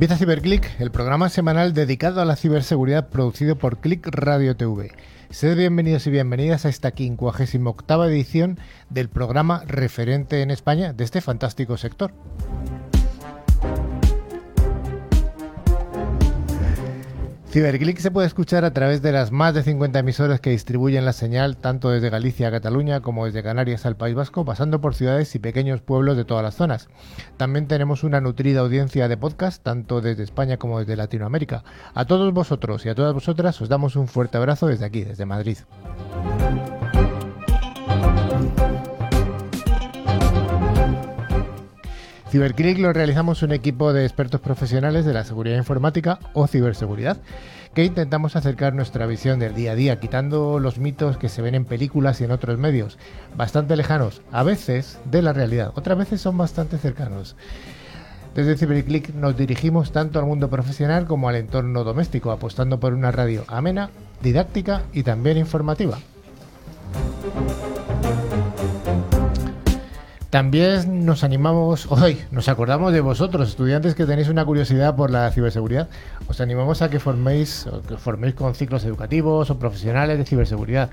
Empieza 0.00 0.16
CiberClick, 0.16 0.80
el 0.80 0.90
programa 0.90 1.28
semanal 1.28 1.74
dedicado 1.74 2.22
a 2.22 2.24
la 2.24 2.34
ciberseguridad 2.34 3.10
producido 3.10 3.56
por 3.56 3.80
Click 3.80 4.06
Radio 4.06 4.56
TV. 4.56 4.92
Sed 5.28 5.58
bienvenidos 5.58 6.06
y 6.06 6.10
bienvenidas 6.10 6.64
a 6.64 6.70
esta 6.70 6.90
58 6.90 8.04
edición 8.06 8.58
del 8.88 9.10
programa 9.10 9.62
referente 9.66 10.40
en 10.40 10.50
España 10.50 10.94
de 10.94 11.04
este 11.04 11.20
fantástico 11.20 11.76
sector. 11.76 12.14
Ciberclick 17.50 17.98
se 17.98 18.12
puede 18.12 18.28
escuchar 18.28 18.64
a 18.64 18.72
través 18.72 19.02
de 19.02 19.10
las 19.10 19.32
más 19.32 19.54
de 19.54 19.64
50 19.64 19.98
emisoras 19.98 20.40
que 20.40 20.50
distribuyen 20.50 21.04
la 21.04 21.12
señal 21.12 21.56
tanto 21.56 21.90
desde 21.90 22.08
Galicia 22.08 22.46
a 22.46 22.50
Cataluña 22.52 23.00
como 23.00 23.26
desde 23.26 23.42
Canarias 23.42 23.86
al 23.86 23.96
País 23.96 24.14
Vasco, 24.14 24.44
pasando 24.44 24.80
por 24.80 24.94
ciudades 24.94 25.34
y 25.34 25.40
pequeños 25.40 25.80
pueblos 25.80 26.16
de 26.16 26.24
todas 26.24 26.44
las 26.44 26.54
zonas. 26.54 26.88
También 27.38 27.66
tenemos 27.66 28.04
una 28.04 28.20
nutrida 28.20 28.60
audiencia 28.60 29.08
de 29.08 29.16
podcast 29.16 29.64
tanto 29.64 30.00
desde 30.00 30.22
España 30.22 30.58
como 30.58 30.78
desde 30.78 30.94
Latinoamérica. 30.94 31.64
A 31.92 32.04
todos 32.04 32.32
vosotros 32.32 32.86
y 32.86 32.88
a 32.88 32.94
todas 32.94 33.14
vosotras 33.14 33.60
os 33.60 33.68
damos 33.68 33.96
un 33.96 34.06
fuerte 34.06 34.38
abrazo 34.38 34.68
desde 34.68 34.84
aquí, 34.84 35.02
desde 35.02 35.26
Madrid. 35.26 35.58
Ciberclick 42.30 42.78
lo 42.78 42.92
realizamos 42.92 43.42
un 43.42 43.50
equipo 43.50 43.92
de 43.92 44.04
expertos 44.04 44.40
profesionales 44.40 45.04
de 45.04 45.12
la 45.12 45.24
seguridad 45.24 45.56
informática 45.56 46.20
o 46.32 46.46
ciberseguridad, 46.46 47.16
que 47.74 47.84
intentamos 47.84 48.36
acercar 48.36 48.72
nuestra 48.72 49.06
visión 49.06 49.40
del 49.40 49.52
día 49.52 49.72
a 49.72 49.74
día, 49.74 49.98
quitando 49.98 50.60
los 50.60 50.78
mitos 50.78 51.16
que 51.16 51.28
se 51.28 51.42
ven 51.42 51.56
en 51.56 51.64
películas 51.64 52.20
y 52.20 52.24
en 52.24 52.30
otros 52.30 52.56
medios, 52.56 52.98
bastante 53.36 53.74
lejanos, 53.74 54.22
a 54.30 54.44
veces, 54.44 55.00
de 55.10 55.22
la 55.22 55.32
realidad, 55.32 55.72
otras 55.74 55.98
veces 55.98 56.20
son 56.20 56.38
bastante 56.38 56.78
cercanos. 56.78 57.34
Desde 58.36 58.56
Ciberclick 58.56 59.12
nos 59.12 59.36
dirigimos 59.36 59.90
tanto 59.90 60.20
al 60.20 60.26
mundo 60.26 60.48
profesional 60.48 61.06
como 61.06 61.28
al 61.28 61.34
entorno 61.34 61.82
doméstico, 61.82 62.30
apostando 62.30 62.78
por 62.78 62.94
una 62.94 63.10
radio 63.10 63.42
amena, 63.48 63.90
didáctica 64.22 64.82
y 64.92 65.02
también 65.02 65.36
informativa. 65.36 65.98
También 70.30 71.04
nos 71.04 71.24
animamos, 71.24 71.90
hoy 71.90 72.16
nos 72.30 72.48
acordamos 72.48 72.92
de 72.92 73.00
vosotros, 73.00 73.48
estudiantes 73.48 73.96
que 73.96 74.06
tenéis 74.06 74.28
una 74.28 74.44
curiosidad 74.44 74.94
por 74.94 75.10
la 75.10 75.28
ciberseguridad. 75.32 75.88
Os 76.28 76.40
animamos 76.40 76.82
a 76.82 76.88
que 76.88 77.00
forméis, 77.00 77.66
que 77.88 77.96
forméis 77.96 78.34
con 78.34 78.54
ciclos 78.54 78.84
educativos 78.84 79.50
o 79.50 79.58
profesionales 79.58 80.18
de 80.18 80.24
ciberseguridad, 80.24 80.90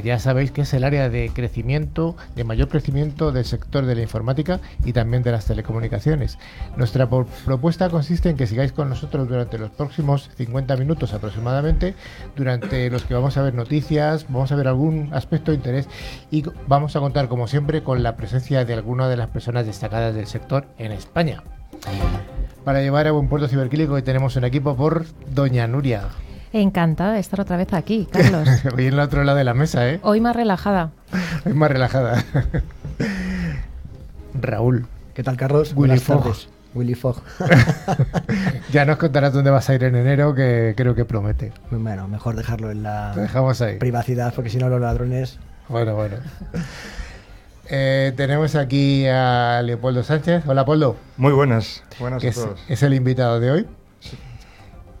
ya 0.00 0.18
sabéis 0.18 0.50
que 0.52 0.62
es 0.62 0.72
el 0.72 0.84
área 0.84 1.10
de 1.10 1.30
crecimiento, 1.34 2.16
de 2.34 2.44
mayor 2.44 2.68
crecimiento 2.68 3.32
del 3.32 3.44
sector 3.44 3.84
de 3.84 3.94
la 3.94 4.02
informática 4.02 4.60
y 4.84 4.92
también 4.92 5.22
de 5.22 5.32
las 5.32 5.44
telecomunicaciones. 5.44 6.38
Nuestra 6.76 7.08
propuesta 7.08 7.90
consiste 7.90 8.30
en 8.30 8.36
que 8.36 8.46
sigáis 8.46 8.72
con 8.72 8.88
nosotros 8.88 9.28
durante 9.28 9.58
los 9.58 9.70
próximos 9.70 10.30
50 10.36 10.76
minutos 10.76 11.12
aproximadamente, 11.12 11.94
durante 12.36 12.88
los 12.90 13.04
que 13.04 13.14
vamos 13.14 13.36
a 13.36 13.42
ver 13.42 13.54
noticias, 13.54 14.26
vamos 14.28 14.52
a 14.52 14.56
ver 14.56 14.68
algún 14.68 15.10
aspecto 15.12 15.50
de 15.50 15.56
interés 15.56 15.88
y 16.30 16.44
vamos 16.66 16.96
a 16.96 17.00
contar 17.00 17.28
como 17.28 17.46
siempre 17.46 17.82
con 17.82 18.02
la 18.02 18.16
presencia 18.16 18.64
de 18.64 18.74
alguna 18.74 19.08
de 19.08 19.16
las 19.16 19.28
personas 19.28 19.66
destacadas 19.66 20.14
del 20.14 20.26
sector 20.26 20.66
en 20.78 20.92
España. 20.92 21.42
Para 22.64 22.80
llevar 22.80 23.08
a 23.08 23.12
buen 23.12 23.28
puerto 23.28 23.48
ciberquílico 23.48 23.94
hoy 23.94 24.02
tenemos 24.02 24.36
un 24.36 24.44
equipo 24.44 24.76
por 24.76 25.04
Doña 25.34 25.66
Nuria. 25.66 26.08
Encantada 26.52 27.14
de 27.14 27.20
estar 27.20 27.40
otra 27.40 27.56
vez 27.56 27.72
aquí, 27.72 28.06
Carlos. 28.10 28.46
hoy 28.76 28.86
en 28.86 28.92
el 28.92 29.00
otro 29.00 29.24
lado 29.24 29.38
de 29.38 29.44
la 29.44 29.54
mesa, 29.54 29.88
¿eh? 29.88 30.00
Hoy 30.02 30.20
más 30.20 30.36
relajada. 30.36 30.90
hoy 31.46 31.54
más 31.54 31.70
relajada. 31.70 32.22
Raúl. 34.40 34.86
¿Qué 35.14 35.22
tal, 35.22 35.38
Carlos? 35.38 35.72
Willy 35.74 35.98
Fogg. 35.98 36.34
Willy 36.74 36.94
Fogg. 36.94 37.22
ya 38.72 38.84
nos 38.84 38.98
contarás 38.98 39.32
dónde 39.32 39.50
vas 39.50 39.68
a 39.70 39.74
ir 39.74 39.84
en 39.84 39.96
enero, 39.96 40.34
que 40.34 40.74
creo 40.76 40.94
que 40.94 41.06
promete. 41.06 41.52
Bueno, 41.70 42.06
mejor 42.08 42.36
dejarlo 42.36 42.70
en 42.70 42.82
la 42.82 43.14
dejamos 43.14 43.62
ahí. 43.62 43.78
privacidad, 43.78 44.34
porque 44.34 44.50
si 44.50 44.58
no 44.58 44.68
los 44.68 44.80
ladrones... 44.80 45.38
Bueno, 45.68 45.94
bueno. 45.94 46.16
Eh, 47.66 48.12
tenemos 48.16 48.56
aquí 48.56 49.06
a 49.06 49.62
Leopoldo 49.62 50.02
Sánchez. 50.02 50.42
Hola, 50.44 50.62
Leopoldo. 50.62 50.96
Muy 51.16 51.32
buenas. 51.32 51.82
Buenas 51.98 52.22
a 52.22 52.26
es, 52.26 52.34
todos. 52.34 52.60
Es 52.68 52.82
el 52.82 52.92
invitado 52.92 53.40
de 53.40 53.50
hoy. 53.50 53.66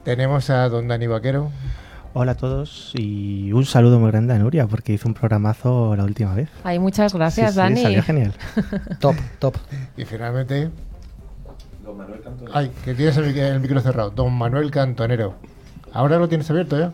Tenemos 0.04 0.50
a 0.50 0.68
don 0.68 0.88
Dani 0.88 1.06
Vaquero. 1.06 1.52
Hola 2.12 2.32
a 2.32 2.34
todos 2.34 2.90
y 2.94 3.52
un 3.52 3.64
saludo 3.64 4.00
muy 4.00 4.10
grande 4.10 4.34
a 4.34 4.38
Nuria 4.38 4.66
porque 4.66 4.92
hizo 4.92 5.06
un 5.06 5.14
programazo 5.14 5.94
la 5.94 6.02
última 6.02 6.34
vez. 6.34 6.48
Ay, 6.64 6.80
muchas 6.80 7.14
gracias, 7.14 7.54
Dani. 7.54 7.76
Sí, 7.76 7.82
salió 7.82 8.02
genial. 8.02 8.34
top, 8.98 9.14
top. 9.38 9.54
Y 9.96 10.04
finalmente. 10.04 10.70
Don 11.84 11.96
Manuel 11.96 12.20
Cantonero. 12.20 12.58
Ay, 12.58 12.72
que 12.84 12.94
tienes 12.94 13.16
el, 13.16 13.38
el, 13.38 13.60
micro 13.60 13.80
cerrado. 13.80 14.10
Don 14.10 14.32
Manuel 14.32 14.72
Cantonero. 14.72 15.34
¿Ahora 15.92 16.18
lo 16.18 16.28
tienes 16.28 16.50
abierto 16.50 16.76
ya? 16.76 16.92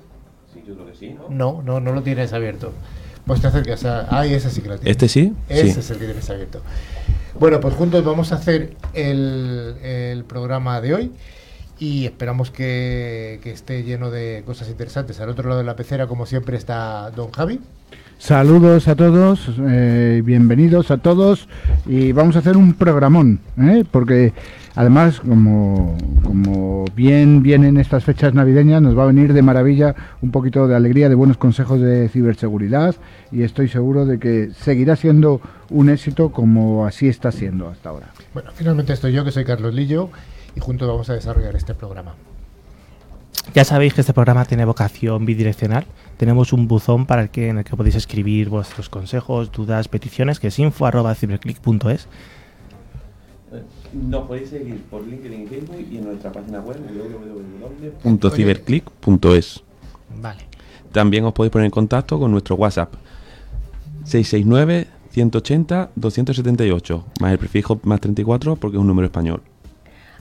Sí, 0.52 0.62
yo 0.66 0.74
creo 0.74 0.86
que 0.88 0.94
sí, 0.94 1.14
¿no? 1.14 1.30
No, 1.30 1.62
no, 1.62 1.80
no 1.80 1.92
lo 1.92 2.02
tienes 2.02 2.34
abierto. 2.34 2.74
Pues 3.24 3.40
te 3.40 3.46
acercas 3.46 3.86
a... 3.86 4.06
Ah, 4.10 4.26
ese 4.26 4.50
sí 4.50 4.60
que 4.60 4.68
lo 4.68 4.76
tienes. 4.76 4.90
¿Este 4.90 5.08
sí? 5.08 5.32
Ese 5.48 5.72
sí. 5.72 5.80
es 5.80 5.90
el 5.90 5.98
que 5.98 6.04
tienes 6.04 6.28
abierto. 6.28 6.60
Bueno, 7.40 7.58
pues 7.58 7.74
juntos 7.74 8.04
vamos 8.04 8.32
a 8.32 8.34
hacer 8.34 8.76
el, 8.92 9.76
el 9.82 10.24
programa 10.24 10.82
de 10.82 10.94
hoy 10.94 11.12
y 11.78 12.06
esperamos 12.06 12.50
que, 12.50 13.40
que, 13.42 13.50
esté 13.50 13.82
lleno 13.84 14.10
de 14.10 14.42
cosas 14.44 14.68
interesantes. 14.68 15.20
Al 15.20 15.28
otro 15.28 15.48
lado 15.48 15.60
de 15.60 15.66
la 15.66 15.76
pecera, 15.76 16.06
como 16.06 16.26
siempre, 16.26 16.56
está 16.56 17.10
don 17.10 17.30
Javi. 17.30 17.60
Saludos 18.18 18.88
a 18.88 18.96
todos, 18.96 19.48
eh, 19.70 20.22
bienvenidos 20.24 20.90
a 20.90 20.98
todos 20.98 21.48
y 21.86 22.10
vamos 22.10 22.34
a 22.34 22.40
hacer 22.40 22.56
un 22.56 22.74
programón, 22.74 23.38
¿eh? 23.56 23.84
porque 23.88 24.32
además, 24.74 25.20
como, 25.20 25.96
como 26.24 26.84
bien 26.96 27.44
vienen 27.44 27.76
estas 27.76 28.02
fechas 28.02 28.34
navideñas, 28.34 28.82
nos 28.82 28.98
va 28.98 29.04
a 29.04 29.06
venir 29.06 29.32
de 29.32 29.40
maravilla 29.40 29.94
un 30.20 30.32
poquito 30.32 30.66
de 30.66 30.74
alegría, 30.74 31.08
de 31.08 31.14
buenos 31.14 31.36
consejos 31.36 31.80
de 31.80 32.08
ciberseguridad 32.08 32.96
y 33.30 33.44
estoy 33.44 33.68
seguro 33.68 34.04
de 34.04 34.18
que 34.18 34.50
seguirá 34.50 34.96
siendo 34.96 35.40
un 35.70 35.88
éxito 35.88 36.32
como 36.32 36.86
así 36.86 37.06
está 37.06 37.30
siendo 37.30 37.68
hasta 37.68 37.90
ahora. 37.90 38.08
Bueno, 38.34 38.50
finalmente 38.52 38.92
estoy 38.92 39.12
yo, 39.12 39.24
que 39.24 39.30
soy 39.30 39.44
Carlos 39.44 39.72
Lillo, 39.74 40.10
y 40.58 40.60
juntos 40.60 40.88
vamos 40.88 41.08
a 41.08 41.14
desarrollar 41.14 41.54
este 41.54 41.74
programa. 41.74 42.14
Ya 43.54 43.64
sabéis 43.64 43.94
que 43.94 44.00
este 44.02 44.12
programa 44.12 44.44
tiene 44.44 44.64
vocación 44.64 45.24
bidireccional. 45.24 45.86
Tenemos 46.16 46.52
un 46.52 46.66
buzón 46.66 47.06
para 47.06 47.22
el 47.22 47.30
que, 47.30 47.48
en 47.48 47.58
el 47.58 47.64
que 47.64 47.76
podéis 47.76 47.94
escribir 47.94 48.48
vuestros 48.48 48.88
consejos, 48.88 49.52
dudas, 49.52 49.86
peticiones, 49.88 50.40
que 50.40 50.48
es 50.48 50.58
info.ciberclick.es. 50.58 52.08
Nos 53.94 54.26
podéis 54.26 54.50
seguir 54.50 54.82
por 54.90 55.06
LinkedIn 55.06 55.44
y 55.44 55.46
Facebook 55.46 55.86
y 55.90 55.96
en 55.96 56.04
nuestra 56.04 56.32
página 56.32 56.60
web 56.60 56.76
www.ciberclick.es. 58.02 59.62
Vale. 60.20 60.42
También 60.92 61.24
os 61.24 61.32
podéis 61.32 61.52
poner 61.52 61.66
en 61.66 61.70
contacto 61.70 62.18
con 62.18 62.32
nuestro 62.32 62.56
WhatsApp 62.56 62.92
669 64.04 64.88
180 65.10 65.90
278 65.94 67.04
más 67.20 67.32
el 67.32 67.38
prefijo 67.38 67.80
más 67.84 68.00
34 68.00 68.56
porque 68.56 68.76
es 68.76 68.80
un 68.80 68.86
número 68.86 69.06
español. 69.06 69.42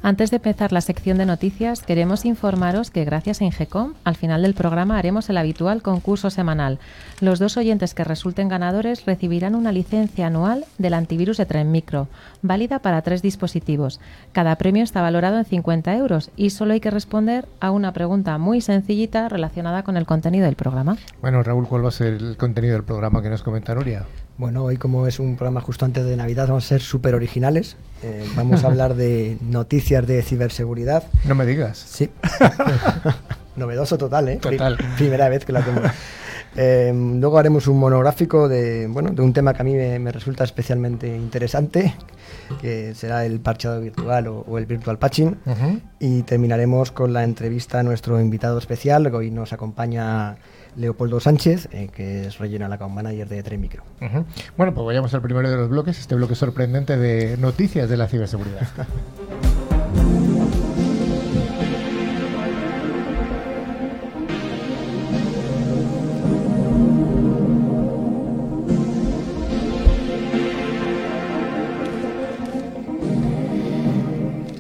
Antes 0.03 0.29
de 0.29 0.38
empezar 0.38 0.71
la 0.71 0.81
sección 0.81 1.17
de 1.17 1.25
noticias, 1.25 1.81
queremos 1.81 2.23
informaros 2.25 2.91
que 2.91 3.03
gracias 3.03 3.41
a 3.41 3.45
Ingecom, 3.45 3.95
al 4.03 4.15
final 4.15 4.44
del 4.44 4.53
programa 4.53 4.97
haremos 4.97 5.29
el 5.29 5.38
habitual 5.38 5.81
concurso 5.81 6.29
semanal. 6.29 6.79
Los 7.19 7.39
dos 7.39 7.57
oyentes 7.57 7.94
que 7.94 8.03
resulten 8.03 8.47
ganadores 8.47 9.05
recibirán 9.05 9.55
una 9.55 9.71
licencia 9.71 10.27
anual 10.27 10.65
del 10.77 10.94
antivirus 10.94 11.38
de 11.38 11.47
Tren 11.47 11.71
Micro, 11.71 12.07
válida 12.44 12.79
para 12.79 13.01
tres 13.01 13.21
dispositivos. 13.21 13.99
Cada 14.33 14.55
premio 14.57 14.83
está 14.83 15.01
valorado 15.01 15.39
en 15.39 15.45
50 15.45 15.95
euros 15.95 16.29
y 16.35 16.51
solo 16.51 16.73
hay 16.73 16.79
que 16.79 16.91
responder 16.91 17.47
a 17.59 17.71
una 17.71 17.91
pregunta 17.91 18.38
muy 18.38 18.61
sencillita 18.61 19.29
relacionada 19.29 19.83
con 19.83 19.97
el 19.97 20.05
contenido 20.05 20.45
del 20.45 20.55
programa. 20.55 20.97
Bueno, 21.21 21.41
Raúl, 21.41 21.67
¿cuál 21.67 21.83
va 21.83 21.89
a 21.89 21.91
ser 21.91 22.13
el 22.13 22.38
contenido 22.38 22.73
del 22.73 22.83
programa 22.83 23.21
que 23.21 23.29
nos 23.29 23.41
comenta 23.41 23.73
Nuria? 23.73 24.05
Bueno, 24.38 24.63
hoy 24.63 24.78
como 24.78 25.07
es 25.07 25.19
un 25.19 25.36
programa 25.36 25.62
justo 25.62 25.84
antes 25.84 26.06
de 26.06 26.16
Navidad, 26.16 26.48
vamos 26.48 26.66
a 26.66 26.68
ser 26.68 26.81
súper 26.81 27.16
originales. 27.16 27.75
Eh, 28.04 28.24
vamos 28.36 28.63
a 28.63 28.68
hablar 28.68 28.94
de 28.94 29.38
noticias 29.42 30.06
de 30.06 30.22
ciberseguridad. 30.22 31.04
No 31.25 31.34
me 31.34 31.45
digas. 31.45 31.78
Sí. 31.80 32.12
Novedoso 33.56 33.98
total, 33.98 34.30
¿eh? 34.30 34.38
Total. 34.38 34.78
Primera 34.95 35.28
vez 35.30 35.44
que 35.44 35.54
lo 35.54 35.60
hacemos. 35.60 35.84
Eh, 36.56 36.92
luego 36.94 37.38
haremos 37.38 37.68
un 37.68 37.80
monográfico 37.80 38.48
de, 38.48 38.88
bueno, 38.88 39.10
de 39.12 39.22
un 39.22 39.34
tema 39.34 39.54
que 39.54 39.62
a 39.62 39.66
mí 39.66 39.74
me, 39.74 40.00
me, 40.00 40.12
resulta 40.12 40.44
especialmente 40.44 41.07
interesante, 41.07 41.94
que 42.62 42.95
será 42.95 43.25
el 43.25 43.39
parcheado 43.39 43.81
virtual 43.81 44.28
o, 44.28 44.39
o 44.48 44.57
el 44.57 44.66
virtual 44.66 44.98
patching. 44.98 45.38
Uh 45.45 45.50
-huh. 45.50 45.81
Y 46.00 46.22
terminaremos 46.24 46.92
con 46.92 47.13
la 47.13 47.24
entrevista 47.24 47.80
a 47.80 47.84
nuestro 47.84 48.19
invitado 48.22 48.57
especial, 48.60 49.10
que 49.10 49.18
hoy 49.18 49.31
nos 49.31 49.54
acompaña 49.54 50.38
Leopoldo 50.77 51.19
Sánchez, 51.19 51.68
eh, 51.71 51.89
que 51.94 52.27
es 52.27 52.38
Regional 52.38 52.71
Account 52.71 52.94
Manager 52.95 53.27
de 53.27 53.44
Tren 53.44 53.59
Micro. 53.59 53.83
Uh 54.01 54.06
-huh. 54.06 54.25
Bueno, 54.56 54.74
pues 54.74 54.85
vayamos 54.85 55.13
al 55.13 55.21
primero 55.21 55.50
de 55.50 55.57
los 55.57 55.69
bloques, 55.69 56.00
este 56.00 56.15
bloque 56.15 56.35
sorprendente 56.35 56.97
de 56.97 57.38
noticias 57.38 57.89
de 57.89 57.97
la 57.97 58.07
ciberseguridad. 58.07 58.68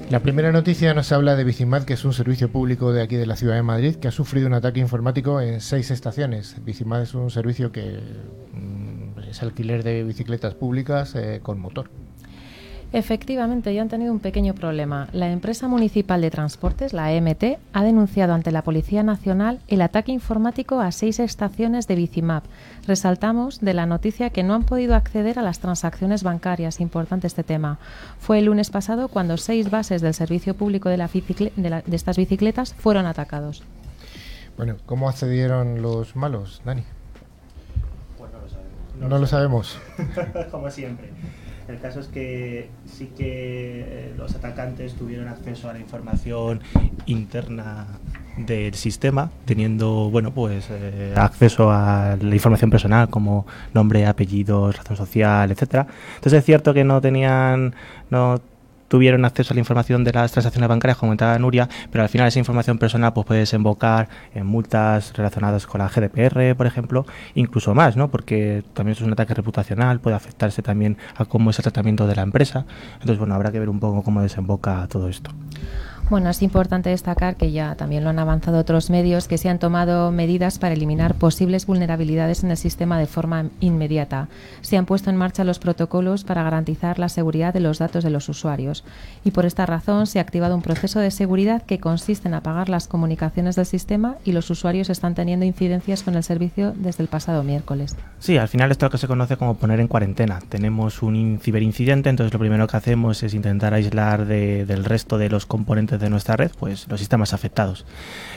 La 0.09 0.21
primera 0.21 0.53
noticia 0.53 0.93
nos 0.93 1.11
habla 1.11 1.35
de 1.35 1.43
Bicimad, 1.43 1.83
que 1.83 1.95
es 1.95 2.05
un 2.05 2.13
servicio 2.13 2.49
público 2.49 2.93
de 2.93 3.01
aquí 3.01 3.17
de 3.17 3.25
la 3.25 3.35
ciudad 3.35 3.55
de 3.55 3.61
Madrid, 3.61 3.95
que 3.95 4.07
ha 4.07 4.11
sufrido 4.11 4.47
un 4.47 4.53
ataque 4.53 4.79
informático 4.79 5.41
en 5.41 5.59
seis 5.59 5.91
estaciones. 5.91 6.55
Bicimad 6.63 7.01
es 7.01 7.13
un 7.13 7.29
servicio 7.29 7.73
que 7.73 7.99
mm, 8.53 9.19
es 9.29 9.43
alquiler 9.43 9.83
de 9.83 10.05
bicicletas 10.05 10.55
públicas 10.55 11.13
eh, 11.15 11.41
con 11.43 11.59
motor. 11.59 11.89
Efectivamente, 12.93 13.73
ya 13.73 13.81
han 13.81 13.89
tenido 13.89 14.13
un 14.13 14.19
pequeño 14.19 14.53
problema. 14.53 15.09
La 15.11 15.29
empresa 15.29 15.67
municipal 15.67 16.21
de 16.21 16.31
transportes, 16.31 16.93
la 16.93 17.11
EMT, 17.11 17.59
ha 17.73 17.83
denunciado 17.83 18.33
ante 18.33 18.51
la 18.51 18.61
Policía 18.61 19.03
Nacional 19.03 19.59
el 19.67 19.81
ataque 19.81 20.13
informático 20.13 20.79
a 20.79 20.91
seis 20.91 21.19
estaciones 21.19 21.87
de 21.87 21.95
Bicimap. 21.95 22.45
Resaltamos 22.87 23.59
de 23.59 23.73
la 23.73 23.85
noticia 23.85 24.29
que 24.29 24.43
no 24.43 24.53
han 24.53 24.63
podido 24.63 24.95
acceder 24.95 25.37
a 25.37 25.41
las 25.41 25.59
transacciones 25.59 26.23
bancarias. 26.23 26.79
Importante 26.79 27.27
este 27.27 27.43
tema. 27.43 27.77
Fue 28.19 28.39
el 28.39 28.45
lunes 28.45 28.69
pasado 28.69 29.09
cuando 29.09 29.35
seis 29.35 29.69
bases 29.69 30.01
del 30.01 30.13
servicio 30.13 30.53
público 30.53 30.87
de, 30.87 30.97
la 30.97 31.07
de, 31.07 31.83
de 31.85 31.95
estas 31.95 32.15
bicicletas 32.15 32.73
fueron 32.73 33.05
atacados. 33.05 33.63
Bueno, 34.55 34.77
¿cómo 34.85 35.09
accedieron 35.09 35.81
los 35.81 36.15
malos, 36.15 36.61
Dani? 36.65 36.83
Pues 38.17 38.31
no 38.31 38.39
lo 38.39 38.47
sabemos. 38.47 38.97
No, 38.97 39.19
lo 39.19 39.27
sabemos. 39.27 39.79
Como 40.51 40.71
siempre. 40.71 41.11
El 41.67 41.79
caso 41.79 41.99
es 41.99 42.07
que 42.07 42.69
sí 42.85 43.11
que 43.17 43.81
eh, 43.85 44.13
los 44.17 44.33
atacantes 44.35 44.93
tuvieron 44.93 45.27
acceso 45.27 45.69
a 45.69 45.73
la 45.73 45.79
información 45.79 46.61
interna 47.05 47.87
del 48.37 48.75
sistema, 48.75 49.31
teniendo 49.45 50.09
bueno 50.09 50.31
pues 50.31 50.67
eh, 50.69 51.13
acceso 51.15 51.71
a 51.71 52.17
la 52.21 52.35
información 52.35 52.69
personal 52.69 53.09
como 53.09 53.45
nombre, 53.73 54.05
apellidos, 54.05 54.77
razón 54.77 54.95
social, 54.95 55.51
etcétera. 55.51 55.87
Entonces 56.15 56.39
es 56.39 56.45
cierto 56.45 56.73
que 56.73 56.83
no 56.83 57.01
tenían 57.01 57.75
no 58.09 58.39
tuvieron 58.87 59.25
acceso 59.25 59.53
a 59.53 59.55
la 59.55 59.59
información 59.59 60.03
de 60.03 60.13
las 60.13 60.31
transacciones 60.31 60.69
bancarias, 60.69 60.97
como 60.97 61.09
comentaba 61.09 61.37
Nuria, 61.39 61.69
pero 61.91 62.03
al 62.03 62.09
final 62.09 62.27
esa 62.27 62.39
información 62.39 62.77
personal 62.77 63.13
pues 63.13 63.25
puede 63.25 63.41
desembocar 63.41 64.09
en 64.33 64.45
multas 64.45 65.13
relacionadas 65.15 65.65
con 65.65 65.79
la 65.79 65.89
GDPR, 65.89 66.55
por 66.55 66.67
ejemplo, 66.67 67.05
incluso 67.35 67.73
más, 67.73 67.95
¿no? 67.95 68.09
Porque 68.09 68.63
también 68.73 68.97
es 68.97 69.01
un 69.01 69.11
ataque 69.11 69.33
reputacional, 69.33 69.99
puede 69.99 70.15
afectarse 70.15 70.61
también 70.61 70.97
a 71.15 71.25
cómo 71.25 71.49
es 71.49 71.59
el 71.59 71.63
tratamiento 71.63 72.07
de 72.07 72.15
la 72.15 72.23
empresa. 72.23 72.65
Entonces, 72.93 73.17
bueno, 73.17 73.35
habrá 73.35 73.51
que 73.51 73.59
ver 73.59 73.69
un 73.69 73.79
poco 73.79 74.03
cómo 74.03 74.21
desemboca 74.21 74.87
todo 74.89 75.09
esto. 75.09 75.31
Bueno, 76.09 76.29
es 76.29 76.41
importante 76.41 76.89
destacar 76.89 77.35
que 77.35 77.51
ya 77.51 77.75
también 77.75 78.05
lo 78.05 78.11
han 78.11 78.19
avanzado 78.19 78.59
otros 78.59 78.89
medios 78.89 79.27
que 79.27 79.37
se 79.37 79.49
han 79.49 79.59
tomado 79.59 80.09
medidas 80.09 80.57
para 80.57 80.73
eliminar 80.73 81.15
posibles 81.15 81.65
vulnerabilidades 81.65 82.45
en 82.45 82.51
el 82.51 82.55
sistema 82.55 82.97
de 82.97 83.07
forma 83.07 83.47
inmediata. 83.59 84.29
Se 84.61 84.77
han 84.77 84.85
puesto 84.85 85.09
en 85.09 85.17
marcha 85.17 85.43
los 85.43 85.59
protocolos 85.59 86.23
para 86.23 86.43
garantizar 86.43 86.97
la 86.97 87.09
seguridad 87.09 87.53
de 87.53 87.59
los 87.59 87.79
datos 87.79 88.05
de 88.05 88.09
los 88.09 88.29
usuarios 88.29 88.85
y 89.25 89.31
por 89.31 89.45
esta 89.45 89.65
razón 89.65 90.07
se 90.07 90.19
ha 90.19 90.21
activado 90.21 90.55
un 90.55 90.61
proceso 90.61 91.01
de 91.01 91.11
seguridad 91.11 91.63
que 91.63 91.79
consiste 91.79 92.29
en 92.29 92.35
apagar 92.35 92.69
las 92.69 92.87
comunicaciones 92.87 93.57
del 93.57 93.65
sistema 93.65 94.15
y 94.23 94.31
los 94.31 94.49
usuarios 94.49 94.89
están 94.89 95.13
teniendo 95.13 95.45
incidencias 95.45 96.03
con 96.03 96.15
el 96.15 96.23
servicio 96.23 96.73
desde 96.77 97.03
el 97.03 97.09
pasado 97.09 97.43
miércoles. 97.43 97.97
Sí, 98.19 98.37
al 98.37 98.47
final 98.47 98.71
esto 98.71 98.85
es 98.85 98.87
lo 98.87 98.91
que 98.91 98.97
se 98.97 99.07
conoce 99.07 99.35
como 99.35 99.55
poner 99.55 99.81
en 99.81 99.89
cuarentena. 99.89 100.39
Tenemos 100.47 101.03
un 101.03 101.39
ciberincidente, 101.41 102.09
entonces 102.09 102.31
lo 102.31 102.39
primero 102.39 102.65
que 102.65 102.77
hacemos 102.77 103.21
es 103.23 103.33
intentar 103.33 103.73
aislar 103.73 104.25
del 104.25 104.85
resto 104.85 105.17
de 105.17 105.29
los 105.29 105.45
componentes 105.45 105.96
de 105.99 106.09
nuestra 106.09 106.35
red, 106.35 106.51
pues 106.57 106.87
los 106.87 106.99
sistemas 106.99 107.33
afectados. 107.33 107.85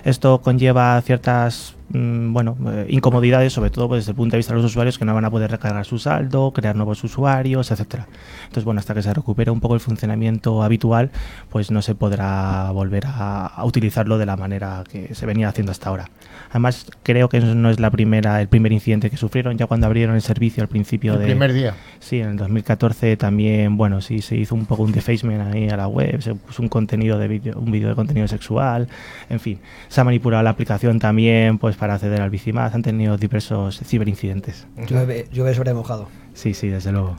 Esto 0.05 0.41
conlleva 0.41 1.01
ciertas 1.03 1.75
Mm, 1.93 2.33
bueno, 2.33 2.57
eh, 2.69 2.87
incomodidades, 2.89 3.53
sobre 3.53 3.71
todo 3.71 3.89
pues, 3.89 4.03
desde 4.03 4.13
el 4.13 4.17
punto 4.17 4.33
de 4.33 4.39
vista 4.39 4.53
de 4.55 4.63
los 4.63 4.71
usuarios 4.71 4.97
que 4.97 5.05
no 5.05 5.13
van 5.13 5.25
a 5.25 5.31
poder 5.31 5.51
recargar 5.51 5.85
su 5.85 5.99
saldo, 5.99 6.53
crear 6.53 6.77
nuevos 6.77 7.03
usuarios, 7.03 7.71
etcétera. 7.73 8.07
Entonces, 8.43 8.65
bueno, 8.65 8.79
hasta 8.79 8.95
que 8.95 9.03
se 9.03 9.13
recupere 9.13 9.51
un 9.51 9.61
poco 9.61 9.75
el 9.75 9.81
funcionamiento 9.81 10.63
habitual, 10.63 11.11
pues 11.49 11.71
no 11.73 11.83
se 11.83 11.97
podrá 11.97 12.71
volver 12.71 13.05
a, 13.07 13.61
utilizarlo 13.65 14.19
de 14.19 14.27
la 14.27 14.37
manera 14.37 14.85
que 14.91 15.15
se 15.15 15.27
venía 15.27 15.49
haciendo 15.49 15.73
hasta 15.73 15.89
ahora. 15.89 16.11
Además, 16.51 16.87
creo 17.03 17.29
que 17.29 17.41
no 17.41 17.71
es 17.71 17.81
la 17.81 17.91
primera, 17.91 18.41
el 18.41 18.49
primer 18.49 18.73
incidente 18.73 19.11
que 19.11 19.17
sufrieron 19.17 19.59
ya 19.59 19.67
cuando 19.67 19.87
abrieron 19.87 20.15
el 20.15 20.23
servicio 20.23 20.63
al 20.63 20.69
principio 20.69 21.15
el 21.15 21.25
primer 21.25 21.53
día. 21.53 21.75
Sí, 21.99 22.21
en 22.21 22.31
el 22.31 22.37
2014 22.37 23.17
también, 23.17 23.77
bueno, 23.77 24.01
sí 24.01 24.21
se 24.21 24.37
hizo 24.37 24.55
un 24.55 24.67
poco 24.67 24.83
un 24.83 24.93
defacement 24.93 25.55
ahí 25.55 25.69
a 25.69 25.77
la 25.77 25.89
web, 25.89 26.21
se 26.23 26.35
puso 26.35 26.63
un 26.63 26.69
contenido 26.69 27.19
de 27.19 27.29
vídeo, 27.29 27.59
un 27.59 27.71
vídeo 27.71 27.89
de 27.89 27.95
contenido 27.95 28.27
sexual, 28.29 28.89
en 29.29 29.41
fin, 29.41 29.59
se 29.89 30.01
ha 30.01 30.05
manipulado 30.05 30.43
la 30.43 30.51
aplicación 30.51 30.99
también, 30.99 31.59
pues 31.59 31.77
para 31.81 31.95
acceder 31.95 32.21
al 32.21 32.29
Bicimad 32.29 32.75
han 32.75 32.83
tenido 32.83 33.17
diversos 33.17 33.81
ciberincidentes. 33.81 34.67
Llueve, 34.87 35.27
llueve 35.33 35.55
sobre 35.55 35.73
mojado. 35.73 36.09
Sí, 36.35 36.53
sí, 36.53 36.69
desde 36.69 36.93
luego. 36.93 37.17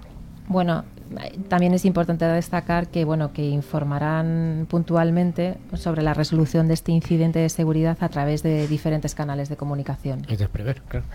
Bueno, 0.47 0.85
también 1.49 1.73
es 1.73 1.83
importante 1.83 2.25
destacar 2.25 2.87
que 2.87 3.03
bueno 3.03 3.33
que 3.33 3.43
informarán 3.43 4.67
puntualmente 4.69 5.57
sobre 5.73 6.03
la 6.03 6.13
resolución 6.13 6.67
de 6.67 6.75
este 6.75 6.91
incidente 6.91 7.39
de 7.39 7.49
seguridad 7.49 7.97
a 8.01 8.09
través 8.09 8.43
de 8.43 8.67
diferentes 8.67 9.15
canales 9.15 9.49
de 9.49 9.57
comunicación. 9.57 10.21
Es 10.29 10.37
de 10.37 10.47
prever, 10.47 10.81
claro. 10.87 11.05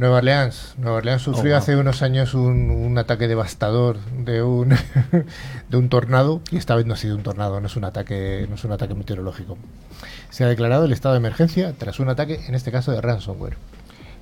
Nueva 0.00 0.16
Orleans. 0.16 0.76
Nueva 0.78 0.96
Orleans 0.96 1.20
sufrió 1.20 1.54
oh, 1.54 1.58
hace 1.58 1.76
unos 1.76 2.00
años 2.00 2.32
un, 2.32 2.70
un, 2.70 2.96
ataque 2.96 3.28
devastador 3.28 3.98
de 3.98 4.42
un 4.42 4.70
de 5.68 5.76
un 5.76 5.90
tornado 5.90 6.40
y 6.50 6.56
esta 6.56 6.74
vez 6.74 6.86
no 6.86 6.94
ha 6.94 6.96
sido 6.96 7.16
un 7.16 7.22
tornado, 7.22 7.60
no 7.60 7.66
es 7.66 7.76
un 7.76 7.84
ataque, 7.84 8.46
no 8.48 8.54
es 8.54 8.64
un 8.64 8.72
ataque 8.72 8.94
meteorológico. 8.94 9.58
Se 10.30 10.42
ha 10.42 10.48
declarado 10.48 10.86
el 10.86 10.92
estado 10.92 11.12
de 11.12 11.18
emergencia 11.18 11.74
tras 11.76 12.00
un 12.00 12.08
ataque, 12.08 12.40
en 12.48 12.54
este 12.54 12.72
caso 12.72 12.92
de 12.92 13.02
ransomware. 13.02 13.58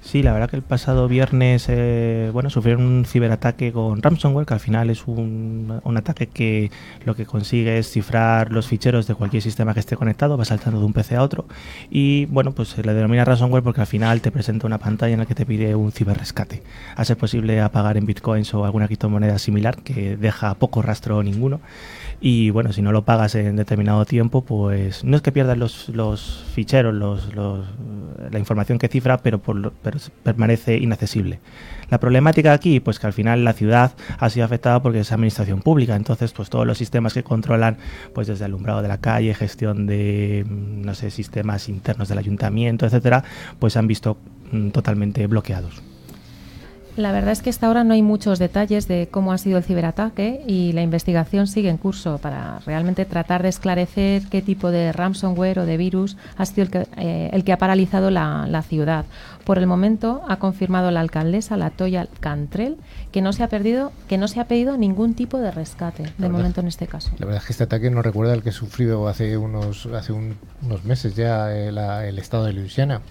Sí, 0.09 0.23
la 0.23 0.33
verdad 0.33 0.49
que 0.49 0.57
el 0.57 0.63
pasado 0.63 1.07
viernes 1.07 1.67
eh, 1.69 2.31
bueno, 2.33 2.49
sufrieron 2.49 2.83
un 2.87 3.05
ciberataque 3.05 3.73
con 3.73 4.01
ransomware, 4.01 4.47
que 4.47 4.55
al 4.55 4.61
final 4.61 4.89
es 4.89 5.07
un, 5.07 5.83
un, 5.85 5.97
ataque 5.99 6.29
que 6.29 6.71
lo 7.05 7.15
que 7.15 7.27
consigue 7.27 7.77
es 7.77 7.91
cifrar 7.91 8.51
los 8.51 8.67
ficheros 8.67 9.07
de 9.07 9.15
cualquier 9.15 9.43
sistema 9.43 9.75
que 9.75 9.81
esté 9.81 9.97
conectado, 9.97 10.39
va 10.39 10.47
saltando 10.47 10.81
de 10.81 10.87
un 10.87 10.95
PC 10.95 11.17
a 11.17 11.23
otro. 11.23 11.45
Y 11.91 12.25
bueno, 12.25 12.53
pues 12.53 12.69
se 12.69 12.83
le 12.83 12.95
denomina 12.95 13.23
ransomware 13.27 13.63
porque 13.63 13.83
al 13.83 13.87
final 13.87 14.23
te 14.23 14.31
presenta 14.31 14.67
una 14.67 14.79
pantalla 14.79 15.13
en 15.13 15.21
la 15.21 15.27
que 15.27 15.35
te 15.35 15.45
pide 15.45 15.75
un 15.75 15.93
ciberrescate. 15.93 16.63
A 16.97 17.05
ser 17.05 17.19
posible 17.19 17.61
a 17.61 17.71
pagar 17.71 17.99
en 17.99 18.07
bitcoins 18.07 18.55
o 18.55 18.65
alguna 18.65 18.87
criptomoneda 18.87 19.39
similar 19.39 19.77
que 19.77 20.17
deja 20.17 20.55
poco 20.55 20.81
rastro 20.81 21.23
ninguno. 21.23 21.61
Y 22.21 22.51
bueno, 22.51 22.73
si 22.73 22.83
no 22.83 22.91
lo 22.91 23.05
pagas 23.05 23.37
en 23.37 23.55
determinado 23.55 24.05
tiempo, 24.05 24.43
pues 24.43 25.05
no 25.05 25.17
es 25.17 25.23
que 25.23 25.31
pierdas 25.31 25.57
los, 25.57 25.89
los 25.89 26.45
ficheros, 26.53 26.93
los, 26.93 27.33
los, 27.35 27.65
la 28.31 28.39
información 28.41 28.79
que 28.79 28.89
cifra, 28.89 29.19
pero, 29.19 29.39
por, 29.39 29.73
pero 29.83 29.99
permanece 30.25 30.77
inaccesible. 30.77 31.39
La 31.91 32.01
problemática 32.01 32.53
aquí, 32.53 32.81
pues 32.81 32.99
que 32.99 33.07
al 33.07 33.13
final 33.13 33.45
la 33.45 33.53
ciudad 33.53 33.93
ha 34.19 34.31
sido 34.31 34.45
afectada 34.45 34.83
porque 34.83 35.01
es 35.01 35.13
administración 35.13 35.63
pública, 35.63 35.95
entonces 35.95 36.33
pues 36.33 36.51
todos 36.51 36.67
los 36.67 36.77
sistemas 36.77 37.15
que 37.15 37.23
controlan, 37.23 37.79
pues 38.15 38.27
desde 38.27 38.45
alumbrado 38.45 38.83
de 38.83 38.89
la 38.89 38.99
calle, 38.99 39.33
gestión 39.33 39.87
de, 39.87 40.45
no 40.49 40.95
sé, 40.95 41.11
sistemas 41.11 41.69
internos 41.69 42.09
del 42.09 42.19
ayuntamiento, 42.19 42.85
etcétera, 42.85 43.23
pues 43.61 43.75
se 43.75 43.79
han 43.79 43.87
visto 43.87 44.19
mm, 44.51 44.71
totalmente 44.71 45.27
bloqueados. 45.29 45.88
La 46.99 47.13
verdad 47.13 47.31
es 47.31 47.43
que 47.43 47.51
hasta 47.51 47.69
ahora 47.69 47.85
no 47.85 47.95
hay 47.95 48.03
muchos 48.03 48.41
detalles 48.41 48.89
de 48.89 49.07
cómo 49.09 49.33
ha 49.33 49.39
sido 49.39 49.57
el 49.59 49.63
ciberataque 49.63 50.43
y 50.49 50.73
la 50.73 50.83
investigación 50.83 51.47
sigue 51.47 51.69
en 51.69 51.77
curso 51.77 52.19
para 52.19 52.59
realmente 52.67 53.05
tratar 53.05 53.45
de 53.45 53.51
esclarecer 53.51 54.25
qué 54.29 54.43
tipo 54.43 54.73
de 54.73 54.91
ransomware 54.91 55.61
o 55.61 55.65
de 55.65 55.77
virus 55.77 56.17
ha 56.37 56.45
sido 56.45 56.65
el 56.65 56.71
que, 56.73 56.89
eh, 56.97 57.31
el 57.33 57.45
que 57.45 57.53
ha 57.53 57.57
paralizado 57.57 58.11
la, 58.11 58.49
la, 58.49 58.63
ciudad. 58.63 59.05
Por 59.45 59.59
el 59.59 59.69
momento 59.69 60.23
ha 60.27 60.41
confirmado 60.41 60.91
la 60.91 60.99
alcaldesa, 60.99 61.57
la 61.57 61.71
Toya 61.71 62.09
Cantrell, 62.19 62.79
que 63.13 63.23
no 63.23 63.33
se 63.33 63.45
ha 63.45 63.49
perdido, 63.49 63.93
que 64.09 64.19
no 64.19 64.27
se 64.27 64.41
ha 64.41 64.49
pedido 64.49 64.77
ningún 64.77 65.15
tipo 65.15 65.39
de 65.39 65.53
rescate 65.53 66.03
de 66.03 66.11
verdad, 66.19 66.37
momento 66.37 66.63
en 66.63 66.67
este 66.67 66.89
caso. 66.89 67.13
La 67.19 67.27
verdad 67.27 67.43
es 67.43 67.47
que 67.47 67.53
este 67.53 67.63
ataque 67.63 67.91
no 67.91 68.03
recuerda 68.03 68.35
el 68.35 68.43
que 68.43 68.51
sufrido 68.51 69.07
hace 69.07 69.37
unos 69.37 69.87
hace 69.87 70.13
un, 70.13 70.35
unos 70.63 70.85
meses 70.85 71.15
ya 71.15 71.55
el, 71.55 71.79
eh, 71.79 72.09
el 72.09 72.19
estado 72.19 72.47
de 72.47 72.55
Luisiana. 72.55 73.03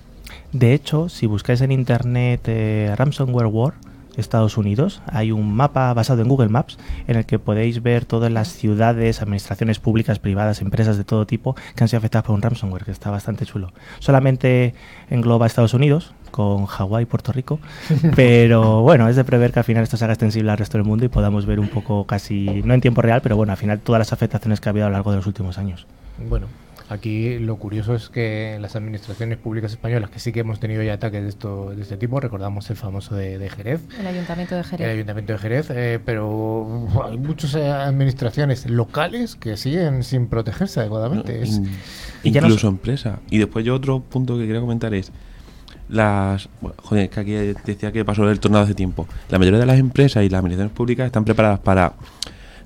De 0.52 0.74
hecho, 0.74 1.10
si 1.10 1.26
buscáis 1.26 1.62
en 1.62 1.72
internet 1.72 2.42
eh, 2.48 2.94
Ransomware 2.96 3.48
War, 3.48 3.74
Estados 4.18 4.58
Unidos, 4.58 5.02
hay 5.06 5.32
un 5.32 5.54
mapa 5.54 5.94
basado 5.94 6.22
en 6.22 6.28
Google 6.28 6.50
Maps 6.50 6.78
en 7.08 7.18
el 7.18 7.26
que 7.26 7.40
podéis 7.40 7.84
ver 7.84 8.06
todas 8.06 8.32
las 8.32 8.48
ciudades, 8.48 9.22
administraciones 9.22 9.80
públicas, 9.80 10.20
privadas, 10.20 10.62
empresas 10.62 10.98
de 10.98 11.04
todo 11.04 11.28
tipo 11.28 11.56
que 11.76 11.84
han 11.84 11.88
sido 11.88 12.00
afectadas 12.00 12.26
por 12.26 12.36
un 12.36 12.42
ransomware, 12.42 12.84
que 12.84 12.92
está 12.92 13.12
bastante 13.12 13.46
chulo. 13.46 13.72
Solamente 14.00 14.74
engloba 15.10 15.46
Estados 15.46 15.74
Unidos, 15.74 16.14
con 16.32 16.66
Hawái 16.66 17.04
y 17.04 17.06
Puerto 17.06 17.32
Rico, 17.32 17.60
pero 18.16 18.82
bueno, 18.82 19.08
es 19.08 19.16
de 19.16 19.24
prever 19.24 19.52
que 19.52 19.60
al 19.60 19.66
final 19.66 19.84
esto 19.84 19.98
se 19.98 20.04
haga 20.04 20.14
extensible 20.14 20.52
al 20.52 20.58
resto 20.58 20.78
del 20.78 20.86
mundo 20.86 21.06
y 21.06 21.10
podamos 21.10 21.46
ver 21.46 21.60
un 21.60 21.70
poco 21.70 22.06
casi, 22.06 22.64
no 22.66 22.74
en 22.74 22.82
tiempo 22.82 23.02
real, 23.02 23.22
pero 23.22 23.36
bueno, 23.36 23.52
al 23.52 23.58
final 23.58 23.80
todas 23.80 24.00
las 24.00 24.14
afectaciones 24.14 24.60
que 24.60 24.70
ha 24.70 24.72
habido 24.72 24.88
a 24.88 24.90
lo 24.90 24.94
largo 24.94 25.12
de 25.12 25.18
los 25.18 25.28
últimos 25.28 25.58
años. 25.58 25.86
Bueno, 26.28 26.48
Aquí 26.89 27.38
lo 27.39 27.58
curioso 27.58 27.96
es 27.96 28.08
que 28.08 28.58
las 28.62 28.77
administraciones 28.77 29.38
públicas 29.38 29.72
españolas, 29.72 30.10
que 30.10 30.20
sí 30.20 30.32
que 30.32 30.39
hemos 30.39 30.60
tenido 30.60 30.82
ya 30.84 30.94
ataques 30.94 31.22
de, 31.22 31.29
esto, 31.29 31.72
de 31.72 31.82
este 31.82 31.98
tipo, 31.98 32.20
recordamos 32.22 32.70
el 32.70 32.77
famoso 32.77 33.15
de, 33.15 33.38
de 33.38 33.50
Jerez. 33.50 33.82
El 34.00 34.08
Ayuntamiento 34.08 34.56
de 34.56 34.63
Jerez. 34.63 34.86
El 34.88 34.94
Ayuntamiento 34.94 35.34
de 35.34 35.39
Jerez, 35.39 35.70
eh, 35.72 36.00
pero 36.03 36.88
hay 37.03 37.17
muchas 37.17 37.56
eh, 37.56 37.67
administraciones 37.70 38.70
locales 38.70 39.36
que 39.36 39.58
siguen 39.58 40.03
sin 40.03 40.27
protegerse 40.27 40.79
adecuadamente. 40.79 41.41
Es, 41.41 41.62
y 42.24 42.29
incluso 42.29 42.70
empresa. 42.70 43.20
Y 43.29 43.38
después 43.39 43.65
yo 43.65 43.75
otro 43.75 44.00
punto 44.00 44.38
que 44.38 44.46
quería 44.46 44.62
comentar 44.62 44.94
es 44.94 45.12
las 45.89 46.50
bueno, 46.62 46.75
joder, 46.84 47.10
que 47.10 47.20
aquí 47.20 47.32
decía 47.65 47.91
que 47.91 48.06
pasó 48.06 48.29
el 48.29 48.39
tornado 48.39 48.63
hace 48.63 48.75
tiempo. 48.75 49.08
La 49.29 49.39
mayoría 49.39 49.60
de 49.60 49.65
las 49.65 49.79
empresas 49.79 50.24
y 50.24 50.29
las 50.29 50.39
administraciones 50.39 50.75
públicas 50.75 51.06
están 51.06 51.25
preparadas 51.25 51.60
para 51.60 51.94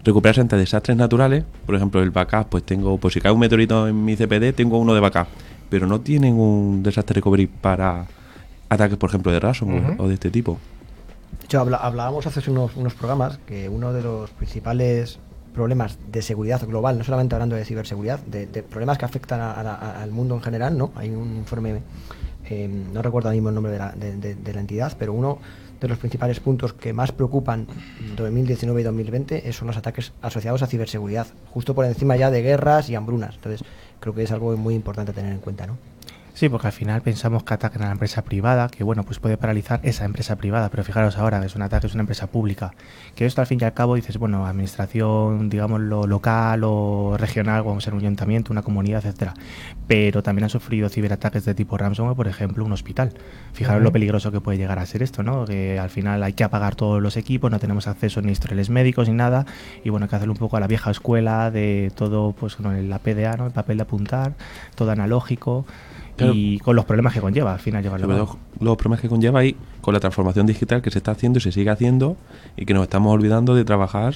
recuperarse 0.04 0.42
ante 0.42 0.56
desastres 0.58 0.98
naturales. 0.98 1.44
Por 1.66 1.76
ejemplo, 1.76 2.02
el 2.02 2.12
backup, 2.12 2.48
pues 2.50 2.64
tengo, 2.64 2.98
pues 2.98 3.14
si 3.14 3.22
cae 3.22 3.32
un 3.32 3.40
meteorito 3.40 3.88
en 3.88 4.04
mi 4.04 4.16
CPD, 4.16 4.54
tengo 4.54 4.78
uno 4.78 4.94
de 4.94 5.00
backup, 5.00 5.28
pero 5.70 5.88
no 5.88 6.02
tienen 6.02 6.40
un 6.40 6.84
desastre 6.84 7.16
recovery 7.16 7.48
para 7.48 8.06
ataques, 8.70 8.98
por 8.98 9.10
ejemplo, 9.10 9.32
de 9.32 9.40
ransomware 9.40 9.96
o 9.98 10.08
de 10.08 10.14
este 10.14 10.30
tipo. 10.30 10.58
De 11.40 11.46
hecho, 11.46 11.60
hablábamos 11.60 12.26
hace 12.28 12.50
unos, 12.50 12.76
unos 12.76 12.94
programas 12.94 13.40
que 13.46 13.70
uno 13.70 13.94
de 13.94 14.02
los 14.02 14.30
principales 14.32 15.20
problemas 15.54 15.98
de 16.12 16.22
seguridad 16.22 16.66
global, 16.66 16.98
no 16.98 17.04
solamente 17.04 17.36
hablando 17.36 17.56
de 17.56 17.66
ciberseguridad, 17.66 18.20
de, 18.20 18.46
problemas 18.64 18.98
que 18.98 19.06
afectan 19.06 19.42
al 19.42 20.12
mundo 20.12 20.36
en 20.36 20.42
general, 20.42 20.78
¿no? 20.78 20.92
Hay 20.96 21.10
un 21.10 21.36
informe, 21.36 21.82
eh, 22.50 22.68
no 22.94 23.02
recuerdo 23.02 23.30
ahora 23.30 23.36
mismo 23.36 23.50
el 23.50 23.56
nombre 23.56 23.74
de 23.74 23.78
la, 23.78 23.92
de 23.92 24.54
la, 24.54 24.60
entidad, 24.60 24.96
pero 24.98 25.14
uno 25.14 25.40
de 25.82 25.88
los 25.88 25.98
principales 25.98 26.40
puntos 26.40 26.74
que 26.74 26.94
más 26.94 27.12
preocupan 27.12 27.68
2019 28.16 28.82
y 28.82 28.84
2020 28.84 29.52
son 29.52 29.68
los 29.68 29.78
ataques 29.78 30.14
asociados 30.22 30.62
a 30.62 30.68
ciberseguridad, 30.68 31.28
justo 31.50 31.74
por 31.74 31.86
encima 31.86 32.16
ya 32.16 32.30
de 32.30 32.44
guerras 32.44 32.90
y 32.90 32.96
hambrunas. 32.96 33.36
Entonces, 33.36 33.64
creo 34.00 34.14
que 34.14 34.24
es 34.24 34.32
algo 34.32 34.56
muy 34.56 34.76
importante 34.76 35.12
tener 35.12 35.34
en 35.34 35.40
cuenta, 35.40 35.66
¿no? 35.66 35.91
Sí, 36.34 36.50
porque 36.50 36.68
al 36.68 36.74
final 36.74 37.02
pensamos 37.02 37.44
que 37.44 37.54
atacan 37.54 37.84
a 37.84 37.86
la 37.88 37.92
empresa 37.92 38.24
privada, 38.24 38.70
que 38.70 38.84
bueno, 38.84 39.04
pues 39.04 39.20
puede 39.20 39.38
paralizar 39.38 39.80
esa 39.84 40.06
empresa 40.06 40.38
privada, 40.38 40.70
pero 40.70 40.84
fijaros 40.84 41.18
ahora, 41.18 41.44
es 41.46 41.56
un 41.56 41.62
ataque, 41.62 41.88
es 41.88 41.94
una 41.94 42.02
empresa 42.02 42.28
pública, 42.28 42.74
que 43.16 43.26
esto 43.26 43.42
al 43.42 43.48
fin 43.48 43.60
y 43.62 43.66
al 43.66 43.74
cabo 43.74 43.96
dices, 43.96 44.18
bueno, 44.18 44.46
administración, 44.48 45.50
digamos, 45.50 45.82
lo 45.82 46.08
local 46.08 46.62
o 46.64 47.16
regional, 47.18 47.64
como 47.64 47.82
ser 47.82 47.94
un 47.94 48.00
ayuntamiento, 48.00 48.54
una 48.54 48.62
comunidad, 48.62 49.06
etcétera, 49.06 49.34
pero 49.88 50.24
también 50.24 50.46
han 50.46 50.50
sufrido 50.50 50.88
ciberataques 50.90 51.44
de 51.46 51.54
tipo 51.54 51.78
ransomware, 51.78 52.16
por 52.16 52.28
ejemplo, 52.28 52.64
un 52.64 52.72
hospital. 52.72 53.14
Fijaros 53.54 53.84
lo 53.84 53.92
peligroso 53.92 54.32
que 54.32 54.40
puede 54.40 54.58
llegar 54.58 54.80
a 54.80 54.86
ser 54.86 55.04
esto, 55.04 55.24
¿no? 55.24 55.46
Que 55.46 55.80
al 55.80 55.90
final 55.90 56.24
hay 56.24 56.34
que 56.34 56.44
apagar 56.44 56.76
todos 56.76 57.02
los 57.02 57.18
equipos, 57.18 57.52
no 57.52 57.60
tenemos 57.60 57.88
acceso 57.88 58.22
ni 58.22 58.32
historiales 58.32 58.70
médicos 58.70 59.10
ni 59.10 59.16
nada, 59.16 59.46
y 59.84 59.90
bueno, 59.90 60.06
hay 60.06 60.10
que 60.10 60.16
hacerlo 60.16 60.34
un 60.34 60.40
poco 60.40 60.58
a 60.58 60.60
la 60.62 60.68
vieja 60.68 60.92
escuela 60.92 61.52
de 61.52 61.92
todo, 61.94 62.32
pues 62.32 62.56
con 62.56 62.90
la 62.90 63.00
PDA, 63.00 63.36
¿no? 63.38 63.46
El 63.48 63.52
papel 63.52 63.78
de 63.78 63.84
apuntar, 63.84 64.34
todo 64.76 64.92
analógico 64.92 65.66
y 66.34 66.60
con 66.60 66.76
los 66.76 66.86
problemas 66.86 67.14
que 67.14 67.22
conlleva 67.22 67.54
al 67.54 67.60
final 67.60 67.84
llevarlo. 67.84 68.08
Los, 68.08 68.30
los 68.60 68.78
problemas 68.78 69.02
que 69.02 69.10
conlleva 69.10 69.44
y 69.44 69.56
con 69.82 69.94
la 69.94 70.00
transformación 70.00 70.46
digital 70.46 70.82
que 70.82 70.92
se 70.92 71.00
está 71.00 71.12
haciendo 71.12 71.40
y 71.40 71.42
se 71.42 71.52
sigue 71.52 71.70
haciendo 71.70 72.18
y 72.56 72.66
que 72.66 72.74
nos 72.74 72.84
estamos 72.84 73.14
olvidando 73.14 73.56
de 73.56 73.66
trabajar 73.66 74.16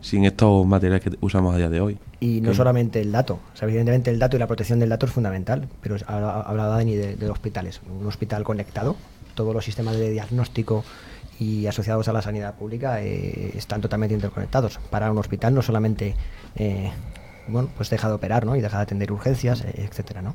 sin 0.00 0.24
estos 0.24 0.66
materiales 0.66 1.04
que 1.04 1.16
usamos 1.20 1.54
a 1.54 1.58
día 1.58 1.68
de 1.68 1.80
hoy. 1.80 1.98
Y 2.20 2.40
no 2.40 2.54
solamente 2.54 3.00
el 3.00 3.12
dato, 3.12 3.38
evidentemente 3.60 4.10
el 4.10 4.18
dato 4.18 4.36
y 4.36 4.40
la 4.40 4.46
protección 4.46 4.80
del 4.80 4.88
dato 4.88 5.06
es 5.06 5.12
fundamental, 5.12 5.68
pero 5.80 5.96
ha 6.06 6.40
hablado 6.40 6.72
Dani 6.72 6.96
de, 6.96 7.16
de 7.16 7.30
hospitales, 7.30 7.80
un 8.00 8.06
hospital 8.06 8.42
conectado, 8.42 8.96
todos 9.34 9.54
los 9.54 9.64
sistemas 9.64 9.96
de 9.96 10.10
diagnóstico 10.10 10.84
y 11.38 11.66
asociados 11.66 12.08
a 12.08 12.12
la 12.12 12.22
sanidad 12.22 12.54
pública 12.54 13.02
eh, 13.02 13.52
están 13.56 13.80
totalmente 13.80 14.14
interconectados. 14.14 14.78
Para 14.90 15.10
un 15.10 15.18
hospital 15.18 15.54
no 15.54 15.62
solamente 15.62 16.14
eh, 16.56 16.90
bueno, 17.48 17.68
pues 17.76 17.90
deja 17.90 18.08
de 18.08 18.14
operar 18.14 18.46
¿no? 18.46 18.56
y 18.56 18.60
deja 18.60 18.78
de 18.78 18.82
atender 18.84 19.12
urgencias, 19.12 19.62
eh, 19.62 19.86
etcétera, 19.88 20.22
¿no? 20.22 20.34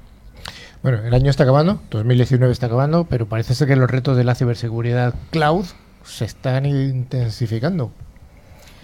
Bueno, 0.88 1.06
el 1.06 1.14
año 1.14 1.30
está 1.30 1.44
acabando, 1.44 1.82
2019 1.92 2.50
está 2.50 2.68
acabando, 2.68 3.04
pero 3.10 3.28
parece 3.28 3.54
ser 3.56 3.68
que 3.68 3.76
los 3.76 3.92
retos 3.92 4.16
de 4.16 4.24
la 4.24 4.36
ciberseguridad 4.36 5.14
cloud 5.32 5.66
se 6.06 6.24
están 6.24 6.66
intensificando. 6.66 7.92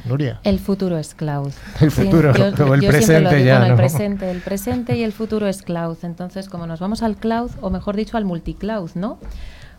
Nuria. 0.03 0.41
El 0.43 0.59
futuro 0.59 0.97
es 0.97 1.15
cloud. 1.15 1.53
El 1.79 1.91
futuro, 1.91 2.33
o 2.33 2.73
el 2.73 2.85
presente 2.85 3.45
ya. 3.45 3.65
el 3.65 3.75
presente, 3.77 4.29
el 4.29 4.41
presente 4.41 4.97
y 4.97 5.03
el 5.03 5.13
futuro 5.13 5.47
es 5.47 5.61
cloud. 5.61 5.95
Entonces, 6.03 6.49
como 6.49 6.67
nos 6.67 6.81
vamos 6.81 7.03
al 7.03 7.15
cloud, 7.15 7.51
o 7.61 7.69
mejor 7.69 7.95
dicho, 7.95 8.17
al 8.17 8.25
multicloud, 8.25 8.91
¿no? 8.95 9.17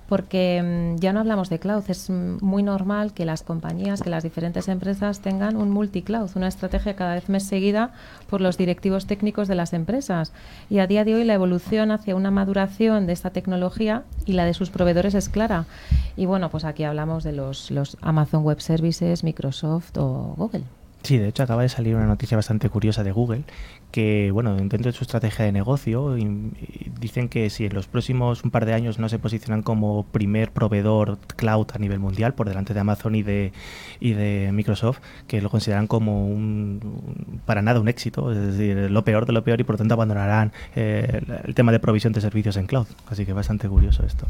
Porque 0.09 0.63
mm, 0.63 1.01
ya 1.01 1.13
no 1.13 1.21
hablamos 1.21 1.49
de 1.51 1.59
cloud, 1.59 1.85
es 1.89 2.11
muy 2.11 2.63
normal 2.63 3.15
que 3.15 3.25
las 3.25 3.43
compañías, 3.43 4.03
que 4.03 4.11
las 4.11 4.23
diferentes 4.23 4.69
empresas 4.69 5.21
tengan 5.21 5.57
un 5.57 5.71
multicloud, 5.71 6.31
una 6.35 6.49
estrategia 6.49 6.97
cada 6.97 7.15
vez 7.15 7.29
más 7.29 7.45
seguida 7.45 7.93
por 8.29 8.41
los 8.41 8.59
directivos 8.59 9.07
técnicos 9.07 9.49
de 9.49 9.55
las 9.55 9.73
empresas. 9.73 10.33
Y 10.71 10.79
a 10.79 10.87
día 10.87 11.05
de 11.05 11.15
hoy 11.15 11.25
la 11.25 11.35
evolución 11.35 11.91
hacia 11.91 12.17
una 12.17 12.31
maduración 12.31 13.07
de 13.07 13.13
esta 13.13 13.31
tecnología 13.31 14.05
y 14.27 14.33
la 14.33 14.45
de 14.45 14.55
sus 14.55 14.71
proveedores 14.71 15.15
es 15.15 15.29
clara. 15.29 15.67
Y 16.17 16.27
bueno, 16.27 16.51
pues 16.51 16.65
aquí 16.65 16.85
hablamos 16.85 17.25
de 17.25 17.33
los, 17.33 17.71
los 17.71 17.97
Amazon 18.01 18.45
Web 18.45 18.61
Services, 18.61 19.25
Microsoft 19.25 19.97
o 19.97 20.35
Google. 20.37 20.65
Sí, 21.05 21.19
de 21.19 21.29
hecho 21.29 21.43
acaba 21.43 21.61
de 21.61 21.69
salir 21.69 21.97
una 21.97 22.07
noticia 22.07 22.35
bastante 22.35 22.71
curiosa 22.71 23.05
de 23.05 23.13
Google 23.13 23.43
que, 23.93 24.31
bueno, 24.33 24.57
dentro 24.57 24.81
de 24.81 24.93
su 24.93 25.05
estrategia 25.05 25.45
de 25.45 25.53
negocio 25.53 26.17
dicen 26.99 27.29
que 27.29 27.51
si 27.51 27.67
en 27.67 27.75
los 27.75 27.87
próximos 27.87 28.43
un 28.43 28.51
par 28.51 28.65
de 28.65 28.73
años 28.73 28.99
no 28.99 29.11
se 29.11 29.19
posicionan 29.19 29.63
como 29.63 30.05
primer 30.07 30.51
proveedor 30.51 31.19
cloud 31.37 31.67
a 31.75 31.79
nivel 31.79 31.99
mundial 31.99 32.33
por 32.33 32.49
delante 32.49 32.73
de 32.73 32.81
Amazon 32.81 33.15
y 33.17 33.23
de, 33.23 33.53
y 34.01 34.15
de 34.15 34.51
Microsoft, 34.53 35.01
que 35.27 35.43
lo 35.43 35.51
consideran 35.51 35.87
como 35.89 36.27
un, 36.27 37.41
para 37.45 37.61
nada 37.61 37.81
un 37.81 37.89
éxito, 37.89 38.33
es 38.33 38.39
decir, 38.39 38.91
lo 38.91 39.05
peor 39.05 39.27
de 39.27 39.35
lo 39.35 39.45
peor 39.45 39.61
y 39.61 39.65
por 39.65 39.77
tanto 39.77 39.93
abandonarán 39.93 40.53
eh, 40.75 41.21
el 41.45 41.55
tema 41.55 41.71
de 41.71 41.81
provisión 41.81 42.15
de 42.15 42.23
servicios 42.23 42.57
en 42.57 42.67
cloud. 42.67 42.87
Así 43.11 43.27
que 43.27 43.35
bastante 43.35 43.69
curioso 43.69 44.07
esto. 44.07 44.27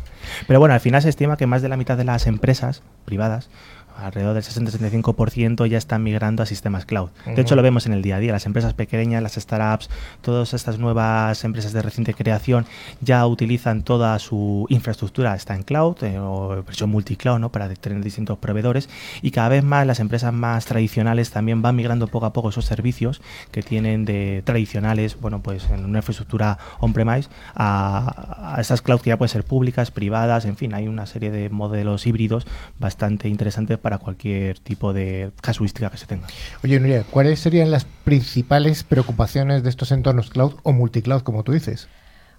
Pero 0.48 0.58
bueno, 0.58 0.74
al 0.74 0.80
final 0.80 1.00
se 1.02 1.08
estima 1.08 1.36
que 1.36 1.46
más 1.46 1.62
de 1.62 1.68
la 1.68 1.76
mitad 1.76 1.96
de 1.96 2.04
las 2.04 2.26
empresas 2.26 2.82
privadas 3.04 3.48
alrededor 3.96 4.34
del 4.34 4.42
60-65% 4.42 5.66
ya 5.66 5.78
están 5.78 6.02
migrando 6.02 6.42
a 6.42 6.46
sistemas 6.46 6.84
cloud. 6.84 7.10
De 7.26 7.40
hecho, 7.40 7.56
lo 7.56 7.62
vemos 7.62 7.86
en 7.86 7.92
el 7.92 8.02
día 8.02 8.16
a 8.16 8.18
día. 8.18 8.32
Las 8.32 8.46
empresas 8.46 8.74
pequeñas, 8.74 9.22
las 9.22 9.34
startups, 9.34 9.88
todas 10.20 10.54
estas 10.54 10.78
nuevas 10.78 11.44
empresas 11.44 11.72
de 11.72 11.82
reciente 11.82 12.14
creación 12.14 12.66
ya 13.00 13.26
utilizan 13.26 13.82
toda 13.82 14.18
su 14.18 14.66
infraestructura, 14.68 15.34
está 15.34 15.54
en 15.54 15.62
cloud 15.62 16.02
eh, 16.02 16.18
o 16.18 16.62
versión 16.64 16.90
multicloud, 16.90 17.38
¿no? 17.38 17.50
para 17.50 17.68
tener 17.74 18.02
distintos 18.02 18.38
proveedores. 18.38 18.88
Y 19.22 19.30
cada 19.30 19.48
vez 19.48 19.64
más 19.64 19.86
las 19.86 20.00
empresas 20.00 20.32
más 20.32 20.64
tradicionales 20.66 21.30
también 21.30 21.62
van 21.62 21.76
migrando 21.76 22.06
poco 22.08 22.26
a 22.26 22.32
poco 22.32 22.50
esos 22.50 22.64
servicios 22.64 23.22
que 23.50 23.62
tienen 23.62 24.04
de 24.04 24.42
tradicionales, 24.44 25.20
bueno, 25.20 25.42
pues 25.42 25.68
en 25.70 25.84
una 25.84 25.98
infraestructura 25.98 26.58
on-premise 26.80 27.28
a, 27.54 28.54
a 28.56 28.60
esas 28.60 28.82
cloud 28.82 29.00
que 29.00 29.10
ya 29.10 29.18
pueden 29.18 29.32
ser 29.32 29.44
públicas, 29.44 29.90
privadas, 29.90 30.44
en 30.44 30.56
fin, 30.56 30.74
hay 30.74 30.88
una 30.88 31.06
serie 31.06 31.30
de 31.30 31.50
modelos 31.50 32.06
híbridos 32.06 32.46
bastante 32.78 33.28
interesantes 33.28 33.78
para 33.84 33.98
cualquier 33.98 34.58
tipo 34.58 34.94
de 34.94 35.30
casuística 35.42 35.90
que 35.90 35.98
se 35.98 36.06
tenga. 36.06 36.26
Oye, 36.64 36.80
Nuria, 36.80 37.04
¿cuáles 37.10 37.38
serían 37.38 37.70
las 37.70 37.84
principales 37.84 38.82
preocupaciones 38.82 39.62
de 39.62 39.68
estos 39.68 39.92
entornos 39.92 40.30
cloud 40.30 40.54
o 40.62 40.72
multicloud, 40.72 41.20
como 41.20 41.44
tú 41.44 41.52
dices? 41.52 41.86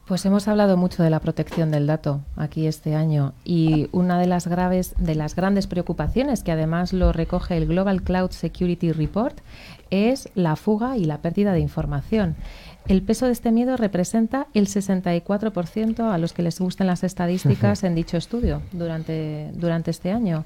Pues 0.07 0.25
hemos 0.25 0.47
hablado 0.47 0.75
mucho 0.75 1.03
de 1.03 1.11
la 1.11 1.19
protección 1.19 1.69
del 1.69 1.87
dato 1.87 2.21
aquí 2.35 2.65
este 2.65 2.95
año 2.95 3.33
y 3.43 3.89
una 3.91 4.19
de 4.19 4.27
las 4.27 4.47
graves, 4.47 4.95
de 4.97 5.13
las 5.13 5.35
grandes 5.35 5.67
preocupaciones 5.67 6.43
que 6.43 6.51
además 6.51 6.93
lo 6.93 7.11
recoge 7.11 7.57
el 7.57 7.67
Global 7.67 8.01
Cloud 8.01 8.31
Security 8.31 8.91
Report 8.91 9.39
es 9.89 10.29
la 10.35 10.55
fuga 10.55 10.97
y 10.97 11.05
la 11.05 11.19
pérdida 11.19 11.53
de 11.53 11.59
información. 11.59 12.35
El 12.87 13.01
peso 13.01 13.25
de 13.25 13.31
este 13.31 13.51
miedo 13.51 13.77
representa 13.77 14.45
el 14.53 14.67
64% 14.67 16.11
a 16.11 16.17
los 16.19 16.33
que 16.33 16.43
les 16.43 16.59
gusten 16.59 16.85
las 16.85 17.03
estadísticas 17.03 17.83
en 17.83 17.95
dicho 17.95 18.15
estudio 18.15 18.61
durante, 18.73 19.49
durante 19.55 19.89
este 19.89 20.11
año 20.11 20.45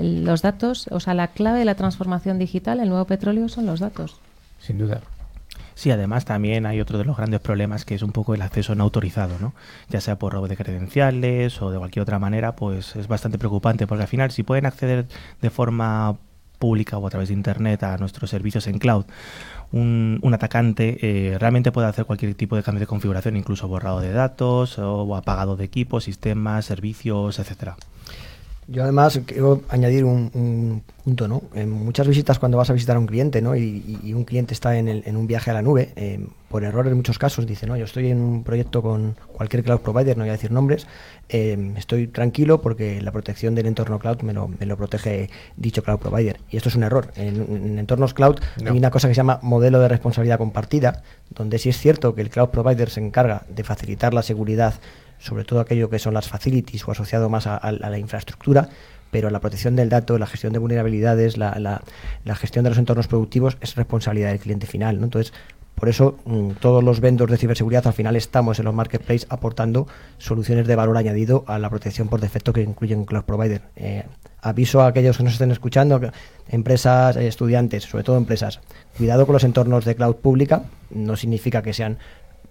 los 0.00 0.42
datos, 0.42 0.88
o 0.90 1.00
sea, 1.00 1.14
la 1.14 1.28
clave 1.28 1.58
de 1.58 1.64
la 1.64 1.74
transformación 1.74 2.38
digital, 2.38 2.80
el 2.80 2.88
nuevo 2.88 3.04
petróleo, 3.04 3.48
son 3.48 3.66
los 3.66 3.80
datos. 3.80 4.16
Sin 4.58 4.78
duda. 4.78 5.00
Sí, 5.74 5.90
además 5.90 6.26
también 6.26 6.66
hay 6.66 6.80
otro 6.80 6.98
de 6.98 7.04
los 7.04 7.16
grandes 7.16 7.40
problemas 7.40 7.84
que 7.84 7.94
es 7.94 8.02
un 8.02 8.12
poco 8.12 8.34
el 8.34 8.42
acceso 8.42 8.74
no 8.74 8.84
autorizado, 8.84 9.38
¿no? 9.40 9.54
Ya 9.88 10.00
sea 10.00 10.18
por 10.18 10.34
robo 10.34 10.46
de 10.46 10.56
credenciales 10.56 11.62
o 11.62 11.70
de 11.70 11.78
cualquier 11.78 12.02
otra 12.02 12.18
manera, 12.18 12.54
pues 12.54 12.96
es 12.96 13.08
bastante 13.08 13.38
preocupante 13.38 13.86
porque 13.86 14.02
al 14.02 14.08
final 14.08 14.30
si 14.30 14.42
pueden 14.42 14.66
acceder 14.66 15.06
de 15.40 15.50
forma 15.50 16.18
pública 16.58 16.98
o 16.98 17.06
a 17.06 17.10
través 17.10 17.28
de 17.28 17.34
internet 17.34 17.82
a 17.82 17.96
nuestros 17.96 18.28
servicios 18.28 18.66
en 18.66 18.78
cloud, 18.78 19.06
un, 19.72 20.20
atacante 20.34 20.98
eh, 21.00 21.38
realmente 21.38 21.72
puede 21.72 21.88
hacer 21.88 22.04
cualquier 22.04 22.34
tipo 22.34 22.56
de 22.56 22.62
cambio 22.62 22.80
de 22.80 22.86
configuración, 22.86 23.36
incluso 23.36 23.66
borrado 23.66 24.00
de 24.00 24.12
datos 24.12 24.78
o 24.78 25.16
apagado 25.16 25.56
de 25.56 25.64
equipos, 25.64 26.04
sistemas, 26.04 26.66
servicios, 26.66 27.38
etcétera. 27.38 27.76
Yo 28.70 28.84
además 28.84 29.20
quiero 29.26 29.62
añadir 29.68 30.04
un, 30.04 30.84
punto, 31.02 31.26
¿no? 31.26 31.42
En 31.54 31.70
muchas 31.70 32.06
visitas 32.06 32.38
cuando 32.38 32.56
vas 32.56 32.70
a 32.70 32.72
visitar 32.72 32.94
a 32.94 33.00
un 33.00 33.06
cliente, 33.06 33.42
¿no? 33.42 33.56
Y, 33.56 34.14
un 34.14 34.24
cliente 34.24 34.54
está 34.54 34.78
en, 34.78 35.16
un 35.16 35.26
viaje 35.26 35.50
a 35.50 35.54
la 35.54 35.60
nube, 35.60 35.92
eh, 35.96 36.24
por 36.48 36.62
error 36.62 36.86
en 36.86 36.94
muchos 36.94 37.18
casos 37.18 37.46
dice, 37.46 37.66
no, 37.66 37.76
yo 37.76 37.84
estoy 37.84 38.10
en 38.10 38.20
un 38.20 38.44
proyecto 38.44 38.80
con 38.80 39.16
cualquier 39.32 39.64
cloud 39.64 39.80
provider, 39.80 40.16
no 40.16 40.22
voy 40.22 40.28
a 40.28 40.32
decir 40.34 40.52
nombres, 40.52 40.86
eh, 41.28 41.72
estoy 41.76 42.06
tranquilo 42.06 42.60
porque 42.60 43.02
la 43.02 43.10
protección 43.10 43.56
del 43.56 43.66
entorno 43.66 43.98
cloud 43.98 44.20
me 44.22 44.32
lo, 44.32 44.46
me 44.46 44.66
lo, 44.66 44.76
protege 44.76 45.30
dicho 45.56 45.82
cloud 45.82 45.98
provider. 45.98 46.38
Y 46.48 46.56
esto 46.56 46.68
es 46.68 46.76
un 46.76 46.84
error. 46.84 47.10
En, 47.16 47.76
entornos 47.76 48.14
cloud 48.14 48.38
hay 48.64 48.78
una 48.78 48.92
cosa 48.92 49.08
que 49.08 49.14
se 49.14 49.18
llama 49.18 49.40
modelo 49.42 49.80
de 49.80 49.88
responsabilidad 49.88 50.38
compartida, 50.38 51.02
donde 51.30 51.58
sí 51.58 51.70
es 51.70 51.76
cierto 51.76 52.14
que 52.14 52.20
el 52.20 52.30
cloud 52.30 52.50
provider 52.50 52.88
se 52.88 53.00
encarga 53.00 53.42
de 53.48 53.64
facilitar 53.64 54.14
la 54.14 54.22
seguridad 54.22 54.74
sobre 55.20 55.44
todo 55.44 55.60
aquello 55.60 55.88
que 55.88 55.98
son 55.98 56.14
las 56.14 56.28
facilities 56.28 56.86
o 56.88 56.90
asociado 56.90 57.28
más 57.28 57.46
a, 57.46 57.72
la 57.72 57.98
infraestructura, 57.98 58.68
pero 59.10 59.30
la 59.30 59.40
protección 59.40 59.76
del 59.76 59.88
dato, 59.88 60.18
la 60.18 60.26
gestión 60.26 60.52
de 60.52 60.58
vulnerabilidades, 60.58 61.36
la, 61.36 61.56
la, 61.58 62.34
gestión 62.34 62.64
de 62.64 62.70
los 62.70 62.78
entornos 62.78 63.06
productivos 63.06 63.56
es 63.60 63.74
responsabilidad 63.74 64.30
del 64.30 64.38
cliente 64.38 64.66
final. 64.66 64.98
¿no? 64.98 65.04
Entonces, 65.04 65.32
por 65.74 65.88
eso 65.88 66.18
mm, 66.26 66.50
todos 66.60 66.84
los 66.84 67.00
vendors 67.00 67.30
de 67.30 67.38
ciberseguridad 67.38 67.86
al 67.86 67.94
final 67.94 68.14
estamos 68.14 68.58
en 68.58 68.66
los 68.66 68.74
marketplaces 68.74 69.26
aportando 69.30 69.86
soluciones 70.18 70.66
de 70.66 70.76
valor 70.76 70.96
añadido 70.96 71.44
a 71.46 71.58
la 71.58 71.70
protección 71.70 72.08
por 72.08 72.20
defecto 72.20 72.52
que 72.52 72.62
incluyen 72.62 73.04
Cloud 73.04 73.24
Provider. 73.24 73.62
Eh, 73.76 74.04
aviso 74.42 74.82
a 74.82 74.88
aquellos 74.88 75.16
que 75.16 75.22
nos 75.22 75.34
estén 75.34 75.50
escuchando, 75.50 76.00
empresas, 76.48 77.16
eh, 77.16 77.26
estudiantes, 77.26 77.84
sobre 77.84 78.04
todo 78.04 78.16
empresas, 78.16 78.60
cuidado 78.96 79.26
con 79.26 79.32
los 79.32 79.44
entornos 79.44 79.84
de 79.84 79.94
cloud 79.94 80.16
pública, 80.16 80.64
no 80.90 81.16
significa 81.16 81.62
que 81.62 81.72
sean 81.72 81.98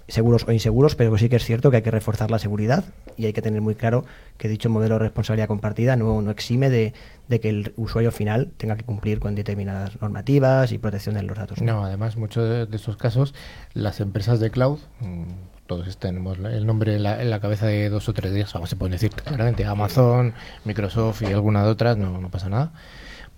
seguros 0.10 0.46
o 0.48 0.52
inseguros, 0.52 0.96
pero 0.96 1.18
sí 1.18 1.30
que 1.30 1.38
es 1.38 1.46
cierto 1.46 1.72
que 1.72 1.78
hay 1.78 1.84
que 1.84 1.92
reforzar 1.92 2.32
la 2.32 2.40
seguridad 2.40 2.84
y 3.18 3.26
hay 3.26 3.34
que 3.34 3.42
tener 3.42 3.62
muy 3.62 3.76
claro 3.76 4.06
que 4.38 4.48
dicho 4.48 4.70
modelo 4.70 4.96
de 4.96 5.00
responsabilidad 5.00 5.48
compartida 5.48 5.96
no, 5.96 6.22
no 6.22 6.32
exime 6.32 6.70
de, 6.70 6.94
que 7.40 7.50
el 7.50 7.74
usuario 7.78 8.12
final 8.12 8.52
tenga 8.58 8.76
que 8.76 8.84
cumplir 8.84 9.20
con 9.20 9.36
determinadas 9.36 10.02
normativas 10.02 10.72
y 10.72 10.78
protección 10.78 11.16
de 11.16 11.24
los 11.24 11.38
datos. 11.38 11.62
No, 11.62 11.84
además, 11.84 12.18
muchos 12.18 12.70
de, 12.70 12.76
estos 12.76 12.98
casos, 12.98 13.34
las 13.74 14.00
empresas 14.00 14.40
de 14.40 14.50
cloud, 14.52 14.80
mm, 15.00 15.24
todos 15.68 15.98
tenemos 15.98 16.40
el 16.40 16.66
nombre 16.66 16.96
en 16.96 17.04
la, 17.04 17.40
cabeza 17.40 17.68
de 17.68 17.90
dos 17.90 18.10
o 18.10 18.14
tres 18.14 18.34
días, 18.34 18.52
vamos, 18.54 18.70
se 18.70 18.76
pueden 18.76 18.94
decir 18.94 19.12
claramente, 19.12 19.66
Amazon, 19.66 20.34
Microsoft 20.66 21.22
y 21.22 21.28
alguna 21.28 21.64
de 21.64 21.70
otras, 21.70 21.98
no, 21.98 22.20
no 22.20 22.30
pasa 22.30 22.50
nada 22.50 22.72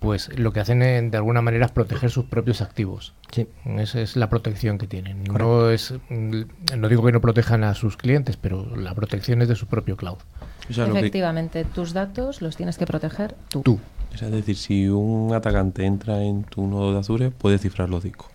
pues 0.02 0.36
lo 0.36 0.52
que 0.52 0.58
hacen 0.58 0.80
de 0.80 1.16
alguna 1.16 1.42
manera 1.42 1.66
es 1.66 1.72
proteger 1.72 2.10
sus 2.10 2.24
propios 2.24 2.60
activos. 2.60 3.14
Sí. 3.30 3.46
Esa 3.64 4.00
es 4.00 4.16
la 4.16 4.28
protección 4.28 4.76
que 4.76 4.88
tienen. 4.88 5.22
No 5.22 5.70
es 5.70 5.94
mm, 6.08 6.42
no 6.76 6.88
digo 6.88 7.04
que 7.04 7.12
no 7.12 7.20
protejan 7.20 7.62
a 7.62 7.74
sus 7.74 7.96
clientes, 7.96 8.36
pero 8.36 8.76
la 8.76 8.94
protección 8.94 9.40
es 9.42 9.48
de 9.48 9.54
su 9.54 9.66
propio 9.66 9.96
cloud. 9.96 10.18
Efectivamente, 10.68 11.64
tus 11.64 11.92
datos 11.92 12.42
los 12.42 12.56
tienes 12.56 12.78
que 12.78 12.86
proteger 12.86 13.36
tú. 13.48 13.62
Tú. 13.62 13.80
Es 14.12 14.20
decir, 14.20 14.56
si 14.56 14.88
un 14.88 15.32
atacante 15.32 15.86
entra 15.86 16.22
en 16.22 16.44
tu 16.44 16.66
nodo 16.66 16.92
de 16.92 16.98
Azure, 16.98 17.30
puede 17.30 17.58
cifrar 17.58 17.88
los 17.88 18.02
discos. 18.02 18.26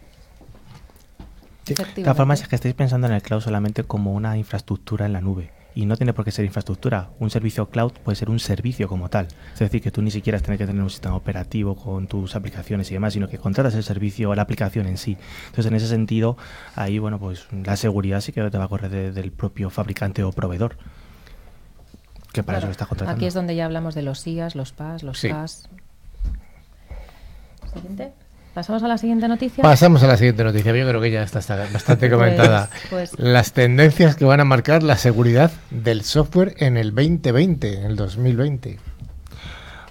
De 1.65 1.75
todas 1.75 2.17
formas, 2.17 2.41
es 2.41 2.47
que 2.47 2.55
estáis 2.55 2.74
pensando 2.74 3.07
en 3.07 3.13
el 3.13 3.21
cloud 3.21 3.41
solamente 3.41 3.83
como 3.83 4.13
una 4.13 4.38
infraestructura 4.38 5.05
en 5.05 5.13
la 5.13 5.21
nube 5.21 5.51
y 5.77 5.86
no 5.86 5.96
tiene 5.96 6.12
por 6.12 6.25
qué 6.25 6.31
ser 6.31 6.43
infraestructura. 6.43 7.12
Un 7.19 7.29
servicio 7.29 7.69
cloud 7.69 7.91
puede 8.03 8.15
ser 8.15 8.31
un 8.31 8.39
servicio 8.39 8.88
como 8.88 9.10
tal. 9.10 9.27
Es 9.53 9.60
decir, 9.60 9.79
que 9.79 9.91
tú 9.91 10.01
ni 10.01 10.10
siquiera 10.10 10.39
tienes 10.39 10.57
que 10.57 10.65
tener 10.65 10.81
un 10.81 10.89
sistema 10.89 11.15
operativo 11.15 11.75
con 11.75 12.07
tus 12.07 12.36
aplicaciones 12.36 12.89
y 12.89 12.96
demás, 12.96 13.13
sino 13.13 13.29
que 13.29 13.38
contratas 13.38 13.75
el 13.75 13.84
servicio 13.84 14.31
o 14.31 14.36
la 14.36 14.41
aplicación 14.41 14.88
en 14.88 14.98
sí. 14.98 15.17
Entonces, 15.46 15.67
en 15.67 15.75
ese 15.75 15.88
sentido, 15.88 16.36
ahí, 16.75 16.98
bueno, 16.98 17.19
pues 17.19 17.46
la 17.51 17.75
seguridad 17.75 18.22
sí 18.22 18.31
que 18.31 18.41
te 18.50 18.57
va 18.57 18.63
a 18.63 18.67
correr 18.67 19.13
del 19.13 19.31
propio 19.31 19.69
fabricante 19.69 20.24
o 20.24 20.31
proveedor. 20.31 20.77
Que 22.34 22.41
para 22.41 22.57
eso 22.57 22.72
está 22.72 22.88
contratando. 22.88 23.15
Aquí 23.15 23.27
es 23.27 23.36
donde 23.36 23.55
ya 23.55 23.65
hablamos 23.65 23.93
de 23.93 24.01
los 24.01 24.25
IAS, 24.25 24.55
los 24.55 24.72
PAS, 24.72 25.03
los 25.03 25.19
sí. 25.19 25.29
Siguiente. 27.72 28.13
¿Pasamos 28.57 28.81
a 28.81 28.87
la 28.87 28.98
siguiente 28.98 29.27
noticia? 29.27 29.61
Pasamos 29.61 30.01
a 30.01 30.07
la 30.07 30.17
siguiente 30.17 30.43
noticia. 30.43 30.75
Yo 30.75 30.87
creo 30.89 31.00
que 31.00 31.11
ya 31.11 31.22
está, 31.22 31.41
bastante 31.72 32.09
pues, 32.09 32.20
comentada. 32.20 32.72
Pues 32.89 33.11
Las 33.20 33.53
tendencias 33.53 34.15
que 34.15 34.25
van 34.25 34.39
a 34.39 34.46
marcar 34.46 34.81
la 34.81 34.98
seguridad 34.98 35.51
del 35.70 36.03
software 36.03 36.55
en 36.57 36.75
el 36.75 36.89
2020, 36.96 37.81
en 37.81 37.83
el 37.83 37.96
2020. 37.96 38.79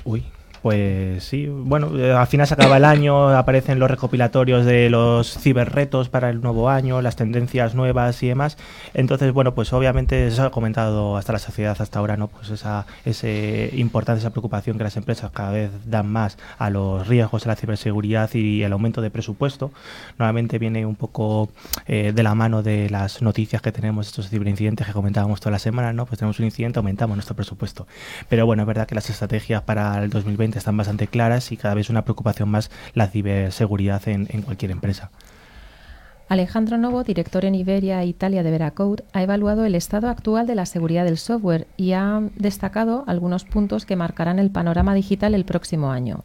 Uy, 0.02 0.26
pues 0.66 1.22
sí, 1.22 1.46
bueno, 1.46 1.96
eh, 1.96 2.10
al 2.10 2.26
final 2.26 2.44
se 2.44 2.54
acaba 2.54 2.78
el 2.78 2.84
año, 2.84 3.28
aparecen 3.28 3.78
los 3.78 3.88
recopilatorios 3.88 4.64
de 4.64 4.90
los 4.90 5.38
ciberretos 5.38 6.08
para 6.08 6.28
el 6.28 6.40
nuevo 6.40 6.68
año, 6.68 7.00
las 7.02 7.14
tendencias 7.14 7.76
nuevas 7.76 8.20
y 8.24 8.26
demás. 8.26 8.58
Entonces, 8.92 9.32
bueno, 9.32 9.54
pues 9.54 9.72
obviamente 9.72 10.28
se 10.32 10.42
ha 10.42 10.50
comentado 10.50 11.16
hasta 11.16 11.32
la 11.32 11.38
sociedad 11.38 11.76
hasta 11.78 12.00
ahora, 12.00 12.16
¿no? 12.16 12.26
Pues 12.26 12.50
esa 12.50 12.84
ese 13.04 13.70
importante, 13.74 14.18
esa 14.18 14.30
preocupación 14.30 14.76
que 14.76 14.82
las 14.82 14.96
empresas 14.96 15.30
cada 15.30 15.52
vez 15.52 15.70
dan 15.84 16.08
más 16.08 16.36
a 16.58 16.68
los 16.68 17.06
riesgos 17.06 17.44
de 17.44 17.48
la 17.48 17.54
ciberseguridad 17.54 18.28
y 18.34 18.64
el 18.64 18.72
aumento 18.72 19.00
de 19.02 19.10
presupuesto. 19.10 19.70
Nuevamente 20.18 20.58
viene 20.58 20.84
un 20.84 20.96
poco 20.96 21.48
eh, 21.86 22.10
de 22.12 22.22
la 22.24 22.34
mano 22.34 22.64
de 22.64 22.90
las 22.90 23.22
noticias 23.22 23.62
que 23.62 23.70
tenemos, 23.70 24.08
estos 24.08 24.30
ciberincidentes 24.30 24.84
que 24.84 24.92
comentábamos 24.92 25.38
toda 25.38 25.52
la 25.52 25.60
semana, 25.60 25.92
¿no? 25.92 26.06
Pues 26.06 26.18
tenemos 26.18 26.40
un 26.40 26.46
incidente, 26.46 26.80
aumentamos 26.80 27.16
nuestro 27.16 27.36
presupuesto. 27.36 27.86
Pero 28.28 28.46
bueno, 28.46 28.64
es 28.64 28.66
verdad 28.66 28.88
que 28.88 28.96
las 28.96 29.08
estrategias 29.08 29.62
para 29.62 30.02
el 30.02 30.10
2020 30.10 30.55
están 30.58 30.76
bastante 30.76 31.06
claras 31.06 31.52
y 31.52 31.56
cada 31.56 31.74
vez 31.74 31.90
una 31.90 32.02
preocupación 32.02 32.48
más 32.48 32.70
la 32.94 33.08
ciberseguridad 33.08 34.06
en, 34.08 34.28
en 34.30 34.42
cualquier 34.42 34.70
empresa. 34.70 35.10
Alejandro 36.28 36.76
Novo, 36.76 37.04
director 37.04 37.44
en 37.44 37.54
Iberia 37.54 38.02
e 38.02 38.06
Italia 38.06 38.42
de 38.42 38.50
Veracode, 38.50 39.04
ha 39.12 39.22
evaluado 39.22 39.64
el 39.64 39.76
estado 39.76 40.08
actual 40.08 40.48
de 40.48 40.56
la 40.56 40.66
seguridad 40.66 41.04
del 41.04 41.18
software 41.18 41.68
y 41.76 41.92
ha 41.92 42.20
destacado 42.34 43.04
algunos 43.06 43.44
puntos 43.44 43.86
que 43.86 43.94
marcarán 43.94 44.40
el 44.40 44.50
panorama 44.50 44.92
digital 44.94 45.34
el 45.34 45.44
próximo 45.44 45.92
año. 45.92 46.24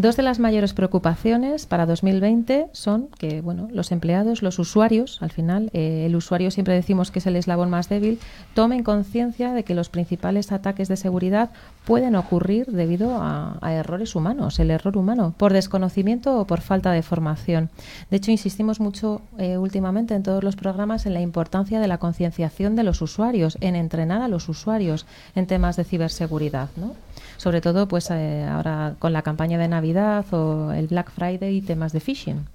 Dos 0.00 0.16
de 0.16 0.22
las 0.22 0.38
mayores 0.38 0.74
preocupaciones 0.74 1.66
para 1.66 1.84
2020 1.84 2.68
son 2.70 3.08
que 3.18 3.40
bueno, 3.40 3.66
los 3.72 3.90
empleados, 3.90 4.42
los 4.42 4.60
usuarios, 4.60 5.20
al 5.22 5.32
final 5.32 5.70
eh, 5.72 6.04
el 6.06 6.14
usuario 6.14 6.52
siempre 6.52 6.74
decimos 6.74 7.10
que 7.10 7.18
es 7.18 7.26
el 7.26 7.34
eslabón 7.34 7.68
más 7.68 7.88
débil, 7.88 8.20
tomen 8.54 8.84
conciencia 8.84 9.52
de 9.52 9.64
que 9.64 9.74
los 9.74 9.88
principales 9.88 10.52
ataques 10.52 10.86
de 10.86 10.96
seguridad 10.96 11.50
pueden 11.84 12.14
ocurrir 12.14 12.66
debido 12.66 13.18
a, 13.20 13.58
errores 13.60 14.14
humanos, 14.14 14.60
el 14.60 14.70
error 14.70 14.96
humano, 14.96 15.34
por 15.36 15.52
desconocimiento 15.52 16.38
o 16.38 16.46
por 16.46 16.60
falta 16.60 16.92
de 16.92 17.02
formación. 17.02 17.68
De 18.08 18.18
hecho, 18.18 18.30
insistimos 18.30 18.78
mucho 18.78 19.20
eh, 19.36 19.58
últimamente 19.58 20.14
en 20.14 20.22
todos 20.22 20.44
los 20.44 20.54
programas 20.54 21.06
en 21.06 21.14
la 21.14 21.22
importancia 21.22 21.80
de 21.80 21.88
la 21.88 21.98
concienciación 21.98 22.76
de 22.76 22.84
los 22.84 23.02
usuarios, 23.02 23.58
en 23.60 23.74
entrenar 23.74 24.22
a 24.22 24.28
los 24.28 24.48
usuarios 24.48 25.06
en 25.34 25.48
temas 25.48 25.74
de 25.74 25.82
ciberseguridad. 25.82 26.68
¿no? 26.76 26.94
Sobre 27.38 27.62
todo 27.62 27.88
pues 27.88 28.10
eh, 28.10 28.44
ahora 28.44 28.96
con 28.98 29.14
la 29.14 29.22
campaña 29.22 29.58
de 29.58 29.68
Navidad 29.68 30.26
o 30.34 30.72
el 30.72 30.88
Black 30.88 31.10
Friday 31.10 31.56
y 31.56 31.62
temas 31.62 31.92
de 31.92 32.00
phishing. 32.00 32.46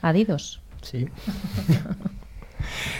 Adidos. 0.00 0.60
Sí. 0.82 1.08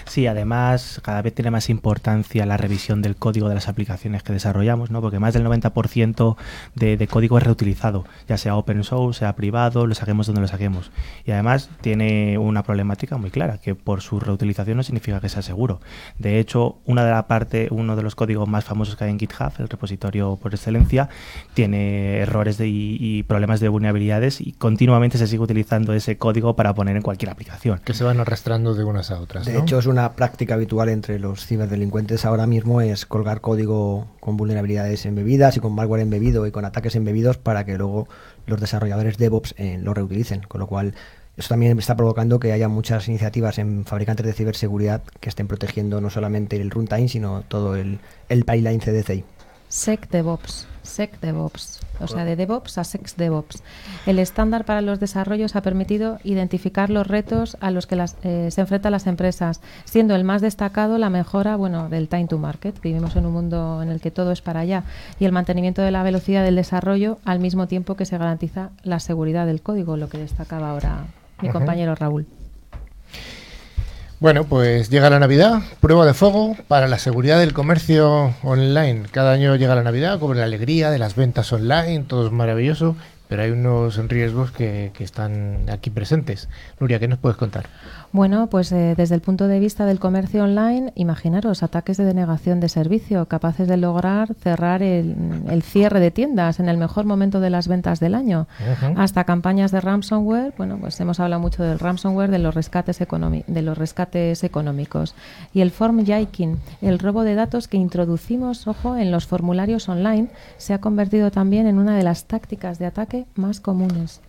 Sí, 0.06 0.26
además 0.26 1.00
cada 1.02 1.22
vez 1.22 1.34
tiene 1.34 1.50
más 1.50 1.70
importancia 1.70 2.46
la 2.46 2.56
revisión 2.56 3.02
del 3.02 3.16
código 3.16 3.48
de 3.48 3.54
las 3.54 3.68
aplicaciones 3.68 4.22
que 4.22 4.32
desarrollamos, 4.32 4.90
¿no? 4.90 5.00
porque 5.00 5.18
más 5.18 5.34
del 5.34 5.44
90% 5.44 6.36
de, 6.74 7.08
código 7.08 7.38
es 7.38 7.44
reutilizado, 7.44 8.04
ya 8.28 8.36
sea 8.36 8.56
open 8.56 8.84
source, 8.84 9.20
sea 9.20 9.34
privado, 9.34 9.86
lo 9.86 9.94
saquemos 9.94 10.26
donde 10.26 10.42
lo 10.42 10.48
saquemos. 10.48 10.90
Y 11.24 11.30
además 11.30 11.70
tiene 11.80 12.38
una 12.38 12.62
problemática 12.62 13.16
muy 13.16 13.30
clara, 13.30 13.58
que 13.58 13.74
por 13.74 14.02
su 14.02 14.20
reutilización 14.20 14.76
no 14.76 14.82
significa 14.82 15.20
que 15.20 15.28
sea 15.28 15.42
seguro. 15.42 15.80
De 16.18 16.38
hecho, 16.38 16.78
una 16.84 17.04
de 17.04 17.10
la 17.10 17.26
parte, 17.26 17.68
uno 17.70 17.96
de 17.96 18.02
los 18.02 18.14
códigos 18.14 18.48
más 18.48 18.64
famosos 18.64 18.96
que 18.96 19.04
hay 19.04 19.10
en 19.10 19.18
GitHub, 19.18 19.52
el 19.58 19.68
repositorio 19.68 20.36
por 20.36 20.54
excelencia, 20.54 21.08
tiene 21.54 22.18
errores 22.18 22.58
y, 22.60 23.24
problemas 23.28 23.60
de 23.60 23.68
vulnerabilidades 23.68 24.40
y 24.40 24.52
continuamente 24.52 25.18
se 25.18 25.26
sigue 25.26 25.42
utilizando 25.42 25.92
ese 25.92 26.18
código 26.18 26.56
para 26.56 26.74
poner 26.74 26.96
en 26.96 27.02
cualquier 27.02 27.30
aplicación. 27.30 27.80
Que 27.84 27.94
se 27.94 28.04
van 28.04 28.20
arrastrando 28.20 28.74
de 28.74 28.84
unas 28.84 29.10
a 29.10 29.20
otras. 29.20 29.47
De 29.52 29.58
hecho, 29.58 29.78
es 29.78 29.86
una 29.86 30.12
práctica 30.12 30.54
habitual 30.54 30.88
entre 30.88 31.18
los 31.18 31.46
ciberdelincuentes 31.46 32.24
ahora 32.24 32.46
mismo 32.46 32.80
es 32.80 33.06
colgar 33.06 33.40
código 33.40 34.06
con 34.20 34.36
vulnerabilidades 34.36 35.06
embebidas 35.06 35.56
y 35.56 35.60
con 35.60 35.74
malware 35.74 36.02
embebido 36.02 36.46
y 36.46 36.50
con 36.50 36.64
ataques 36.64 36.94
embebidos 36.96 37.38
para 37.38 37.64
que 37.64 37.78
luego 37.78 38.08
los 38.46 38.60
desarrolladores 38.60 39.16
DevOps 39.16 39.54
eh, 39.56 39.78
lo 39.80 39.94
reutilicen. 39.94 40.42
Con 40.42 40.60
lo 40.60 40.66
cual, 40.66 40.94
eso 41.36 41.48
también 41.48 41.78
está 41.78 41.96
provocando 41.96 42.38
que 42.38 42.52
haya 42.52 42.68
muchas 42.68 43.08
iniciativas 43.08 43.58
en 43.58 43.84
fabricantes 43.84 44.26
de 44.26 44.32
ciberseguridad 44.32 45.02
que 45.20 45.28
estén 45.28 45.48
protegiendo 45.48 46.00
no 46.00 46.10
solamente 46.10 46.60
el 46.60 46.70
runtime, 46.70 47.08
sino 47.08 47.42
todo 47.48 47.76
el, 47.76 48.00
el 48.28 48.44
pipeline 48.44 48.80
CDCI. 48.80 49.24
SecDevOps. 49.68 50.66
SecDevOps, 50.82 51.80
o 52.00 52.08
sea, 52.08 52.24
de 52.24 52.36
DevOps 52.36 52.78
a 52.78 52.84
SecDevOps. 52.84 53.62
El 54.06 54.18
estándar 54.18 54.64
para 54.64 54.80
los 54.80 55.00
desarrollos 55.00 55.56
ha 55.56 55.62
permitido 55.62 56.18
identificar 56.24 56.90
los 56.90 57.06
retos 57.06 57.56
a 57.60 57.70
los 57.70 57.86
que 57.86 57.96
las, 57.96 58.16
eh, 58.22 58.50
se 58.50 58.60
enfrentan 58.60 58.92
las 58.92 59.06
empresas, 59.06 59.60
siendo 59.84 60.14
el 60.14 60.24
más 60.24 60.42
destacado 60.42 60.98
la 60.98 61.10
mejora 61.10 61.56
bueno, 61.56 61.88
del 61.88 62.08
time 62.08 62.26
to 62.26 62.38
market. 62.38 62.80
Vivimos 62.80 63.16
en 63.16 63.26
un 63.26 63.32
mundo 63.32 63.82
en 63.82 63.88
el 63.88 64.00
que 64.00 64.10
todo 64.10 64.32
es 64.32 64.42
para 64.42 64.60
allá 64.60 64.84
y 65.18 65.24
el 65.24 65.32
mantenimiento 65.32 65.82
de 65.82 65.90
la 65.90 66.02
velocidad 66.02 66.44
del 66.44 66.56
desarrollo 66.56 67.18
al 67.24 67.40
mismo 67.40 67.66
tiempo 67.66 67.96
que 67.96 68.04
se 68.04 68.18
garantiza 68.18 68.70
la 68.82 69.00
seguridad 69.00 69.46
del 69.46 69.62
código, 69.62 69.96
lo 69.96 70.08
que 70.08 70.18
destacaba 70.18 70.70
ahora 70.70 71.06
mi 71.40 71.50
compañero 71.50 71.94
Raúl. 71.94 72.26
Bueno, 74.20 74.42
pues 74.42 74.90
llega 74.90 75.10
la 75.10 75.20
Navidad, 75.20 75.62
prueba 75.80 76.04
de 76.04 76.12
fuego 76.12 76.56
para 76.66 76.88
la 76.88 76.98
seguridad 76.98 77.38
del 77.38 77.52
comercio 77.52 78.34
online. 78.42 79.04
Cada 79.12 79.30
año 79.30 79.54
llega 79.54 79.76
la 79.76 79.84
Navidad 79.84 80.18
con 80.18 80.36
la 80.36 80.42
alegría 80.42 80.90
de 80.90 80.98
las 80.98 81.14
ventas 81.14 81.52
online, 81.52 82.04
todo 82.08 82.26
es 82.26 82.32
maravilloso, 82.32 82.96
pero 83.28 83.44
hay 83.44 83.52
unos 83.52 83.96
riesgos 84.08 84.50
que, 84.50 84.90
que 84.92 85.04
están 85.04 85.70
aquí 85.70 85.90
presentes. 85.90 86.48
Nuria, 86.80 86.98
¿qué 86.98 87.06
nos 87.06 87.20
puedes 87.20 87.38
contar? 87.38 87.66
Bueno, 88.10 88.46
pues 88.46 88.72
eh, 88.72 88.94
desde 88.96 89.14
el 89.14 89.20
punto 89.20 89.48
de 89.48 89.60
vista 89.60 89.84
del 89.84 90.00
comercio 90.00 90.44
online, 90.44 90.92
imaginaros 90.94 91.62
ataques 91.62 91.98
de 91.98 92.04
denegación 92.04 92.58
de 92.58 92.70
servicio 92.70 93.26
capaces 93.26 93.68
de 93.68 93.76
lograr 93.76 94.34
cerrar 94.34 94.82
el, 94.82 95.62
cierre 95.62 96.00
de 96.00 96.10
tiendas 96.10 96.58
en 96.58 96.70
el 96.70 96.78
mejor 96.78 97.04
momento 97.04 97.38
de 97.40 97.50
las 97.50 97.68
ventas 97.68 98.00
del 98.00 98.14
año, 98.14 98.46
hasta 98.96 99.24
campañas 99.24 99.72
de 99.72 99.82
ransomware. 99.82 100.54
Bueno, 100.56 100.78
pues 100.80 100.98
hemos 101.00 101.20
hablado 101.20 101.42
mucho 101.42 101.62
del 101.62 101.78
ransomware, 101.78 102.30
de 102.30 102.38
los 102.38 102.54
rescates, 102.54 102.98
de 102.98 103.62
los 103.62 103.76
rescates 103.76 104.42
económicos 104.42 105.14
y 105.52 105.60
el 105.60 105.70
form 105.70 106.06
jaking, 106.06 106.58
el 106.80 106.98
robo 106.98 107.24
de 107.24 107.34
datos 107.34 107.68
que 107.68 107.76
introducimos, 107.76 108.66
ojo, 108.66 108.96
en 108.96 109.10
los 109.10 109.26
formularios 109.26 109.88
online, 109.90 110.28
se 110.56 110.72
ha 110.72 110.80
convertido 110.80 111.30
también 111.30 111.66
en 111.66 111.78
una 111.78 111.96
de 111.96 112.04
las 112.04 112.24
tácticas 112.24 112.78
de 112.78 112.86
ataque 112.86 113.26
más 113.34 113.60
comunes. 113.60 114.22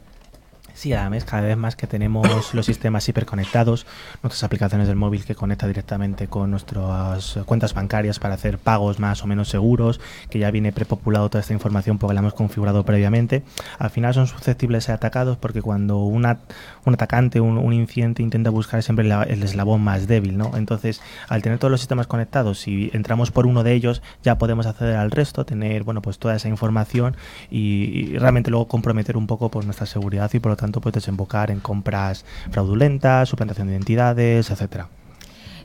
Sí, 0.80 0.94
además 0.94 1.26
cada 1.26 1.42
vez 1.42 1.58
más 1.58 1.76
que 1.76 1.88
tenemos 1.88 2.54
los 2.54 2.66
sistemas 2.66 3.10
hiperconectados, 3.10 3.86
nuestras 4.24 4.46
aplicaciones 4.46 4.88
del 4.88 4.96
móvil 4.96 5.26
que 5.26 5.36
conecta 5.36 5.68
directamente 5.68 6.30
con 6.30 6.52
nuestras 6.52 7.38
cuentas 7.46 7.74
bancarias 7.74 8.18
para 8.18 8.36
hacer 8.36 8.60
pagos 8.60 8.98
más 8.98 9.22
o 9.22 9.28
menos 9.28 9.50
seguros, 9.50 10.00
que 10.30 10.40
ya 10.40 10.52
viene 10.52 10.72
prepopulado 10.72 11.30
toda 11.30 11.42
esta 11.42 11.52
información 11.52 11.98
porque 11.98 12.14
la 12.14 12.22
hemos 12.22 12.34
configurado 12.34 12.86
previamente, 12.86 13.44
al 13.78 13.90
final 13.90 14.14
son 14.14 14.28
susceptibles 14.28 14.84
de 14.84 14.86
ser 14.86 14.96
atacados 14.96 15.36
porque 15.36 15.62
cuando 15.62 15.98
una, 15.98 16.40
un 16.86 16.94
atacante, 16.94 17.42
un, 17.42 17.58
un 17.58 17.74
incidente 17.74 18.24
intenta 18.24 18.50
buscar 18.50 18.82
siempre 18.82 19.06
el 19.06 19.44
eslabón 19.44 19.82
más 19.82 20.08
débil, 20.08 20.38
¿no? 20.38 20.56
Entonces, 20.56 21.02
al 21.28 21.42
tener 21.42 21.60
todos 21.60 21.72
los 21.72 21.82
sistemas 21.82 22.08
conectados, 22.08 22.58
si 22.58 22.90
entramos 22.94 23.32
por 23.32 23.48
uno 23.48 23.64
de 23.64 23.74
ellos, 23.74 24.02
ya 24.24 24.38
podemos 24.38 24.66
acceder 24.66 24.96
al 24.96 25.12
resto, 25.12 25.46
tener, 25.46 25.84
bueno, 25.84 26.02
pues 26.02 26.20
toda 26.20 26.38
esa 26.38 26.48
información 26.48 27.18
y, 27.52 28.18
realmente 28.18 28.50
luego 28.50 28.70
comprometer 28.70 29.18
un 29.18 29.28
poco 29.28 29.52
por 29.52 29.66
nuestra 29.66 29.86
seguridad 29.86 30.32
y 30.34 30.40
por 30.40 30.54
lo 30.54 30.56
tanto 30.56 30.69
puedes 30.72 30.96
desembocar 30.96 31.52
en 31.52 31.60
compras 31.60 32.26
fraudulentas, 32.52 33.30
suplantación 33.30 33.68
de 33.68 33.74
identidades, 33.74 34.50
etcétera. 34.52 34.88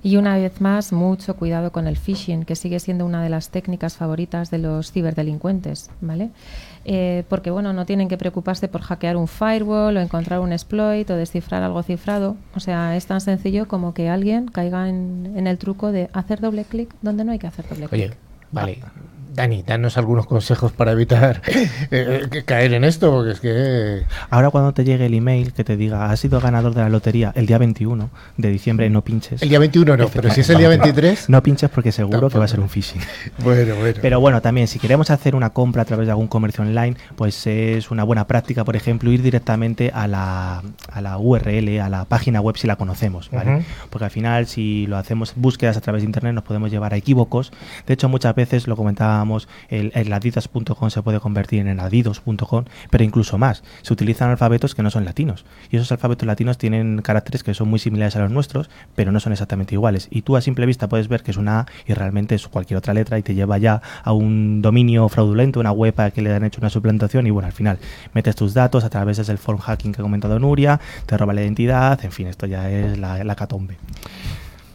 Y 0.05 0.19
una 0.19 0.37
vez 0.37 0.61
más, 0.61 0.93
mucho 0.93 1.35
cuidado 1.35 1.73
con 1.73 1.87
el 1.87 1.97
phishing, 1.97 2.45
que 2.45 2.57
sigue 2.57 2.79
siendo 2.79 3.07
una 3.07 3.23
de 3.23 3.31
las 3.31 3.49
técnicas 3.49 3.97
favoritas 3.97 4.51
de 4.51 4.59
los 4.59 4.93
ciberdelincuentes, 4.93 5.91
¿vale? 6.03 6.29
Eh, 6.85 7.25
porque, 7.31 7.51
bueno, 7.51 7.73
no 7.73 7.87
tienen 7.87 8.09
que 8.09 8.19
preocuparse 8.19 8.69
por 8.69 8.83
hackear 8.83 9.17
un 9.17 9.29
firewall 9.29 9.97
o 9.97 10.01
encontrar 10.01 10.41
un 10.41 10.53
exploit 10.53 11.09
o 11.09 11.17
descifrar 11.17 11.63
algo 11.63 11.83
cifrado. 11.83 12.37
O 12.55 12.61
sea, 12.61 12.95
es 12.97 13.07
tan 13.07 13.23
sencillo 13.23 13.67
como 13.67 13.95
que 13.95 14.11
alguien 14.11 14.47
caiga 14.47 14.91
en, 14.91 15.33
en 15.37 15.47
el 15.47 15.57
truco 15.57 15.91
de 15.91 16.11
hacer 16.13 16.41
doble 16.41 16.65
clic 16.65 16.95
donde 17.01 17.25
no 17.25 17.33
hay 17.33 17.39
que 17.39 17.47
hacer 17.47 17.67
doble 17.67 17.89
clic. 17.89 17.93
Oye, 17.93 18.15
vale. 18.53 18.81
Dani, 19.35 19.63
danos 19.63 19.99
algunos 19.99 20.27
consejos 20.27 20.71
para 20.73 20.93
evitar 20.93 21.43
eh, 21.91 22.43
caer 22.47 22.73
en 22.75 22.85
esto, 22.85 23.11
porque 23.11 23.33
es 23.33 23.41
que... 23.41 24.03
Ahora 24.31 24.51
cuando 24.51 24.73
te 24.73 24.85
llegue 24.85 25.07
el 25.07 25.15
email 25.15 25.53
que 25.53 25.65
te 25.65 25.77
diga, 25.77 26.11
has 26.11 26.21
sido 26.21 26.41
ganador 26.41 26.75
de 26.75 26.83
la 26.83 26.89
lotería 26.89 27.33
el 27.35 27.47
día 27.47 27.59
21 27.59 28.11
de 28.37 28.49
diciembre, 28.51 28.89
no 28.91 29.03
pinches. 29.03 29.43
El 29.43 29.49
día 29.49 29.59
21 29.59 29.97
no, 29.97 30.09
pero 30.09 30.31
si 30.31 30.43
es 30.43 30.51
el 30.51 30.59
día 30.59 30.69
23... 30.69 31.29
No 31.29 31.43
pinches 31.43 31.69
porque 31.71 31.91
seguro 31.91 32.13
Tampoco. 32.13 32.33
que 32.35 32.39
va 32.39 32.45
a 32.45 32.49
ser 32.49 32.61
un 32.61 32.69
phishing. 32.69 33.01
Bueno, 33.43 33.75
bueno. 33.77 33.99
Pero 34.01 34.21
bueno, 34.21 34.41
también 34.41 34.69
si 34.69 34.79
queremos 34.79 35.11
hacer 35.11 35.35
una 35.35 35.51
compra 35.51 35.83
a 35.83 35.85
través 35.85 36.07
de 36.07 36.13
algún 36.13 36.29
comercio 36.29 36.63
online, 36.63 36.97
pues 37.17 37.47
es 37.47 37.91
una 37.91 38.05
buena 38.05 38.27
práctica, 38.27 38.65
por 38.65 38.77
ejemplo, 38.77 39.11
ir 39.11 39.23
directamente 39.23 39.91
a 39.93 40.07
la, 40.07 40.63
a 40.91 41.01
la 41.01 41.19
URL, 41.19 41.81
a 41.81 41.89
la 41.89 42.05
página 42.05 42.41
web 42.41 42.57
si 42.57 42.67
la 42.67 42.77
conocemos, 42.77 43.31
¿vale? 43.31 43.57
Uh 43.57 43.59
-huh. 43.59 43.65
Porque 43.91 44.05
al 44.05 44.11
final 44.11 44.47
si 44.47 44.87
lo 44.87 44.97
hacemos 44.97 45.33
búsquedas 45.37 45.77
a 45.77 45.81
través 45.81 46.03
de 46.03 46.07
internet 46.07 46.33
nos 46.35 46.45
podemos 46.45 46.71
llevar 46.71 46.95
a 46.95 46.97
equívocos. 46.97 47.53
De 47.87 47.95
hecho, 47.95 48.09
muchas 48.09 48.35
veces 48.35 48.67
lo 48.67 48.77
comentaba 48.77 49.24
el, 49.69 49.93
el 49.95 50.11
se 50.91 51.03
puede 51.03 51.21
convertir 51.21 51.67
en 51.67 51.81
adidos.com, 51.81 52.65
pero 52.91 53.05
incluso 53.05 53.39
más. 53.39 53.63
Se 53.83 53.93
utilizan 53.93 54.31
alfabetos 54.31 54.75
que 54.75 54.83
no 54.83 54.91
son 54.91 55.05
latinos. 55.05 55.45
Y 55.71 55.77
esos 55.77 55.91
alfabetos 55.93 56.27
latinos 56.27 56.59
tienen 56.59 57.03
caracteres 57.03 57.43
que 57.43 57.55
son 57.55 57.69
muy 57.69 57.79
similares 57.79 58.17
a 58.17 58.21
los 58.21 58.31
nuestros, 58.31 58.71
pero 58.95 59.13
no 59.13 59.21
son 59.21 59.33
exactamente 59.33 59.75
iguales. 59.75 60.09
Y 60.11 60.23
tú 60.23 60.37
a 60.37 60.41
simple 60.41 60.67
vista 60.67 60.89
puedes 60.89 61.09
ver 61.09 61.23
que 61.23 61.31
es 61.31 61.37
una 61.37 61.67
y 61.87 61.95
realmente 61.95 62.35
es 62.35 62.49
cualquier 62.49 62.79
otra 62.79 62.95
letra 62.95 63.19
y 63.19 63.23
te 63.23 63.35
lleva 63.35 63.59
ya 63.59 63.83
a 64.03 64.13
un 64.13 64.63
dominio 64.63 65.09
fraudulento, 65.09 65.61
una 65.61 65.73
web 65.73 65.99
a 66.01 66.11
que 66.11 66.23
le 66.23 66.33
han 66.33 66.45
hecho 66.45 66.61
una 66.61 66.71
suplantación 66.71 67.27
y 67.27 67.31
bueno, 67.31 67.47
al 67.47 67.53
final 67.53 67.79
metes 68.13 68.37
tus 68.37 68.55
datos 68.55 68.85
a 68.85 68.91
través 68.91 69.25
del 69.27 69.39
form 69.39 69.59
hacking 69.59 69.93
que 69.93 70.01
ha 70.01 70.05
comentado 70.05 70.39
Nuria, 70.39 70.81
te 71.07 71.17
roba 71.17 71.33
la 71.33 71.43
identidad, 71.43 72.05
en 72.05 72.13
fin, 72.13 72.27
esto 72.27 72.47
ya 72.47 72.71
es 72.71 72.99
la, 72.99 73.23
la 73.25 73.35
catombe. 73.35 73.77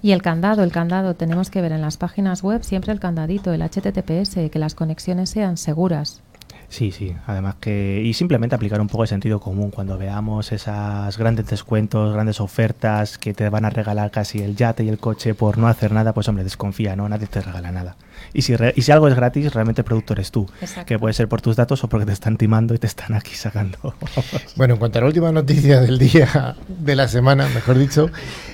Y 0.01 0.11
el 0.11 0.21
candado, 0.21 0.63
el 0.63 0.71
candado, 0.71 1.15
tenemos 1.15 1.49
que 1.49 1.61
ver 1.61 1.71
en 1.71 1.81
las 1.81 1.97
páginas 1.97 2.41
web 2.41 2.63
siempre 2.63 2.93
el 2.93 2.99
candadito, 2.99 3.53
el 3.53 3.61
HTTPS, 3.61 4.49
que 4.49 4.59
las 4.59 4.75
conexiones 4.75 5.29
sean 5.29 5.57
seguras. 5.57 6.21
Sí, 6.69 6.91
sí, 6.91 7.15
además 7.25 7.55
que 7.59 8.01
y 8.05 8.13
simplemente 8.13 8.55
aplicar 8.55 8.79
un 8.79 8.87
poco 8.87 9.01
de 9.01 9.07
sentido 9.07 9.39
común 9.39 9.71
cuando 9.71 9.97
veamos 9.97 10.51
esas 10.51 11.17
grandes 11.17 11.47
descuentos, 11.47 12.13
grandes 12.13 12.39
ofertas 12.39 13.17
que 13.17 13.33
te 13.33 13.49
van 13.49 13.65
a 13.65 13.71
regalar 13.71 14.11
casi 14.11 14.43
el 14.43 14.55
yate 14.55 14.83
y 14.83 14.89
el 14.89 14.99
coche 14.99 15.33
por 15.33 15.57
no 15.57 15.67
hacer 15.67 15.91
nada, 15.91 16.13
pues 16.13 16.27
hombre, 16.27 16.43
desconfía, 16.43 16.95
¿no? 16.95 17.09
Nadie 17.09 17.25
te 17.25 17.41
regala 17.41 17.71
nada. 17.71 17.95
Y 18.33 18.43
si, 18.43 18.55
re, 18.55 18.73
y 18.75 18.81
si 18.81 18.91
algo 18.91 19.07
es 19.07 19.15
gratis, 19.15 19.53
realmente 19.53 19.81
el 19.81 19.85
producto 19.85 20.13
eres 20.13 20.31
tú, 20.31 20.47
Exacto. 20.61 20.85
que 20.85 20.99
puede 20.99 21.13
ser 21.13 21.27
por 21.27 21.41
tus 21.41 21.55
datos 21.55 21.83
o 21.83 21.89
porque 21.89 22.05
te 22.05 22.13
están 22.13 22.37
timando 22.37 22.73
y 22.73 22.77
te 22.77 22.87
están 22.87 23.13
aquí 23.13 23.35
sacando. 23.35 23.77
bueno, 24.55 24.75
en 24.75 24.79
cuanto 24.79 24.99
a 24.99 25.01
la 25.01 25.07
última 25.07 25.31
noticia 25.31 25.81
del 25.81 25.97
día, 25.97 26.55
de 26.67 26.95
la 26.95 27.07
semana, 27.07 27.47
mejor 27.53 27.77
dicho, 27.77 28.09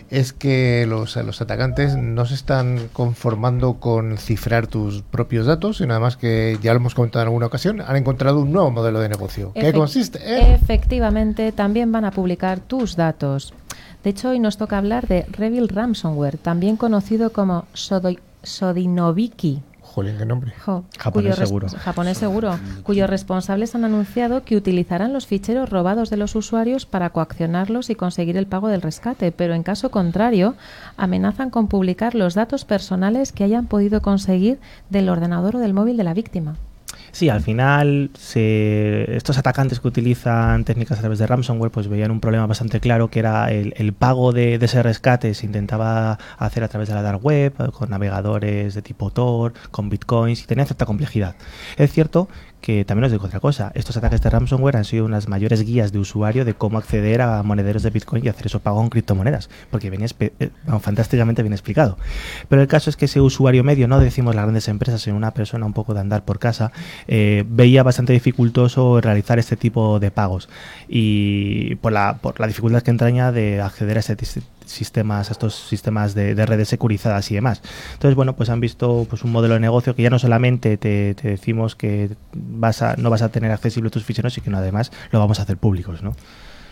es 0.09 0.33
que 0.33 0.85
los, 0.87 1.15
los 1.15 1.41
atacantes 1.41 1.95
no 1.97 2.25
se 2.25 2.35
están 2.35 2.89
conformando 2.93 3.75
con 3.75 4.17
cifrar 4.17 4.67
tus 4.67 5.01
propios 5.01 5.45
datos, 5.45 5.77
sino 5.77 5.93
además 5.93 6.17
que 6.17 6.57
ya 6.61 6.73
lo 6.73 6.77
hemos 6.77 6.95
comentado 6.95 7.23
en 7.23 7.27
alguna 7.27 7.47
ocasión, 7.47 7.81
han 7.81 7.95
encontrado 7.95 8.39
un 8.39 8.51
nuevo 8.51 8.71
modelo 8.71 8.99
de 8.99 9.09
negocio. 9.09 9.51
¿Qué 9.53 9.61
Efect 9.61 9.77
consiste? 9.77 10.19
¿Eh? 10.23 10.53
Efectivamente, 10.53 11.51
también 11.51 11.91
van 11.91 12.05
a 12.05 12.11
publicar 12.11 12.59
tus 12.59 12.95
datos. 12.95 13.53
De 14.03 14.11
hecho, 14.11 14.29
hoy 14.29 14.39
nos 14.39 14.57
toca 14.57 14.77
hablar 14.77 15.07
de 15.07 15.25
Revil 15.31 15.67
Ransomware, 15.67 16.37
también 16.37 16.77
conocido 16.77 17.31
como 17.31 17.65
Sodoy 17.73 18.19
Sodinoviki. 18.45 19.61
Jolín, 19.81 20.17
qué 20.17 20.25
nombre. 20.25 20.51
Jo, 20.65 20.83
japonés 20.97 21.35
seguro. 21.35 21.69
Japonés 21.69 22.17
seguro. 22.17 22.59
Cuyos 22.83 23.09
responsables 23.09 23.75
han 23.75 23.85
anunciado 23.85 24.43
que 24.43 24.57
utilizarán 24.57 25.13
los 25.13 25.27
ficheros 25.27 25.69
robados 25.69 26.09
de 26.09 26.17
los 26.17 26.35
usuarios 26.35 26.85
para 26.85 27.11
coaccionarlos 27.11 27.89
y 27.89 27.95
conseguir 27.95 28.35
el 28.35 28.47
pago 28.47 28.67
del 28.67 28.81
rescate, 28.81 29.31
pero 29.31 29.53
en 29.53 29.63
caso 29.63 29.91
contrario, 29.91 30.55
amenazan 30.97 31.49
con 31.49 31.67
publicar 31.67 32.13
los 32.15 32.33
datos 32.33 32.65
personales 32.65 33.31
que 33.31 33.43
hayan 33.43 33.67
podido 33.67 34.01
conseguir 34.01 34.59
del 34.89 35.07
ordenador 35.07 35.55
o 35.55 35.59
del 35.59 35.73
móvil 35.73 35.97
de 35.97 36.03
la 36.03 36.13
víctima. 36.13 36.55
Sí, 37.15 37.29
al 37.29 37.39
final 37.39 38.09
se, 38.19 39.15
estos 39.15 39.37
atacantes 39.37 39.79
que 39.79 39.87
utilizan 39.87 40.65
técnicas 40.65 40.97
a 40.97 40.99
través 40.99 41.17
de 41.17 41.25
ransomware 41.25 41.71
pues 41.71 41.87
veían 41.87 42.11
un 42.11 42.19
problema 42.19 42.45
bastante 42.45 42.81
claro 42.81 43.09
que 43.09 43.19
era 43.19 43.49
el, 43.53 43.93
pago 43.93 44.33
de, 44.33 44.57
de, 44.57 44.65
ese 44.65 44.83
rescate 44.83 45.33
se 45.33 45.45
intentaba 45.45 46.19
hacer 46.37 46.65
a 46.65 46.67
través 46.67 46.89
de 46.89 46.95
la 46.95 47.01
dark 47.01 47.23
web, 47.23 47.53
con 47.71 47.89
navegadores 47.89 48.75
de 48.75 48.81
tipo 48.81 49.11
Tor, 49.11 49.53
con 49.71 49.87
bitcoins 49.87 50.43
y 50.43 50.45
tenía 50.45 50.65
cierta 50.65 50.85
complejidad. 50.85 51.37
Es 51.77 51.93
cierto 51.93 52.27
que 52.65 52.83
también 52.83 53.05
os 53.05 53.11
digo 53.11 53.23
otra 53.27 53.39
cosa, 53.39 53.71
estos 53.75 53.95
ataques 53.95 54.21
de 54.21 54.29
ransomware 54.31 54.77
han 54.77 54.85
sido 54.85 55.05
unas 55.05 55.27
mayores 55.27 55.61
guías 55.61 55.91
de 55.91 55.99
usuario 55.99 56.45
de 56.45 56.55
cómo 56.55 56.79
acceder 56.79 57.21
a 57.21 57.43
monederos 57.43 57.83
de 57.83 57.91
Bitcoin 57.91 58.25
y 58.25 58.27
hacer 58.27 58.47
eso 58.47 58.59
pago 58.59 58.81
en 58.81 58.89
criptomonedas, 58.89 59.51
porque 59.69 59.91
venía 59.91 60.07
eh, 60.19 60.49
fantásticamente 60.81 61.43
bien 61.43 61.53
explicado. 61.53 61.99
Pero 62.49 62.63
el 62.63 62.67
caso 62.67 62.89
es 62.89 62.97
que 62.97 63.05
ese 63.05 63.21
usuario 63.21 63.63
medio, 63.63 63.87
no 63.87 63.99
decimos 63.99 64.33
las 64.33 64.45
grandes 64.45 64.67
empresas, 64.67 65.03
sino 65.03 65.15
una 65.15 65.29
persona 65.29 65.63
un 65.63 65.73
poco 65.73 65.93
de 65.93 65.99
andar 65.99 66.25
por 66.25 66.39
casa, 66.39 66.71
eh, 67.07 67.43
veía 67.47 67.83
bastante 67.83 68.13
dificultoso 68.13 68.99
realizar 68.99 69.37
este 69.37 69.57
tipo 69.57 69.99
de 69.99 70.09
pagos 70.09 70.49
y 70.87 71.75
por 71.75 71.91
la, 71.91 72.17
por 72.17 72.39
la 72.39 72.47
dificultad 72.47 72.81
que 72.81 72.89
entraña 72.89 73.31
de 73.31 73.61
acceder 73.61 73.97
a 73.97 73.99
este 73.99 74.15
sistemas, 74.65 75.31
estos 75.31 75.55
sistemas 75.55 76.13
de, 76.15 76.35
de, 76.35 76.45
redes 76.45 76.69
securizadas 76.69 77.29
y 77.31 77.35
demás. 77.35 77.61
Entonces, 77.93 78.15
bueno, 78.15 78.35
pues 78.35 78.49
han 78.49 78.59
visto 78.59 79.05
pues 79.09 79.23
un 79.23 79.31
modelo 79.31 79.55
de 79.55 79.59
negocio 79.59 79.95
que 79.95 80.03
ya 80.03 80.09
no 80.09 80.19
solamente 80.19 80.77
te, 80.77 81.15
te 81.15 81.29
decimos 81.29 81.75
que 81.75 82.15
vas 82.33 82.81
a, 82.81 82.95
no 82.97 83.09
vas 83.09 83.21
a 83.21 83.29
tener 83.29 83.51
accesible 83.51 83.89
tus 83.89 84.03
ficheros, 84.03 84.33
sino 84.33 84.45
que 84.45 84.55
además 84.55 84.91
lo 85.11 85.19
vamos 85.19 85.39
a 85.39 85.43
hacer 85.43 85.57
públicos, 85.57 86.03
¿no? 86.03 86.15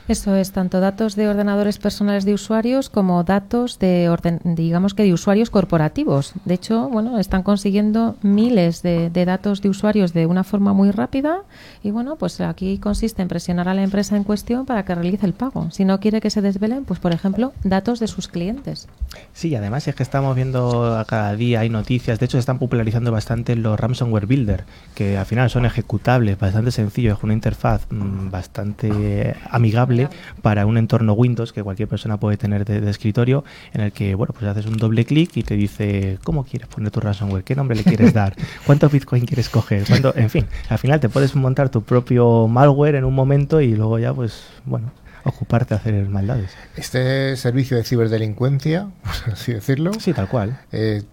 Eso 0.07 0.35
es, 0.35 0.51
tanto 0.51 0.81
datos 0.81 1.15
de 1.15 1.29
ordenadores 1.29 1.77
personales 1.77 2.25
de 2.25 2.33
usuarios 2.33 2.89
como 2.89 3.23
datos 3.23 3.79
de, 3.79 4.09
orden, 4.09 4.41
digamos 4.43 4.93
que 4.93 5.03
de 5.03 5.13
usuarios 5.13 5.49
corporativos. 5.49 6.33
De 6.43 6.55
hecho, 6.55 6.89
bueno, 6.89 7.19
están 7.19 7.41
consiguiendo 7.41 8.17
miles 8.21 8.81
de, 8.81 9.09
datos 9.09 9.61
de 9.61 9.69
usuarios 9.69 10.11
de 10.11 10.25
una 10.25 10.43
forma 10.43 10.73
muy 10.73 10.91
rápida 10.91 11.43
y 11.83 11.91
bueno, 11.91 12.17
pues 12.17 12.41
aquí 12.41 12.79
consiste 12.79 13.21
en 13.21 13.29
presionar 13.29 13.69
a 13.69 13.73
la 13.73 13.83
empresa 13.83 14.17
en 14.17 14.25
cuestión 14.25 14.65
para 14.65 14.83
que 14.83 14.93
realice 14.93 15.25
el 15.25 15.33
pago. 15.33 15.71
Si 15.71 15.85
no 15.85 16.01
quiere 16.01 16.19
que 16.19 16.29
se 16.29 16.41
desvelen, 16.41 16.83
pues 16.83 16.99
por 16.99 17.13
ejemplo, 17.13 17.53
datos 17.63 18.01
de 18.01 18.07
sus 18.07 18.27
clientes. 18.27 18.89
Sí, 19.31 19.55
además 19.55 19.87
es 19.87 19.95
que 19.95 20.03
estamos 20.03 20.35
viendo 20.35 21.01
cada 21.07 21.33
día 21.35 21.61
hay 21.61 21.69
noticias, 21.69 22.19
de 22.19 22.25
hecho 22.25 22.37
se 22.37 22.39
están 22.39 22.59
popularizando 22.59 23.13
bastante 23.13 23.55
los 23.55 23.79
ransomware 23.79 24.25
builder, 24.25 24.65
que 24.95 25.17
al 25.17 25.25
final 25.25 25.49
son 25.49 25.65
ejecutables, 25.65 26.37
bastante 26.37 26.71
sencillos, 26.71 27.19
con 27.19 27.29
una 27.29 27.35
interfaz 27.35 27.87
mmm, 27.89 28.29
bastante 28.29 29.37
amigable 29.49 29.92
para 30.41 30.65
un 30.65 30.77
entorno 30.77 31.13
Windows 31.13 31.53
que 31.53 31.63
cualquier 31.63 31.87
persona 31.87 32.17
puede 32.17 32.37
tener 32.37 32.65
de, 32.65 32.81
de, 32.81 32.89
escritorio 32.91 33.43
en 33.73 33.81
el 33.81 33.91
que 33.91 34.15
bueno 34.15 34.33
pues 34.37 34.45
haces 34.49 34.65
un 34.65 34.77
doble 34.77 35.05
clic 35.05 35.35
y 35.35 35.43
te 35.43 35.55
dice 35.55 36.17
cómo 36.23 36.43
quieres 36.43 36.67
poner 36.67 36.91
tu 36.91 36.99
ransomware 36.99 37.43
qué 37.43 37.55
nombre 37.55 37.75
le 37.75 37.83
quieres 37.83 38.13
dar 38.21 38.35
cuánto 38.65 38.89
bitcoin 38.89 39.25
quieres 39.25 39.49
coger 39.49 39.83
¿Cuánto? 39.87 40.13
en 40.15 40.29
fin 40.29 40.45
al 40.69 40.77
final 40.77 40.99
te 40.99 41.09
puedes 41.09 41.35
montar 41.35 41.69
tu 41.69 41.81
propio 41.83 42.47
malware 42.47 42.95
en 42.95 43.05
un 43.05 43.13
momento 43.15 43.61
y 43.61 43.75
luego 43.75 43.99
ya 43.99 44.13
pues 44.13 44.43
bueno 44.65 44.91
ocuparte 45.25 45.73
a 45.73 45.77
hacer 45.77 45.93
maldades. 46.09 46.51
Este 46.75 47.37
servicio 47.37 47.77
de 47.77 47.83
ciberdelincuencia 47.85 48.89
por 49.25 49.33
así 49.33 49.53
decirlo 49.53 49.91
sí 49.99 50.13
tal 50.13 50.27
cual. 50.27 50.59
eh, 50.71 51.03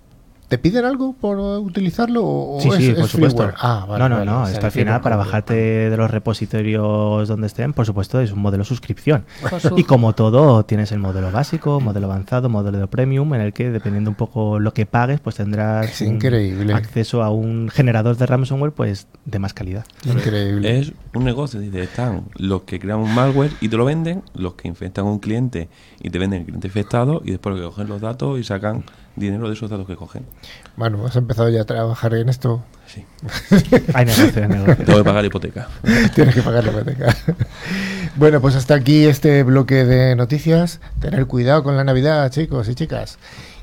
¿Te 0.50 0.58
piden 0.58 0.84
algo 0.84 1.12
por 1.12 1.38
utilizarlo 1.38 2.22
o 2.26 2.58
sí, 2.60 2.68
es, 2.70 2.74
sí, 2.74 2.86
es 2.88 2.98
por 2.98 3.08
supuesto. 3.08 3.36
freeware? 3.38 3.54
Ah, 3.60 3.86
vale, 3.88 4.02
no, 4.02 4.08
no, 4.08 4.14
vale. 4.16 4.26
no. 4.30 4.48
Esto 4.48 4.66
al 4.66 4.72
final, 4.72 5.00
para 5.00 5.14
bajarte 5.14 5.54
de 5.54 5.96
los 5.96 6.10
repositorios 6.10 7.28
donde 7.28 7.46
estén, 7.46 7.72
por 7.72 7.86
supuesto, 7.86 8.20
es 8.20 8.32
un 8.32 8.40
modelo 8.40 8.64
suscripción. 8.64 9.24
Su- 9.60 9.78
Y 9.78 9.84
como 9.84 10.12
todo, 10.14 10.64
tienes 10.64 10.90
el 10.90 10.98
modelo 10.98 11.30
básico, 11.30 11.78
modelo 11.80 12.06
avanzado, 12.06 12.48
modelo 12.48 12.84
premium, 12.88 13.32
en 13.34 13.42
el 13.42 13.52
que 13.52 13.70
dependiendo 13.70 14.10
un 14.10 14.16
poco 14.16 14.58
lo 14.58 14.74
que 14.74 14.86
pagues, 14.86 15.20
pues 15.20 15.36
tendrás 15.36 15.86
Es 15.88 16.00
un 16.00 16.14
increíble. 16.16 16.74
acceso 16.74 17.22
a 17.22 17.30
un 17.30 17.68
generador 17.72 18.16
de 18.16 18.26
ransomware 18.26 18.72
pues 18.72 19.06
de 19.24 19.38
más 19.38 19.54
calidad. 19.54 19.84
Increíble. 20.04 20.80
Es 20.80 20.92
un 21.14 21.24
negocio, 21.24 21.60
dice, 21.60 21.82
están 21.84 22.24
los 22.36 22.62
que 22.62 22.80
crean 22.80 22.98
un 22.98 23.14
malware 23.14 23.52
y 23.60 23.68
te 23.68 23.76
lo 23.76 23.84
venden, 23.84 24.22
los 24.34 24.54
que 24.54 24.66
infectan 24.66 25.06
a 25.06 25.10
un 25.10 25.20
cliente 25.20 25.68
y 26.02 26.10
te 26.10 26.18
venden 26.18 26.40
el 26.40 26.46
cliente 26.46 26.66
infectado 26.66 27.22
y 27.24 27.30
después 27.30 27.54
los 27.54 27.60
que 27.60 27.70
cogen 27.70 27.88
los 27.88 28.00
datos 28.00 28.38
y 28.40 28.42
sacan 28.42 28.82
dinero 29.16 29.48
de 29.48 29.54
esos 29.54 29.70
datos 29.70 29.86
que 29.86 29.96
cogen. 29.96 30.24
Manu, 30.76 31.06
¿has 31.06 31.16
empezado 31.16 31.48
ya 31.48 31.62
a 31.62 31.64
trabajar 31.64 32.14
en 32.14 32.28
esto? 32.28 32.62
Sí. 32.86 33.04
Hay 33.94 34.04
negocio, 34.04 34.42
hay 34.42 34.48
negocio. 34.48 34.84
Tengo 34.84 34.98
que 34.98 35.04
pagar 35.04 35.22
la 35.22 35.26
hipoteca. 35.26 35.68
Tienes 36.14 36.34
que 36.34 36.42
pagar 36.42 36.64
la 36.64 36.72
hipoteca. 36.72 37.16
bueno, 38.16 38.40
pues 38.40 38.56
hasta 38.56 38.74
aquí 38.74 39.04
este 39.04 39.42
bloque 39.44 39.84
de 39.84 40.16
noticias. 40.16 40.80
Tener 40.98 41.26
cuidado 41.26 41.62
con 41.62 41.76
la 41.76 41.84
Navidad, 41.84 42.30
chicos 42.30 42.68
y 42.68 42.74
chicas. 42.74 43.18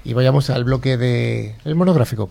Y 0.06 0.14
vayamos 0.14 0.50
al 0.50 0.64
bloque 0.64 0.96
de 0.96 1.56
el 1.66 1.76
monográfico. 1.76 2.30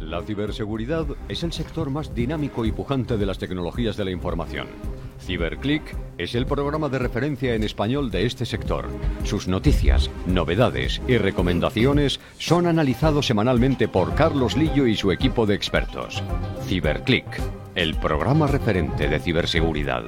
La 0.00 0.22
ciberseguridad 0.22 1.06
es 1.28 1.42
el 1.42 1.52
sector 1.52 1.90
más 1.90 2.14
dinámico 2.14 2.64
y 2.64 2.72
pujante 2.72 3.16
de 3.16 3.26
las 3.26 3.38
tecnologías 3.38 3.96
de 3.96 4.04
la 4.04 4.10
información. 4.10 4.68
CiberClick 5.22 5.82
es 6.18 6.34
el 6.34 6.46
programa 6.46 6.88
de 6.88 6.98
referencia 6.98 7.54
en 7.54 7.62
español 7.62 8.10
de 8.10 8.26
este 8.26 8.44
sector. 8.44 8.88
Sus 9.24 9.48
noticias, 9.48 10.10
novedades 10.26 11.00
y 11.06 11.16
recomendaciones 11.18 12.20
son 12.38 12.66
analizados 12.66 13.26
semanalmente 13.26 13.88
por 13.88 14.14
Carlos 14.14 14.56
Lillo 14.56 14.86
y 14.86 14.96
su 14.96 15.12
equipo 15.12 15.46
de 15.46 15.54
expertos. 15.54 16.22
CiberClick, 16.66 17.26
el 17.74 17.94
programa 17.96 18.46
referente 18.46 19.08
de 19.08 19.20
ciberseguridad. 19.20 20.04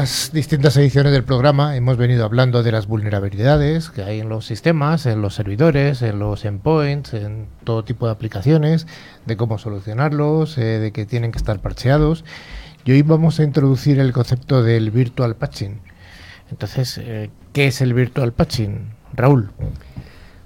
Las 0.00 0.32
distintas 0.32 0.78
ediciones 0.78 1.12
del 1.12 1.24
programa 1.24 1.76
hemos 1.76 1.98
venido 1.98 2.24
hablando 2.24 2.62
de 2.62 2.72
las 2.72 2.86
vulnerabilidades 2.86 3.90
que 3.90 4.02
hay 4.02 4.20
en 4.20 4.30
los 4.30 4.46
sistemas, 4.46 5.04
en 5.04 5.20
los 5.20 5.34
servidores, 5.34 6.00
en 6.00 6.18
los 6.18 6.46
endpoints, 6.46 7.12
en 7.12 7.48
todo 7.64 7.84
tipo 7.84 8.06
de 8.06 8.12
aplicaciones, 8.12 8.86
de 9.26 9.36
cómo 9.36 9.58
solucionarlos, 9.58 10.56
eh, 10.56 10.78
de 10.78 10.90
que 10.92 11.04
tienen 11.04 11.32
que 11.32 11.36
estar 11.36 11.60
parcheados. 11.60 12.24
Y 12.86 12.92
hoy 12.92 13.02
vamos 13.02 13.40
a 13.40 13.42
introducir 13.42 14.00
el 14.00 14.14
concepto 14.14 14.62
del 14.62 14.90
virtual 14.90 15.36
patching. 15.36 15.82
Entonces, 16.50 16.96
eh, 16.96 17.28
¿qué 17.52 17.66
es 17.66 17.82
el 17.82 17.92
virtual 17.92 18.32
patching? 18.32 18.94
Raúl. 19.12 19.50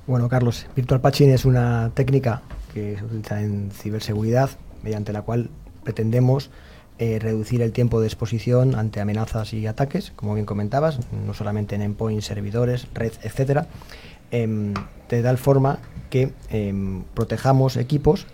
Bueno, 0.08 0.28
Carlos, 0.28 0.66
Virtual 0.74 1.00
Patching 1.00 1.30
es 1.30 1.44
una 1.44 1.92
técnica 1.94 2.42
que 2.72 2.96
se 2.96 3.04
utiliza 3.04 3.40
en 3.40 3.70
ciberseguridad 3.70 4.50
mediante 4.82 5.12
la 5.12 5.22
cual 5.22 5.48
pretendemos 5.84 6.50
eh, 6.98 7.18
reducir 7.18 7.60
el 7.62 7.72
tiempo 7.72 8.00
de 8.00 8.06
exposición 8.06 8.76
ante 8.76 9.00
amenazas 9.00 9.52
y 9.52 9.66
ataques, 9.66 10.12
como 10.14 10.34
bien 10.34 10.46
comentabas, 10.46 11.00
no 11.26 11.34
solamente 11.34 11.74
en 11.74 11.82
endpoints, 11.82 12.26
servidores, 12.26 12.86
red, 12.94 13.12
etcétera, 13.22 13.66
em, 14.30 14.74
de 15.08 15.22
tal 15.22 15.38
forma 15.38 15.80
que 16.08 16.32
em, 16.50 17.02
protejamos 17.14 17.76
equipos 17.76 18.26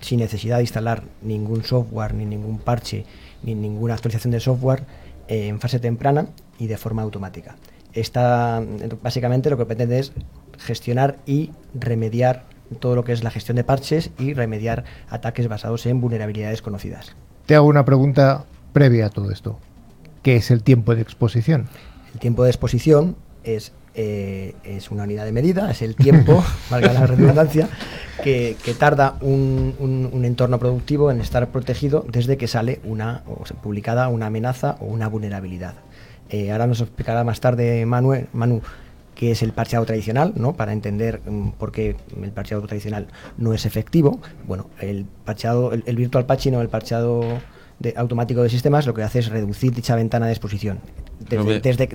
sin 0.00 0.20
necesidad 0.20 0.56
de 0.56 0.62
instalar 0.62 1.02
ningún 1.20 1.62
software, 1.64 2.14
ni 2.14 2.24
ningún 2.24 2.58
parche, 2.58 3.04
ni 3.42 3.54
ninguna 3.54 3.94
actualización 3.94 4.32
de 4.32 4.40
software 4.40 4.84
eh, 5.28 5.48
en 5.48 5.60
fase 5.60 5.78
temprana 5.78 6.28
y 6.58 6.68
de 6.68 6.78
forma 6.78 7.02
automática. 7.02 7.56
Esta, 7.92 8.62
básicamente 9.02 9.50
lo 9.50 9.58
que 9.58 9.66
pretende 9.66 9.98
es 9.98 10.12
gestionar 10.58 11.18
y 11.26 11.50
remediar 11.74 12.44
todo 12.80 12.94
lo 12.94 13.04
que 13.04 13.12
es 13.12 13.22
la 13.22 13.30
gestión 13.30 13.56
de 13.56 13.64
parches 13.64 14.10
y 14.18 14.34
remediar 14.34 14.84
ataques 15.08 15.48
basados 15.48 15.86
en 15.86 16.00
vulnerabilidades 16.00 16.62
conocidas. 16.62 17.14
Te 17.46 17.54
hago 17.54 17.66
una 17.66 17.84
pregunta 17.84 18.44
previa 18.72 19.06
a 19.06 19.10
todo 19.10 19.30
esto. 19.30 19.58
¿Qué 20.22 20.36
es 20.36 20.50
el 20.50 20.62
tiempo 20.62 20.94
de 20.94 21.02
exposición? 21.02 21.68
El 22.12 22.20
tiempo 22.20 22.42
de 22.44 22.50
exposición 22.50 23.16
es, 23.44 23.72
eh, 23.94 24.54
es 24.64 24.90
una 24.90 25.04
unidad 25.04 25.24
de 25.24 25.32
medida, 25.32 25.70
es 25.70 25.82
el 25.82 25.94
tiempo, 25.94 26.42
valga 26.70 26.92
la 26.92 27.06
redundancia, 27.06 27.68
que, 28.24 28.56
que 28.64 28.74
tarda 28.74 29.16
un, 29.20 29.74
un- 29.78 30.10
un 30.12 30.24
entorno 30.24 30.58
productivo 30.58 31.10
en 31.10 31.20
estar 31.20 31.48
protegido 31.48 32.04
desde 32.10 32.36
que 32.36 32.48
sale 32.48 32.80
una 32.84 33.22
o 33.26 33.44
publicada 33.62 34.08
una 34.08 34.26
amenaza 34.26 34.76
o 34.80 34.86
una 34.86 35.08
vulnerabilidad. 35.08 35.74
Eh, 36.28 36.50
ahora 36.50 36.66
nos 36.66 36.80
explicará 36.80 37.22
más 37.22 37.38
tarde 37.40 37.86
Manuel, 37.86 38.26
Manu 38.32 38.60
qué 39.16 39.32
es 39.32 39.42
el 39.42 39.52
parcheado 39.52 39.84
tradicional, 39.86 40.32
¿no? 40.36 40.52
para 40.54 40.72
entender 40.72 41.20
mm, 41.28 41.48
por 41.58 41.72
qué 41.72 41.96
el 42.22 42.30
parcheado 42.30 42.64
tradicional 42.66 43.08
no 43.38 43.52
es 43.54 43.66
efectivo. 43.66 44.20
Bueno, 44.46 44.68
el 44.80 45.06
parcheado, 45.24 45.72
el, 45.72 45.82
el 45.86 45.96
virtual 45.96 46.26
patching 46.26 46.54
o 46.54 46.60
el 46.60 46.68
parcheado 46.68 47.22
de- 47.80 47.94
automático 47.96 48.42
de 48.42 48.50
sistemas 48.50 48.86
lo 48.86 48.94
que 48.94 49.02
hace 49.02 49.18
es 49.18 49.28
reducir 49.28 49.72
dicha 49.74 49.96
ventana 49.96 50.26
de 50.26 50.32
exposición. 50.32 50.78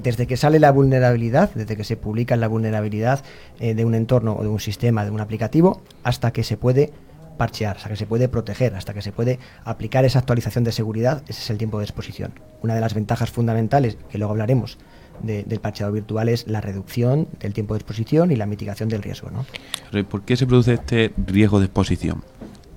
Desde 0.03 0.27
que 0.27 0.35
sale 0.37 0.59
la 0.59 0.71
vulnerabilidad, 0.71 1.51
desde 1.53 1.77
que 1.77 1.83
se 1.83 1.95
publica 1.95 2.35
la 2.35 2.47
vulnerabilidad 2.47 3.23
eh, 3.59 3.75
de 3.75 3.85
un 3.85 3.93
entorno 3.95 4.35
o 4.35 4.41
de 4.41 4.49
un 4.49 4.59
sistema, 4.59 5.05
de 5.05 5.11
un 5.11 5.21
aplicativo, 5.21 5.81
hasta 6.03 6.31
que 6.33 6.43
se 6.43 6.57
puede 6.57 6.91
parchear, 7.37 7.77
hasta 7.77 7.89
que 7.89 7.95
se 7.95 8.05
puede 8.07 8.27
proteger, 8.29 8.75
hasta 8.75 8.93
que 8.93 9.01
se 9.01 9.11
puede 9.11 9.39
aplicar 9.63 10.05
esa 10.05 10.19
actualización 10.19 10.63
de 10.63 10.71
seguridad, 10.71 11.21
ese 11.27 11.39
es 11.41 11.49
el 11.49 11.57
tiempo 11.57 11.77
de 11.79 11.85
exposición. 11.85 12.33
Una 12.61 12.75
de 12.75 12.81
las 12.81 12.93
ventajas 12.93 13.29
fundamentales, 13.31 13.97
que 14.09 14.17
luego 14.17 14.31
hablaremos 14.31 14.77
de- 15.23 15.43
del 15.43 15.59
parcheado 15.59 15.91
virtual, 15.91 16.29
es 16.29 16.47
la 16.47 16.61
reducción 16.61 17.27
del 17.39 17.53
tiempo 17.53 17.73
de 17.73 17.79
exposición 17.79 18.31
y 18.31 18.35
la 18.35 18.45
mitigación 18.45 18.89
del 18.89 19.01
riesgo. 19.01 19.29
¿no? 19.31 19.45
Pero, 19.89 19.99
¿y 19.99 20.03
¿Por 20.03 20.21
qué 20.23 20.35
se 20.37 20.45
produce 20.47 20.73
este 20.73 21.11
riesgo 21.27 21.59
de 21.59 21.65
exposición? 21.65 22.23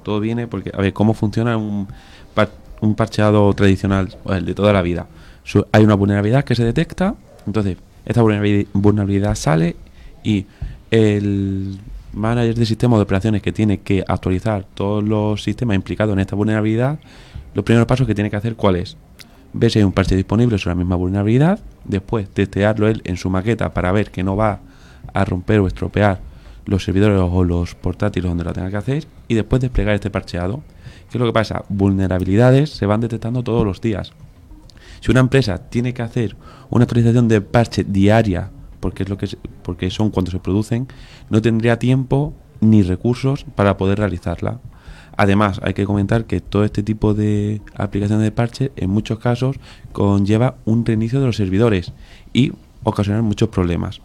Todo 0.03 0.21
viene 0.21 0.47
porque, 0.47 0.71
a 0.75 0.79
ver, 0.81 0.93
¿cómo 0.93 1.15
funciona 1.15 1.57
un, 1.57 1.89
un 2.81 2.95
parcheado 2.95 3.53
tradicional, 3.55 4.15
o 4.25 4.33
el 4.35 4.45
de 4.45 4.55
toda 4.55 4.73
la 4.73 4.83
vida? 4.83 5.07
Hay 5.73 5.85
una 5.85 5.95
vulnerabilidad 5.95 6.45
que 6.45 6.55
se 6.55 6.65
detecta, 6.65 7.15
entonces 7.47 7.77
esta 8.05 8.23
vulnerabi- 8.23 8.67
vulnerabilidad 8.73 9.35
sale 9.35 9.77
y 10.23 10.47
el 10.91 11.79
manager 12.13 12.55
de 12.55 12.67
sistema 12.67 12.97
de 12.97 13.03
operaciones 13.03 13.43
que 13.43 13.53
tiene 13.53 13.81
que 13.81 14.05
actualizar 14.07 14.65
todos 14.75 15.03
los 15.03 15.43
sistemas 15.43 15.75
implicados 15.75 16.13
en 16.13 16.21
esta 16.21 16.37
vulnerabilidad, 16.37 16.99
los 17.55 17.65
primeros 17.65 17.87
pasos 17.87 18.07
que 18.07 18.15
tiene 18.15 18.31
que 18.31 18.37
hacer, 18.37 18.55
¿cuál 18.57 18.77
es? 18.77 18.97
Ver 19.57 19.71
si 19.71 19.79
hay 19.79 19.85
un 19.85 19.93
parche 19.93 20.17
disponible 20.17 20.59
sobre 20.59 20.75
la 20.75 20.79
misma 20.81 20.97
vulnerabilidad, 20.97 21.61
después 21.85 22.29
testearlo 22.29 22.89
él 22.89 23.03
en 23.05 23.17
su 23.17 23.31
maqueta 23.31 23.73
para 23.73 23.93
ver 23.93 24.11
que 24.11 24.25
no 24.25 24.35
va 24.37 24.59
a 25.13 25.25
romper 25.25 25.61
o 25.61 25.67
estropear 25.69 26.21
los 26.67 26.83
servidores 26.83 27.21
o 27.21 27.45
los 27.45 27.75
portátiles 27.75 28.29
donde 28.29 28.43
lo 28.45 28.53
tenga 28.53 28.71
que 28.71 28.77
hacer 28.77 29.07
y 29.29 29.35
después 29.35 29.63
desplegar 29.63 29.95
este 29.95 30.11
parcheado. 30.11 30.63
¿Qué 31.11 31.19
es 31.19 31.21
lo 31.21 31.27
que 31.27 31.33
pasa? 31.33 31.65
Vulnerabilidades 31.69 32.71
se 32.71 32.87
van 32.87 33.01
detectando 33.01 33.43
todos 33.45 33.65
los 33.65 33.81
días. 33.81 34.13
Si 35.01 35.11
una 35.11 35.21
empresa 35.21 35.59
tiene 35.59 35.95
que 35.95 36.03
hacer 36.03 36.37
una 36.71 36.85
actualización 36.85 37.29
de 37.29 37.41
parche 37.41 37.85
diaria, 37.85 38.51
porque 38.81 39.05
es 39.05 39.09
lo 39.09 39.19
que 39.19 39.27
se- 39.29 39.39
porque 39.63 39.91
son 39.91 40.11
cuando 40.11 40.31
se 40.33 40.41
producen, 40.41 40.89
no 41.31 41.41
tendría 41.43 41.79
tiempo 41.79 42.33
ni 42.61 42.83
recursos 42.83 43.45
para 43.55 43.77
poder 43.77 43.99
realizarla. 43.99 44.59
Además, 45.17 45.61
hay 45.63 45.75
que 45.75 45.85
comentar 45.85 46.25
que 46.25 46.41
todo 46.41 46.65
este 46.65 46.83
tipo 46.83 47.15
de 47.15 47.61
aplicaciones 47.77 48.25
de 48.25 48.33
parche 48.33 48.73
en 48.77 48.91
muchos 48.91 49.19
casos 49.19 49.57
conlleva 49.93 50.57
un 50.65 50.85
reinicio 50.85 51.21
de 51.21 51.27
los 51.27 51.37
servidores 51.37 51.93
y 52.33 52.53
ocasionar 52.83 53.23
muchos 53.23 53.49
problemas. 53.49 54.01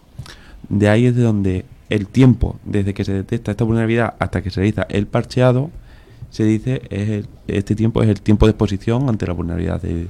De 0.70 0.88
ahí 0.90 1.06
es 1.08 1.16
de 1.16 1.24
donde 1.24 1.66
el 1.90 2.08
tiempo 2.08 2.60
desde 2.66 2.94
que 2.94 3.04
se 3.04 3.14
detecta 3.14 3.52
esta 3.52 3.64
vulnerabilidad 3.64 4.14
hasta 4.20 4.42
que 4.44 4.52
se 4.52 4.60
realiza 4.62 4.86
el 4.90 5.08
parcheado, 5.08 5.72
se 6.30 6.44
dice 6.44 6.82
es 6.92 7.10
el- 7.10 7.28
este 7.48 7.76
tiempo 7.76 8.04
es 8.04 8.10
el 8.10 8.22
tiempo 8.22 8.46
de 8.46 8.52
exposición 8.52 9.10
ante 9.10 9.26
la 9.26 9.34
vulnerabilidad 9.34 9.82
de- 9.82 10.08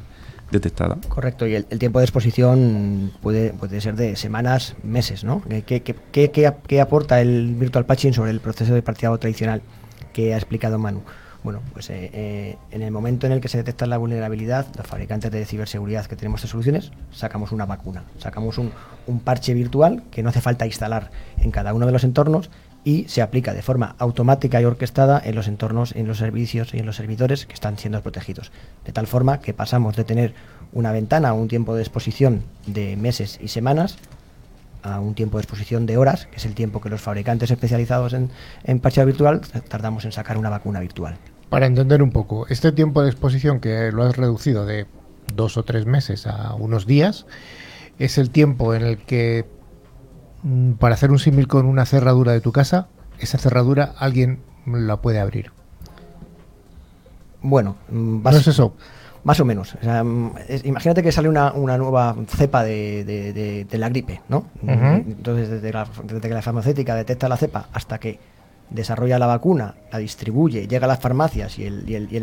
detectada. 0.52 0.98
Correcto, 1.08 1.46
y 1.48 1.54
el, 1.54 1.68
el 1.70 1.78
tiempo 1.80 2.00
de 2.00 2.06
exposición 2.06 3.12
puede, 3.22 3.54
puede 3.54 3.80
ser 3.82 3.96
de 3.96 4.16
semanas, 4.16 4.76
meses, 4.84 5.24
¿no? 5.24 5.44
¿Qué, 5.66 5.82
qué, 5.84 5.96
qué- 6.12 6.54
qué 6.68 6.82
aporta 6.82 7.22
el 7.22 7.54
virtual 7.56 7.86
patching 7.86 8.14
sobre 8.14 8.32
el 8.32 8.40
proceso 8.42 8.74
de 8.74 8.82
parcheado 8.82 9.18
tradicional 9.20 9.62
ha 10.28 10.38
explicado 10.38 10.78
Manu? 10.78 11.02
Bueno, 11.44 11.62
pues 11.72 11.90
eh, 11.90 12.10
eh, 12.14 12.58
en 12.72 12.82
el 12.82 12.92
momento 12.92 13.26
en 13.26 13.32
el 13.32 13.40
que 13.40 13.48
se 13.48 13.58
detecta 13.58 13.86
la 13.86 13.98
vulnerabilidad, 13.98 14.68
los 14.76 14.86
fabricantes 14.86 15.32
de 15.32 15.46
ciberseguridad 15.46 16.06
que 16.06 16.18
tenemos 16.18 16.42
estas 16.42 16.52
soluciones, 16.52 16.92
sacamos 17.12 17.54
una 17.54 17.66
vacuna, 17.66 18.04
sacamos 18.18 18.58
un, 18.58 18.72
un 19.08 19.20
parche 19.22 19.54
virtual 19.54 20.04
que 20.12 20.22
no 20.22 20.30
hace 20.30 20.42
falta 20.42 20.66
instalar 20.66 21.12
en 21.38 21.52
cada 21.52 21.74
uno 21.74 21.86
de 21.86 21.94
los 21.94 22.04
entornos 22.04 22.50
y 22.84 23.06
se 23.08 23.22
aplica 23.22 23.54
de 23.54 23.62
forma 23.62 23.96
automática 24.00 24.62
y 24.62 24.66
orquestada 24.66 25.22
en 25.24 25.36
los 25.36 25.48
entornos, 25.48 25.96
en 25.96 26.08
los 26.08 26.18
servicios 26.18 26.74
y 26.74 26.80
en 26.80 26.86
los 26.86 26.98
servidores 26.98 27.46
que 27.46 27.54
están 27.54 27.78
siendo 27.78 28.02
protegidos. 28.02 28.52
De 28.86 28.92
tal 28.92 29.08
forma 29.08 29.40
que 29.40 29.54
pasamos 29.54 29.96
de 29.96 30.04
tener 30.04 30.34
una 30.74 30.92
ventana 30.92 31.34
o 31.34 31.38
un 31.38 31.48
tiempo 31.48 31.74
de 31.76 31.84
exposición 31.84 32.44
de 32.68 32.96
meses 32.98 33.40
y 33.42 33.48
semanas 33.48 33.98
a 34.84 35.00
un 35.00 35.14
tiempo 35.16 35.38
de 35.38 35.44
exposición 35.44 35.86
de 35.86 35.98
horas, 35.98 36.28
que 36.28 36.38
es 36.38 36.46
el 36.46 36.56
tiempo 36.56 36.82
que 36.82 36.90
los 36.90 37.02
fabricantes 37.02 37.52
especializados 37.52 38.14
en, 38.14 38.30
en 38.64 38.80
virtual 38.80 39.42
tardamos 39.68 40.06
en 40.06 40.12
sacar 40.12 40.38
una 40.38 40.50
vacuna 40.50 40.80
virtual. 40.80 41.18
Para 41.50 41.66
entender 41.66 42.04
un 42.04 42.12
poco, 42.12 42.48
este 42.48 42.72
tiempo 42.72 43.02
de 43.02 43.10
exposición 43.10 43.60
que 43.60 43.92
lo 43.92 44.04
has 44.04 44.16
reducido 44.18 44.66
de 44.66 44.86
dos 45.34 45.58
o 45.58 45.64
tres 45.64 45.86
meses 45.86 46.28
a 46.28 46.54
unos 46.54 46.86
días, 46.86 47.26
es 47.98 48.18
el 48.18 48.30
tiempo 48.30 48.74
en 48.74 48.84
el 48.84 48.98
que, 48.98 49.46
mm, 50.44 50.74
para 50.74 50.96
hacer 50.96 51.12
un 51.12 51.20
símil 51.20 51.48
con 51.48 51.66
una 51.66 51.86
cerradura 51.86 52.32
de 52.32 52.42
tu 52.42 52.52
casa, 52.52 52.88
esa 53.20 53.38
cerradura 53.38 53.94
alguien 53.98 54.40
la 54.66 54.98
puede 54.98 55.20
abrir. 55.20 55.52
Bueno, 57.42 57.76
mm, 57.90 58.22
¿no 58.24 58.38
es 58.38 58.48
eso? 58.48 58.76
Más 59.30 59.40
o 59.40 59.46
menos. 59.46 59.78
Mm, 59.84 60.30
imagínate 60.64 61.04
que 61.04 61.12
sale 61.12 61.30
una, 61.30 61.52
nueva 61.52 62.16
cepa 62.28 62.64
de, 62.64 63.68
la 63.72 63.90
gripe, 63.90 64.22
¿no? 64.28 64.46
Entonces, 64.66 65.50
desde, 65.62 65.70
que 65.70 66.34
la 66.34 66.42
farmacéutica 66.42 66.96
detecta 66.96 67.30
la 67.30 67.38
cepa 67.38 67.70
hasta 67.72 68.00
que 68.00 68.18
desarrolla 68.72 69.20
la 69.20 69.28
vacuna, 69.28 69.76
la 69.92 70.00
distribuye, 70.00 70.68
llega 70.68 70.86
a 70.86 70.88
las 70.88 71.00
farmacias 71.00 71.60
y 71.60 71.66
el, 71.66 71.88
y 71.88 71.94
el, 71.94 72.08
y 72.12 72.18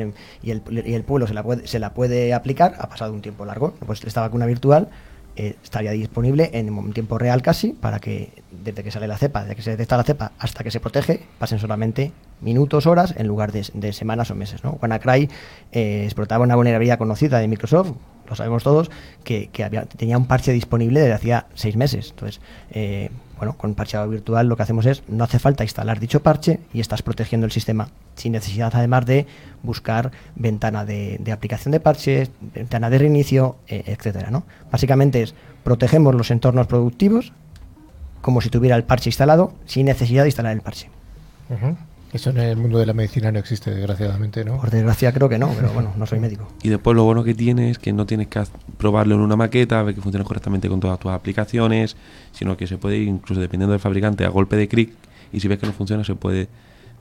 el, 0.51 0.63
y 0.85 0.95
el, 0.95 1.05
pueblo 1.05 1.29
se 1.29 1.35
la, 1.35 1.45
puede, 1.45 1.69
se 1.69 1.79
la 1.79 1.95
puede 1.95 2.35
aplicar, 2.35 2.75
ha 2.81 2.89
pasado 2.89 3.13
un 3.13 3.23
tiempo 3.23 3.45
largo. 3.45 3.75
Pues 3.87 4.03
esta 4.03 4.23
vacuna 4.23 4.47
virtual 4.47 4.89
eh, 5.37 5.57
estaría 5.63 5.91
disponible 5.91 6.51
en 6.55 6.93
tiempo 6.93 7.19
real 7.19 7.43
casi 7.43 7.71
para 7.73 7.99
que 7.99 8.31
desde 8.51 8.83
que 8.83 8.91
sale 8.91 9.07
la 9.07 9.19
cepa, 9.19 9.43
desde 9.43 9.57
que 9.57 9.63
se 9.63 9.71
detecta 9.71 9.97
la 9.97 10.03
cepa 10.03 10.33
hasta 10.39 10.65
que 10.65 10.71
se 10.71 10.81
protege, 10.81 11.21
pasen 11.39 11.59
solamente 11.59 12.13
minutos, 12.41 12.87
horas 12.87 13.15
en 13.17 13.27
lugar 13.27 13.53
de, 13.53 13.93
semanas 13.93 14.31
o 14.31 14.35
meses. 14.35 14.65
¿no? 14.65 14.79
WannaCry 14.81 15.29
eh, 15.73 16.05
explotaba 16.05 16.45
una 16.45 16.57
vulnerabilidad 16.57 16.99
conocida 16.99 17.39
de 17.39 17.49
Microsoft, 17.49 17.93
lo 18.29 18.35
sabemos 18.35 18.63
todos, 18.63 18.91
que, 19.25 19.51
tenía 19.97 20.19
un 20.19 20.27
parche 20.27 20.53
disponible 20.53 21.01
desde 21.01 21.13
hacía 21.13 21.47
seis 21.55 21.77
meses. 21.77 22.11
Entonces, 22.11 22.41
eh, 22.71 23.11
bueno, 23.37 23.57
con 23.57 23.75
parcheado 23.75 24.09
virtual 24.09 24.49
lo 24.49 24.57
que 24.57 24.63
hacemos 24.63 24.87
es, 24.87 25.03
no 25.09 25.25
hace 25.25 25.39
falta 25.39 25.65
instalar 25.65 26.01
dicho 26.01 26.23
parche 26.23 26.61
y 26.73 26.81
estás 26.81 27.03
protegiendo 27.03 27.45
el 27.45 27.53
sistema 27.53 27.89
sin 28.15 28.33
necesidad 28.33 28.73
además 28.75 29.05
de 29.05 29.27
buscar 29.63 30.11
ventana 30.35 30.85
de, 30.85 31.21
aplicación 31.31 31.73
de 31.73 31.81
parches, 31.81 32.31
ventana 32.55 32.89
de 32.89 32.99
reinicio, 32.99 33.57
eh, 33.69 33.83
etcétera. 33.87 34.31
¿no? 34.31 34.45
Básicamente 34.71 35.23
es, 35.23 35.35
protegemos 35.65 36.15
los 36.15 36.31
entornos 36.31 36.67
productivos 36.67 37.33
como 38.23 38.41
si 38.41 38.51
tuviera 38.51 38.77
el 38.77 38.85
parche 38.85 39.11
instalado 39.11 39.53
sin 39.67 39.87
necesidad 39.87 40.23
de 40.23 40.29
instalar 40.29 40.53
el 40.53 40.61
parche. 40.61 40.89
Eso 42.17 42.31
en 42.31 42.39
el 42.39 42.57
mundo 42.57 42.79
de 42.79 42.87
la 42.87 42.95
medicina 42.95 43.31
no 43.31 43.39
existe, 43.39 43.71
desgraciadamente, 43.71 44.43
¿no? 44.43 44.59
Por 44.59 44.71
desgracia 44.71 45.13
creo 45.13 45.29
que 45.29 45.39
no, 45.39 45.53
pero 45.55 45.71
bueno, 45.75 45.93
no 45.99 46.07
soy 46.07 46.19
médico. 46.19 46.49
Y 46.63 46.71
después 46.71 46.97
lo 46.97 47.05
bueno 47.05 47.23
que 47.25 47.35
tiene 47.35 47.71
es 47.71 47.79
que 47.79 47.93
no 47.93 48.07
tienes 48.07 48.29
que 48.29 48.43
probarlo 48.79 49.17
en 49.17 49.21
una 49.21 49.37
maqueta, 49.37 49.83
ver 49.83 49.95
que 49.95 50.01
funciona 50.01 50.25
correctamente 50.25 50.67
con 50.71 50.81
todas 50.81 50.99
tus 50.99 51.13
aplicaciones, 51.13 51.95
sino 52.33 52.57
que 52.57 52.67
se 52.67 52.79
puede 52.79 52.97
ir, 52.97 53.09
incluso 53.09 53.39
dependiendo 53.39 53.73
del 53.73 53.81
fabricante, 53.81 54.25
a 54.25 54.31
golpe 54.31 54.57
de 54.57 54.67
clic, 54.67 54.95
y 55.31 55.41
si 55.41 55.49
ves 55.49 55.59
que 55.59 55.67
no 55.67 55.75
funciona, 55.75 56.05
se 56.05 56.15
puede 56.15 56.49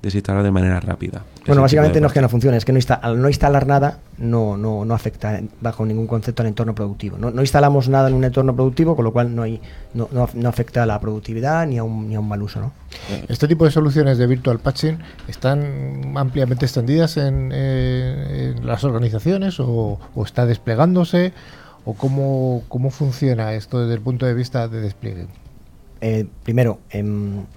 desinstalar 0.05 0.43
de 0.43 0.51
manera 0.51 0.79
rápida. 0.79 1.23
Bueno, 1.47 1.63
básicamente 1.63 1.99
no 1.99 2.07
es 2.07 2.13
que 2.13 2.21
no 2.21 2.29
funcione, 2.29 2.57
es 2.57 2.63
que 2.63 2.71
no 2.71 2.79
al 3.01 3.19
no 3.19 3.27
instalar 3.27 3.65
nada 3.65 3.97
no, 4.19 4.55
no, 4.55 4.85
no 4.85 4.93
afecta 4.93 5.41
bajo 5.61 5.83
ningún 5.83 6.05
concepto 6.05 6.43
al 6.43 6.47
entorno 6.47 6.75
productivo. 6.75 7.17
No, 7.17 7.41
instalamos 7.41 7.89
nada 7.89 8.07
en 8.07 8.13
un 8.13 8.23
entorno 8.23 8.55
productivo, 8.55 8.95
con 8.95 9.03
lo 9.03 9.11
cual 9.11 9.35
no, 9.35 9.41
hay, 9.41 9.59
no, 9.95 10.07
no, 10.11 10.47
afecta 10.47 10.83
a 10.83 10.85
la 10.85 10.99
productividad 10.99 11.65
ni 11.65 11.79
a, 11.79 11.83
un, 11.83 12.07
ni 12.07 12.15
a 12.15 12.19
un 12.19 12.27
mal 12.27 12.39
uso. 12.43 12.61
¿no? 12.61 12.71
Este 13.27 13.47
tipo 13.47 13.65
de 13.65 13.71
soluciones 13.71 14.19
de 14.19 14.27
virtual 14.27 14.59
patching 14.59 14.99
están 15.27 16.13
ampliamente 16.15 16.65
extendidas 16.65 17.17
en, 17.17 17.49
eh, 17.51 18.53
las 18.61 18.83
organizaciones 18.83 19.59
o, 19.59 19.99
está 20.23 20.45
desplegándose 20.45 21.33
o 21.83 21.95
cómo, 21.95 22.61
cómo 22.67 22.91
funciona 22.91 23.53
esto 23.53 23.81
desde 23.81 23.95
el 23.95 24.01
punto 24.01 24.27
de 24.27 24.35
vista 24.35 24.67
de 24.67 24.81
despliegue. 24.81 25.25
Eh, 26.01 26.27
primero, 26.43 26.77
en 26.91 27.47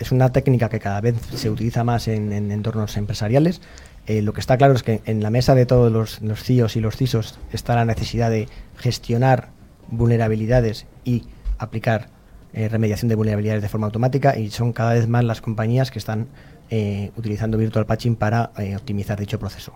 es 0.00 0.12
una 0.12 0.32
técnica 0.32 0.68
que 0.70 0.80
cada 0.80 1.00
vez 1.00 1.14
se 1.34 1.50
utiliza 1.50 1.84
más 1.84 2.08
en, 2.08 2.32
entornos 2.50 2.96
empresariales. 2.96 3.60
Eh, 4.06 4.22
lo 4.22 4.32
que 4.32 4.40
está 4.40 4.56
claro 4.56 4.72
es 4.72 4.82
que 4.82 5.02
en 5.04 5.22
la 5.22 5.28
mesa 5.30 5.54
de 5.54 5.66
todos 5.66 5.92
los, 5.92 6.22
los 6.22 6.42
CIOs 6.42 6.74
y 6.76 6.80
los 6.80 6.96
CISOs 6.96 7.38
está 7.52 7.74
la 7.74 7.84
necesidad 7.84 8.30
de 8.30 8.48
gestionar 8.78 9.50
vulnerabilidades 9.88 10.86
y 11.04 11.24
aplicar 11.58 12.08
eh, 12.54 12.68
remediación 12.68 13.10
de 13.10 13.14
vulnerabilidades 13.14 13.62
de 13.62 13.68
forma 13.68 13.86
automática 13.86 14.36
y 14.38 14.50
son 14.50 14.72
cada 14.72 14.94
vez 14.94 15.06
más 15.06 15.22
las 15.22 15.42
compañías 15.42 15.90
que 15.90 15.98
están 15.98 16.28
eh, 16.70 17.12
utilizando 17.16 17.58
Virtual 17.58 17.84
Patching 17.84 18.16
para 18.16 18.52
optimizar 18.76 19.20
dicho 19.20 19.38
proceso. 19.38 19.74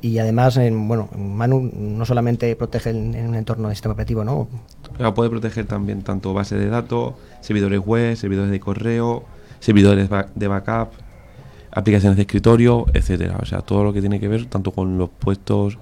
Y 0.00 0.18
además, 0.18 0.56
bueno, 0.56 1.08
Manu 1.16 1.70
no 1.72 2.04
solamente 2.04 2.54
protege 2.56 2.90
en, 2.90 3.28
un 3.28 3.34
entorno 3.34 3.68
de 3.68 3.74
sistema 3.74 3.92
operativo, 3.94 4.24
¿no? 4.24 4.48
puede 5.14 5.30
proteger 5.30 5.66
también 5.66 6.02
tanto 6.02 6.32
bases 6.34 6.58
de 6.58 6.68
datos, 6.68 7.14
servidores 7.40 7.80
web, 7.80 8.16
servidores 8.16 8.50
de 8.50 8.60
correo, 8.60 9.24
servidores 9.64 10.10
de 10.34 10.48
backup, 10.48 10.92
aplicaciones 11.70 12.16
de 12.16 12.22
escritorio, 12.22 12.84
etcétera. 12.92 13.38
O 13.40 13.46
sea, 13.46 13.62
todo 13.62 13.82
lo 13.82 13.92
que 13.92 14.00
tiene 14.00 14.20
que 14.20 14.28
ver 14.28 14.44
tanto 14.46 14.72
con 14.72 14.98
los 14.98 15.08
puestos 15.08 15.78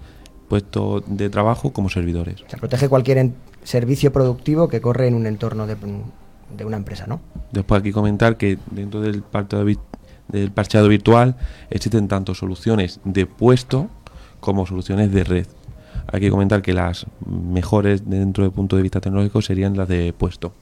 puestos 0.49 1.03
de 1.07 1.31
trabajo 1.31 1.73
como 1.73 1.89
servidores. 1.89 2.45
Se 2.47 2.59
protege 2.59 2.89
cualquier 2.89 3.31
servicio 3.65 4.13
productivo 4.13 4.69
que 4.69 4.83
corre 4.83 5.09
en 5.09 5.15
un 5.15 5.27
entorno 5.27 5.67
de, 5.67 5.77
una 6.65 6.77
empresa, 6.77 7.07
¿no? 7.07 7.21
Después 7.53 7.81
aquí 7.81 7.91
comentar 7.91 8.37
que 8.37 8.59
dentro 8.71 9.01
del, 9.01 9.25
del 10.29 10.51
parcheado 10.51 10.89
virtual 10.89 11.37
existen 11.71 12.07
tanto 12.07 12.35
soluciones 12.35 13.01
de 13.05 13.25
puesto 13.25 13.89
como 14.41 14.67
soluciones 14.67 15.11
de 15.11 15.25
red. 15.25 15.47
Hay 16.13 16.21
que 16.21 16.31
comentar 16.31 16.61
que 16.61 16.75
las 16.75 17.07
mejores 17.27 18.09
dentro 18.09 18.45
del 18.45 18.53
punto 18.53 18.77
de 18.77 18.83
vista 18.83 19.01
tecnológico 19.01 19.41
serían 19.41 19.75
las 19.77 19.89
de 19.89 20.13
puesto. 20.13 20.53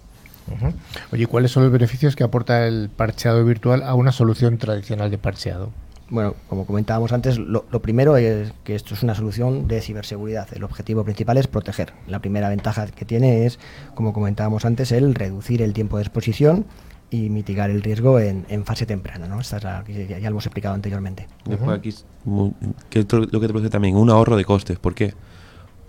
Oye, 1.13 1.27
¿cuáles 1.27 1.51
son 1.51 1.63
los 1.63 1.73
beneficios 1.73 2.17
que 2.17 2.25
aporta 2.25 2.67
el 2.67 2.91
parcheado 2.95 3.45
virtual 3.45 3.83
a 3.83 3.95
una 3.95 4.13
solución 4.13 4.59
tradicional 4.59 5.11
de 5.11 5.19
parcheado? 5.19 5.71
Bueno, 6.11 6.35
como 6.49 6.67
comentábamos 6.67 7.13
antes, 7.13 7.39
lo, 7.39 7.63
primero 7.83 8.17
es 8.17 8.53
que 8.65 8.75
esto 8.75 8.95
es 8.95 9.03
una 9.05 9.15
solución 9.15 9.69
de 9.69 9.81
ciberseguridad. 9.81 10.49
El 10.53 10.65
objetivo 10.65 11.05
principal 11.05 11.39
es 11.39 11.47
proteger. 11.47 11.93
La 12.09 12.19
primera 12.19 12.49
ventaja 12.49 12.87
que 12.89 13.05
tiene 13.05 13.47
es, 13.47 13.61
como 13.95 14.13
comentábamos 14.13 14.65
antes, 14.65 14.91
el 14.91 15.15
reducir 15.15 15.63
el 15.63 15.73
tiempo 15.73 15.99
de 15.99 16.03
exposición 16.03 16.67
y 17.11 17.29
mitigar 17.29 17.71
el 17.71 17.83
riesgo 17.83 18.19
en, 18.19 18.65
fase 18.65 18.87
temprana. 18.87 19.29
¿no? 19.29 19.41
Esta 19.41 19.59
es 19.59 19.65
la 19.65 19.85
que 19.85 20.09
ya, 20.09 20.19
lo 20.19 20.29
hemos 20.29 20.47
explicado 20.47 20.75
anteriormente. 20.75 21.29
Después 21.45 21.79
aquí, 21.79 21.95
que 22.89 23.07
lo 23.09 23.41
que 23.41 23.47
te 23.47 23.53
produce 23.53 23.71
también 23.71 23.97
un 23.97 24.11
ahorro 24.11 24.37
de 24.37 24.45
costes. 24.45 24.81
¿Por 24.81 24.97
qué? 24.97 25.15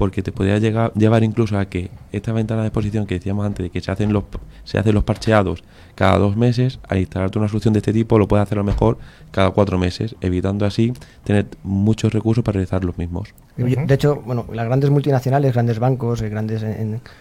Porque 0.01 0.23
te 0.23 0.31
podría 0.31 0.57
llegar, 0.57 0.91
llevar 0.95 1.23
incluso 1.23 1.59
a 1.59 1.65
que 1.65 1.91
esta 2.11 2.33
ventana 2.33 2.61
de 2.61 2.69
exposición 2.69 3.05
que 3.05 3.13
decíamos 3.13 3.45
antes 3.45 3.63
de 3.65 3.69
que 3.69 3.81
se 3.81 3.91
hacen 3.91 4.11
los 4.11 4.23
se 4.63 4.79
hacen 4.79 4.95
los 4.95 5.03
parcheados 5.03 5.63
cada 5.93 6.17
dos 6.17 6.35
meses, 6.35 6.79
al 6.89 6.97
instalarte 6.97 7.37
una 7.37 7.47
solución 7.47 7.75
de 7.75 7.81
este 7.81 7.93
tipo 7.93 8.17
lo 8.17 8.27
puedes 8.27 8.41
hacer 8.41 8.57
a 8.57 8.61
lo 8.61 8.63
mejor 8.63 8.97
cada 9.29 9.51
cuatro 9.51 9.77
meses, 9.77 10.15
evitando 10.19 10.65
así 10.65 10.91
tener 11.23 11.45
muchos 11.61 12.11
recursos 12.11 12.43
para 12.43 12.53
realizar 12.53 12.83
los 12.83 12.97
mismos. 12.97 13.35
De 13.57 13.93
hecho, 13.93 14.15
bueno, 14.25 14.47
las 14.51 14.65
grandes 14.65 14.89
multinacionales, 14.89 15.53
grandes 15.53 15.77
bancos, 15.77 16.23
eh, 16.23 16.29
grandes 16.29 16.65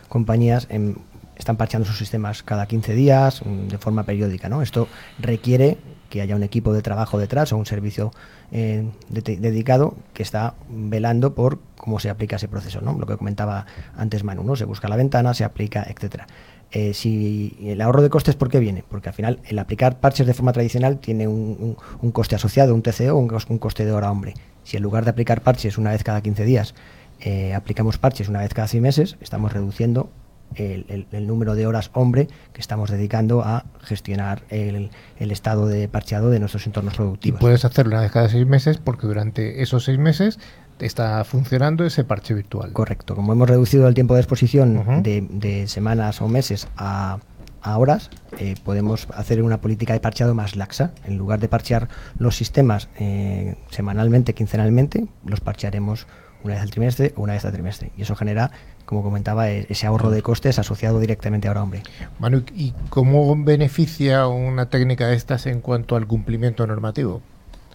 compañías 0.08 0.66
em, 0.70 0.94
están 1.36 1.58
parcheando 1.58 1.86
sus 1.86 1.98
sistemas 1.98 2.42
cada 2.42 2.64
15 2.64 2.94
días, 2.94 3.44
mm, 3.44 3.68
de 3.68 3.76
forma 3.76 4.04
periódica, 4.04 4.48
¿no? 4.48 4.62
Esto 4.62 4.88
requiere 5.18 5.76
que 6.10 6.20
haya 6.20 6.36
un 6.36 6.42
equipo 6.42 6.74
de 6.74 6.82
trabajo 6.82 7.18
detrás 7.18 7.52
o 7.54 7.56
un 7.56 7.64
servicio 7.64 8.12
eh, 8.52 8.84
dedicado 9.08 9.94
que 10.12 10.22
está 10.22 10.54
velando 10.68 11.34
por 11.34 11.60
cómo 11.76 11.98
se 12.00 12.10
aplica 12.10 12.36
ese 12.36 12.48
proceso, 12.48 12.82
¿no? 12.82 12.92
Lo 12.98 13.06
que 13.06 13.16
comentaba 13.16 13.64
antes 13.96 14.24
Manu, 14.24 14.44
¿no? 14.44 14.56
Se 14.56 14.66
busca 14.66 14.88
la 14.88 14.96
ventana, 14.96 15.32
se 15.32 15.44
aplica, 15.44 15.86
etcétera. 15.88 16.26
Eh, 16.72 16.94
si 16.94 17.56
el 17.62 17.80
ahorro 17.80 18.02
de 18.02 18.10
costes, 18.10 18.36
¿por 18.36 18.48
qué 18.48 18.60
viene? 18.60 18.84
Porque 18.88 19.08
al 19.08 19.14
final 19.14 19.40
el 19.44 19.58
aplicar 19.58 19.98
parches 19.98 20.26
de 20.26 20.34
forma 20.34 20.52
tradicional 20.52 20.98
tiene 20.98 21.26
un, 21.26 21.76
coste 22.12 22.34
asociado, 22.36 22.74
un 22.74 22.82
TCO, 22.82 23.16
un, 23.16 23.58
coste 23.58 23.84
de 23.84 23.92
hora 23.92 24.10
hombre. 24.10 24.34
Si 24.62 24.76
en 24.76 24.82
lugar 24.82 25.04
de 25.04 25.10
aplicar 25.10 25.40
parches 25.40 25.78
una 25.78 25.90
vez 25.90 26.04
cada 26.04 26.20
15 26.20 26.44
días, 26.44 26.74
eh, 27.20 27.54
aplicamos 27.54 27.98
parches 27.98 28.28
una 28.28 28.40
vez 28.40 28.54
cada 28.54 28.68
6 28.68 28.82
meses, 28.82 29.16
estamos 29.20 29.52
reduciendo 29.52 30.10
el, 30.56 31.26
número 31.26 31.54
de 31.54 31.66
horas 31.66 31.90
hombre 31.94 32.28
que 32.52 32.60
estamos 32.60 32.90
dedicando 32.90 33.42
a 33.42 33.64
gestionar 33.80 34.42
el, 34.48 34.90
estado 35.18 35.66
de 35.66 35.88
parcheado 35.88 36.30
de 36.30 36.40
nuestros 36.40 36.66
entornos 36.66 36.94
productivos. 36.94 37.40
puedes 37.40 37.64
hacerlo 37.64 37.92
una 37.92 38.02
vez 38.02 38.12
cada 38.12 38.28
seis 38.28 38.46
meses 38.46 38.78
porque 38.78 39.06
durante 39.06 39.62
esos 39.62 39.84
seis 39.84 39.98
meses 39.98 40.38
está 40.86 41.24
funcionando 41.24 41.84
ese 41.84 42.04
parche 42.04 42.34
virtual. 42.34 42.72
Correcto. 42.72 43.14
Como 43.14 43.32
hemos 43.32 43.48
reducido 43.48 43.86
el 43.88 43.94
tiempo 43.94 44.14
de 44.14 44.20
exposición 44.20 45.02
de, 45.02 45.64
semanas 45.68 46.20
o 46.22 46.28
meses 46.28 46.68
a, 46.76 47.18
horas, 47.62 48.10
eh, 48.38 48.54
podemos 48.64 49.06
hacer 49.14 49.42
una 49.42 49.60
política 49.60 49.92
de 49.92 50.00
parcheado 50.00 50.34
más 50.34 50.56
laxa. 50.56 50.92
En 51.04 51.18
lugar 51.18 51.40
de 51.40 51.48
parchear 51.48 51.88
los 52.18 52.36
sistemas 52.36 52.88
eh, 52.98 53.56
semanalmente, 53.70 54.34
quincenalmente, 54.34 55.06
los 55.26 55.40
parchearemos 55.40 56.06
una 56.42 56.54
vez 56.54 56.62
al 56.62 56.70
trimestre 56.70 57.12
o 57.16 57.22
una 57.22 57.34
vez 57.34 57.44
al 57.44 57.52
trimestre. 57.52 57.92
Y 57.96 58.02
eso 58.02 58.14
genera, 58.16 58.50
como 58.90 59.04
comentaba, 59.04 59.48
e-, 59.48 59.66
ese 59.70 59.86
ahorro 59.86 60.10
de 60.10 60.20
costes 60.20 60.58
asociado 60.58 60.98
directamente 60.98 61.46
a 61.46 61.52
hora 61.52 61.62
hombre. 61.62 61.84
Manu, 62.18 62.42
¿y 62.56 62.74
cómo 62.90 63.34
beneficia 63.42 64.26
una 64.26 64.68
técnica 64.68 65.06
de 65.06 65.14
estas 65.14 65.46
en 65.46 65.60
cuanto 65.60 65.94
al 65.94 66.08
cumplimiento 66.08 66.66
normativo? 66.66 67.22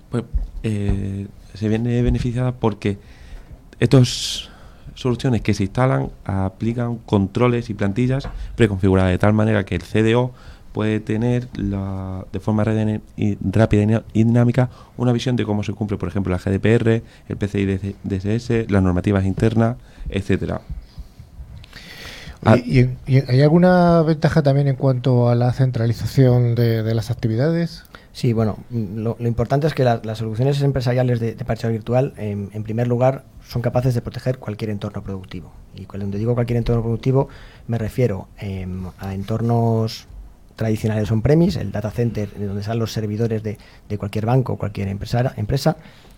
Pues 0.09 0.25
eh, 0.63 1.27
se 1.53 1.69
viene 1.69 2.01
beneficiada 2.01 2.51
porque 2.51 2.99
estas 3.79 4.49
soluciones 4.93 5.41
que 5.41 5.53
se 5.53 5.63
instalan 5.63 6.09
aplican 6.25 6.97
controles 6.97 7.69
y 7.69 7.73
plantillas 7.73 8.27
preconfiguradas 8.57 9.11
de 9.11 9.17
tal 9.17 9.33
manera 9.33 9.63
que 9.63 9.75
el 9.75 9.83
CDO 9.83 10.33
puede 10.73 10.99
tener 10.99 11.47
la, 11.55 12.25
de 12.33 12.41
forma 12.41 12.65
rápida 12.65 13.01
y 13.15 13.37
dinámica 14.13 14.69
una 14.97 15.13
visión 15.13 15.37
de 15.37 15.45
cómo 15.45 15.63
se 15.63 15.71
cumple, 15.71 15.95
por 15.95 16.09
ejemplo, 16.09 16.33
la 16.33 16.39
GDPR, 16.39 17.01
el 17.29 17.37
PCI 17.37 17.95
DSS, 18.03 18.69
las 18.69 18.83
normativas 18.83 19.23
internas, 19.23 19.77
etcétera. 20.09 20.59
¿Y, 22.65 22.89
hay 23.27 23.41
alguna 23.41 24.01
ventaja 24.03 24.43
también 24.43 24.67
en 24.67 24.75
cuanto 24.75 25.29
a 25.29 25.35
la 25.35 25.51
centralización 25.51 26.55
de, 26.55 26.93
las 26.93 27.09
actividades? 27.09 27.83
Sí, 28.13 28.33
bueno, 28.33 28.57
lo, 28.69 29.17
importante 29.19 29.67
es 29.67 29.73
que 29.73 29.83
las 29.83 30.17
soluciones 30.17 30.61
empresariales 30.61 31.19
de, 31.19 31.35
de 31.35 31.69
virtual, 31.69 32.13
en, 32.17 32.63
primer 32.63 32.87
lugar, 32.87 33.23
son 33.47 33.61
capaces 33.61 33.93
de 33.93 34.01
proteger 34.01 34.37
cualquier 34.37 34.69
entorno 34.69 35.03
productivo. 35.03 35.51
Y 35.75 35.85
cuando 35.85 36.17
digo 36.17 36.35
cualquier 36.35 36.57
entorno 36.57 36.81
productivo, 36.81 37.29
me 37.67 37.77
refiero 37.77 38.27
em, 38.37 38.85
a 38.99 39.13
entornos 39.13 40.07
tradicionales 40.55 41.11
on-premise, 41.11 41.59
el 41.59 41.71
data 41.71 41.91
center 41.91 42.29
donde 42.39 42.61
están 42.61 42.79
los 42.79 42.93
servidores 42.93 43.43
de, 43.43 43.57
cualquier 43.97 44.25
banco 44.25 44.53
o 44.53 44.57
cualquier 44.57 44.87
empresa, 44.87 45.33
empresa 45.35 45.77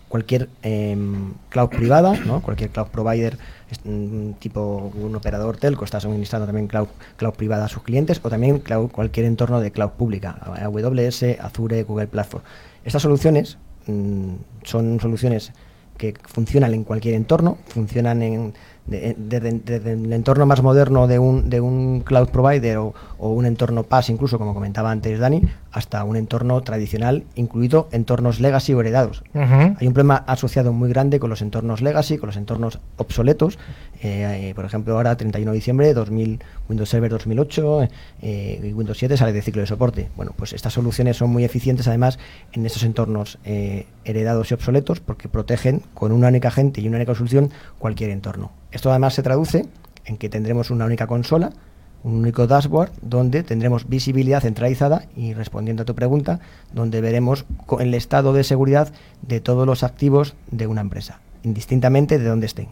cualquier 0.10 0.50
em, 0.62 1.34
cloud 1.50 1.70
privada, 1.70 2.14
¿no? 2.26 2.42
cualquier 2.42 2.70
cloud 2.70 2.88
provider 2.88 3.38
mm, 3.84 4.32
tipo 4.40 4.92
un 4.96 5.16
operador 5.16 5.58
telco 5.58 5.86
está 5.86 6.00
suministrando 6.00 6.46
también 6.46 6.68
cloud, 6.68 6.88
cloud 7.18 7.34
privada 7.34 7.66
a 7.66 7.68
sus 7.68 7.84
clientes 7.84 8.20
o 8.24 8.30
también 8.30 8.60
cloud, 8.60 8.90
cualquier 8.92 9.26
entorno 9.26 9.60
de 9.60 9.72
cloud 9.72 9.92
pública, 9.92 10.38
AWS, 10.62 11.40
Azure, 11.40 11.84
Google 11.84 12.08
Platform. 12.08 12.44
Estas 12.86 13.02
soluciones 13.02 13.58
mm, 13.88 14.34
son 14.64 15.00
soluciones 15.00 15.52
que 15.98 16.14
funcionan 16.24 16.74
en 16.74 16.84
cualquier 16.84 17.16
entorno, 17.16 17.58
funcionan 17.68 18.22
en 18.22 18.54
desde, 18.88 19.50
el 19.92 20.14
entorno 20.14 20.46
más 20.46 20.64
moderno 20.64 21.08
de 21.08 21.20
un, 21.20 21.50
de 21.50 21.60
un 21.60 22.02
cloud 22.02 22.30
provider 22.30 22.78
o, 22.78 22.94
un 23.20 23.46
entorno 23.46 23.84
PaaS, 23.84 24.10
incluso 24.10 24.38
como 24.38 24.54
comentaba 24.54 24.92
antes 24.92 25.20
Dani, 25.20 25.42
hasta 25.72 26.04
un 26.04 26.16
entorno 26.16 26.62
tradicional, 26.62 27.26
incluido 27.36 27.90
entornos 27.92 28.40
legacy 28.40 28.74
o 28.74 28.80
heredados. 28.80 29.24
Hay 29.34 29.88
un 29.88 29.94
problema 29.94 30.24
asociado 30.28 30.72
muy 30.72 30.90
grande 30.90 31.20
con 31.20 31.30
los 31.30 31.42
entornos 31.42 31.82
legacy, 31.82 32.18
con 32.18 32.28
los 32.28 32.38
entornos 32.38 32.80
obsoletos. 32.96 33.60
Eh, 34.02 34.50
eh, 34.50 34.54
por 34.56 34.66
ejemplo, 34.66 34.96
ahora 34.96 35.18
31 35.18 35.52
de 35.52 35.56
diciembre, 35.56 35.94
2000, 35.94 36.40
Windows 36.70 36.90
Server 36.90 37.12
2008 37.12 37.88
eh, 38.22 38.62
y 38.64 38.74
Windows 38.74 38.98
7 38.98 39.18
sale 39.18 39.34
de 39.34 39.42
ciclo 39.42 39.62
de 39.62 39.68
soporte. 39.68 40.10
Bueno, 40.16 40.34
pues 40.36 40.54
estas 40.54 40.74
soluciones 40.74 41.18
son 41.18 41.30
muy 41.30 41.44
eficientes 41.44 41.88
además 41.88 42.20
en 42.54 42.66
esos 42.66 42.84
entornos 42.84 43.40
heredados 44.04 44.52
y 44.52 44.54
obsoletos 44.54 45.00
porque 45.00 45.30
protegen 45.30 45.82
con 45.94 46.12
una 46.12 46.28
única 46.28 46.52
gente 46.52 46.82
y 46.82 46.88
una 46.88 46.98
única 46.98 47.16
solución 47.16 47.52
cualquier 47.80 48.12
entorno. 48.12 48.52
Esto 48.72 48.90
además 48.90 49.14
se 49.14 49.24
traduce 49.24 49.66
en 50.06 50.18
que 50.18 50.30
tendremos 50.30 50.70
una 50.70 50.86
única 50.86 51.08
consola, 51.08 51.52
un 52.04 52.16
único 52.16 52.48
dashboard 52.48 52.92
donde 53.02 53.44
tendremos 53.44 53.90
visibilidad 53.90 54.42
centralizada 54.42 55.06
y 55.16 55.34
respondiendo 55.34 55.84
a 55.84 55.86
tu 55.86 55.96
pregunta, 55.96 56.40
donde 56.74 57.02
veremos 57.02 57.46
el 57.80 57.94
estado 57.94 58.34
de 58.34 58.44
seguridad 58.44 58.94
de 59.22 59.42
todos 59.42 59.66
los 59.66 59.84
activos 59.84 60.36
de 60.52 60.68
una 60.68 60.82
empresa, 60.82 61.20
indistintamente 61.44 62.18
de 62.20 62.26
dónde 62.26 62.46
estén. 62.46 62.68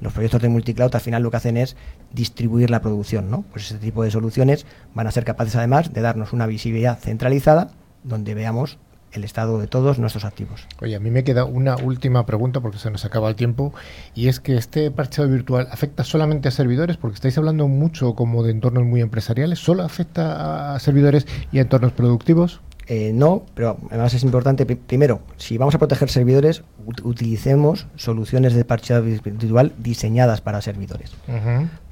Los 0.00 0.12
proyectos 0.12 0.42
de 0.42 0.48
multicloud 0.48 0.94
al 0.94 1.00
final 1.00 1.22
lo 1.22 1.30
que 1.30 1.36
hacen 1.36 1.56
es 1.56 1.76
distribuir 2.12 2.70
la 2.70 2.80
producción. 2.80 3.30
¿no? 3.30 3.42
Pues 3.50 3.70
este 3.70 3.84
tipo 3.84 4.02
de 4.02 4.10
soluciones 4.10 4.66
van 4.94 5.06
a 5.06 5.10
ser 5.10 5.24
capaces 5.24 5.56
además 5.56 5.92
de 5.92 6.00
darnos 6.00 6.32
una 6.32 6.46
visibilidad 6.46 6.98
centralizada 6.98 7.70
donde 8.02 8.34
veamos 8.34 8.78
el 9.12 9.24
estado 9.24 9.58
de 9.58 9.66
todos 9.66 9.98
nuestros 9.98 10.24
activos. 10.24 10.66
Oye, 10.80 10.94
a 10.94 11.00
mí 11.00 11.10
me 11.10 11.24
queda 11.24 11.44
una 11.44 11.76
última 11.76 12.26
pregunta 12.26 12.60
porque 12.60 12.78
se 12.78 12.90
nos 12.90 13.04
acaba 13.04 13.28
el 13.28 13.34
tiempo 13.34 13.72
y 14.14 14.28
es 14.28 14.40
que 14.40 14.56
este 14.56 14.90
parcheado 14.90 15.28
virtual 15.28 15.68
afecta 15.70 16.04
solamente 16.04 16.48
a 16.48 16.52
servidores 16.52 16.96
porque 16.96 17.16
estáis 17.16 17.36
hablando 17.38 17.66
mucho 17.68 18.14
como 18.14 18.42
de 18.42 18.52
entornos 18.52 18.84
muy 18.84 19.00
empresariales, 19.00 19.58
¿solo 19.58 19.82
afecta 19.82 20.74
a 20.74 20.78
servidores 20.78 21.26
y 21.52 21.58
a 21.58 21.62
entornos 21.62 21.92
productivos? 21.92 22.60
Eh, 22.92 23.12
no, 23.14 23.46
pero 23.54 23.78
además 23.88 24.14
es 24.14 24.24
importante, 24.24 24.66
primero, 24.66 25.20
si 25.36 25.56
vamos 25.56 25.76
a 25.76 25.78
proteger 25.78 26.10
servidores, 26.10 26.64
utilicemos 27.04 27.86
soluciones 27.94 28.52
de 28.52 28.64
parcheado 28.64 29.04
virtual 29.04 29.72
diseñadas 29.78 30.40
para 30.40 30.60
servidores. 30.60 31.12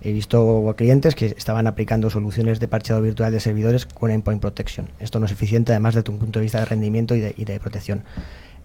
He 0.03 0.13
visto 0.13 0.75
clientes 0.77 1.15
que 1.15 1.27
estaban 1.27 1.69
aplicando 1.69 2.11
soluciones 2.11 2.59
de 2.59 2.67
parcheado 2.67 3.01
virtual 3.01 3.31
de 3.31 3.39
servidores 3.39 3.87
con 3.87 4.11
endpoint 4.11 4.41
protection. 4.41 4.89
Esto 4.99 5.21
no 5.21 5.27
es 5.27 5.31
eficiente, 5.31 5.71
además 5.71 5.95
desde 5.95 6.11
un 6.11 6.19
punto 6.19 6.41
de 6.41 6.43
vista 6.43 6.59
de 6.59 6.65
rendimiento 6.65 7.15
y 7.15 7.21
de, 7.21 7.33
y 7.37 7.45
de 7.45 7.61
protección. 7.61 8.03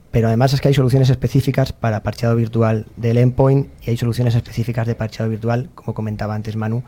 Pero 0.09 0.25
además 0.25 0.53
es 0.53 0.61
que 0.61 0.69
hay 0.69 0.73
soluciones 0.73 1.11
específicas 1.11 1.71
para 1.71 2.01
parcheado 2.01 2.35
virtual 2.35 2.87
del 2.97 3.19
endpoint 3.19 3.67
y 3.85 3.91
hay 3.91 3.97
soluciones 3.97 4.33
específicas 4.33 4.87
de 4.87 4.95
parcheado 4.95 5.29
virtual, 5.29 5.69
como 5.75 5.93
comentaba 5.93 6.33
antes 6.33 6.55
Manu, 6.55 6.83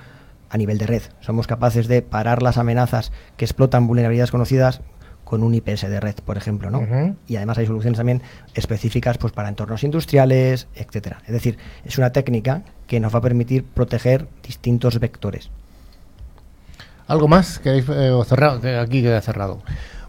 a 0.50 0.58
nivel 0.58 0.78
de 0.78 0.88
red. 0.88 1.02
Somos 1.20 1.48
capaces 1.48 1.88
de 1.88 2.02
parar 2.02 2.42
las 2.42 2.58
amenazas 2.58 3.12
que 3.38 3.46
explotan 3.46 3.88
vulnerabilidades 3.88 4.32
conocidas 4.32 4.82
con 5.26 5.44
un 5.44 5.54
IPS 5.54 5.90
de 5.90 6.00
red, 6.00 6.16
por 6.24 6.38
ejemplo, 6.38 6.70
¿no? 6.70 7.16
Y 7.28 7.36
además 7.36 7.58
hay 7.58 7.66
soluciones 7.66 7.98
también 7.98 8.22
específicas 8.54 9.18
pues 9.18 9.34
para 9.34 9.50
entornos 9.50 9.84
industriales, 9.84 10.68
etcétera. 10.76 11.18
Es 11.26 11.34
decir, 11.34 11.58
es 11.84 11.98
una 11.98 12.12
técnica 12.12 12.62
que 12.88 13.00
nos 13.02 13.14
va 13.14 13.20
a 13.20 13.22
permitir 13.22 13.66
proteger 13.66 14.28
distintos 14.44 15.00
vectores. 15.00 15.50
¿Algo 17.08 17.28
más 17.28 17.60
que 17.60 17.78
eh, 17.80 18.24
cerrado? 18.26 18.62
Aquí 18.80 19.02
queda 19.02 19.22
cerrado. 19.22 19.62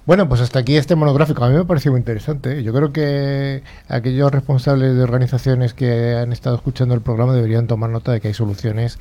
Bueno, 0.07 0.29
pues 0.29 0.41
hasta 0.41 0.61
aquí 0.61 0.77
este 0.77 0.95
monográfico. 0.95 1.45
A 1.45 1.49
mí 1.49 1.55
me 1.55 1.63
ha 1.63 1.65
parecido 1.65 1.93
muy 1.93 1.99
interesante. 1.99 2.59
¿eh? 2.59 2.63
Yo 2.63 2.73
creo 2.73 2.93
que 2.93 3.63
aquellos 3.89 4.31
responsables 4.31 4.95
de 4.95 5.03
organizaciones 5.03 5.75
que 5.75 6.15
han 6.15 6.33
estado 6.33 6.57
escuchando 6.57 6.95
el 6.95 7.01
programa 7.01 7.33
deberían 7.33 7.67
tomar 7.67 7.91
nota 7.91 8.13
de 8.13 8.21
que 8.21 8.29
hay 8.29 8.35
soluciones 8.35 8.99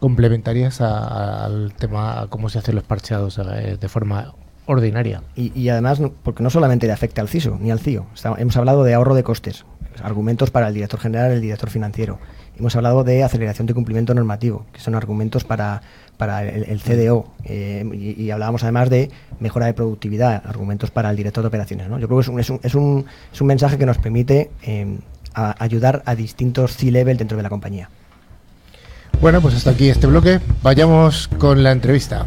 complementarias 0.00 0.80
al 0.80 1.72
tema, 1.74 2.22
a 2.22 2.26
cómo 2.28 2.48
se 2.48 2.58
hacen 2.58 2.74
los 2.74 2.84
parcheados 2.84 3.38
eh, 3.38 3.76
de 3.80 3.88
forma 3.88 4.34
ordinaria. 4.68 5.22
Y, 5.34 5.68
además, 5.68 6.00
porque 6.22 6.42
no 6.42 6.50
solamente 6.50 6.86
le 6.86 6.92
afecta 6.92 7.20
al 7.20 7.28
CISO 7.28 7.58
ni 7.60 7.70
al 7.70 7.80
CIO, 7.80 8.06
hemos 8.36 8.56
hablado 8.56 8.84
de 8.84 8.94
ahorro 8.94 9.14
de 9.14 9.22
costes, 9.22 9.64
argumentos 10.02 10.50
para 10.50 10.68
el 10.68 10.74
director 10.74 11.00
general 11.00 11.32
y 11.32 11.34
el 11.34 11.40
director 11.40 11.70
financiero. 11.70 12.18
Hemos 12.58 12.76
hablado 12.76 13.02
de 13.04 13.24
aceleración 13.24 13.66
de 13.66 13.74
cumplimiento 13.74 14.14
normativo, 14.14 14.66
que 14.72 14.80
son 14.80 14.94
argumentos 14.94 15.44
para, 15.44 15.82
para 16.16 16.44
el, 16.44 16.80
CDO. 16.80 17.26
Eh, 17.44 18.14
y, 18.18 18.30
hablábamos 18.30 18.62
además 18.62 18.90
de 18.90 19.10
mejora 19.40 19.66
de 19.66 19.74
productividad, 19.74 20.42
argumentos 20.44 20.90
para 20.90 21.10
el 21.10 21.16
director 21.16 21.42
de 21.42 21.48
operaciones. 21.48 21.88
¿no? 21.88 21.98
Yo 21.98 22.08
creo 22.08 22.18
que 22.18 22.22
es 22.22 22.28
un, 22.28 22.40
es 22.40 22.50
un, 22.50 22.60
es 22.62 22.74
un, 22.74 23.06
es 23.32 23.40
un 23.40 23.46
mensaje 23.46 23.78
que 23.78 23.86
nos 23.86 23.98
permite 23.98 24.50
eh, 24.62 24.98
ayudar 25.34 26.02
a 26.04 26.14
distintos 26.14 26.76
C-level 26.76 27.16
dentro 27.16 27.36
de 27.36 27.42
la 27.42 27.48
compañía. 27.48 27.88
Bueno, 29.20 29.40
pues 29.40 29.54
hasta 29.54 29.70
aquí 29.70 29.88
este 29.88 30.06
bloque. 30.06 30.40
Vayamos 30.62 31.28
con 31.38 31.62
la 31.62 31.72
entrevista. 31.72 32.26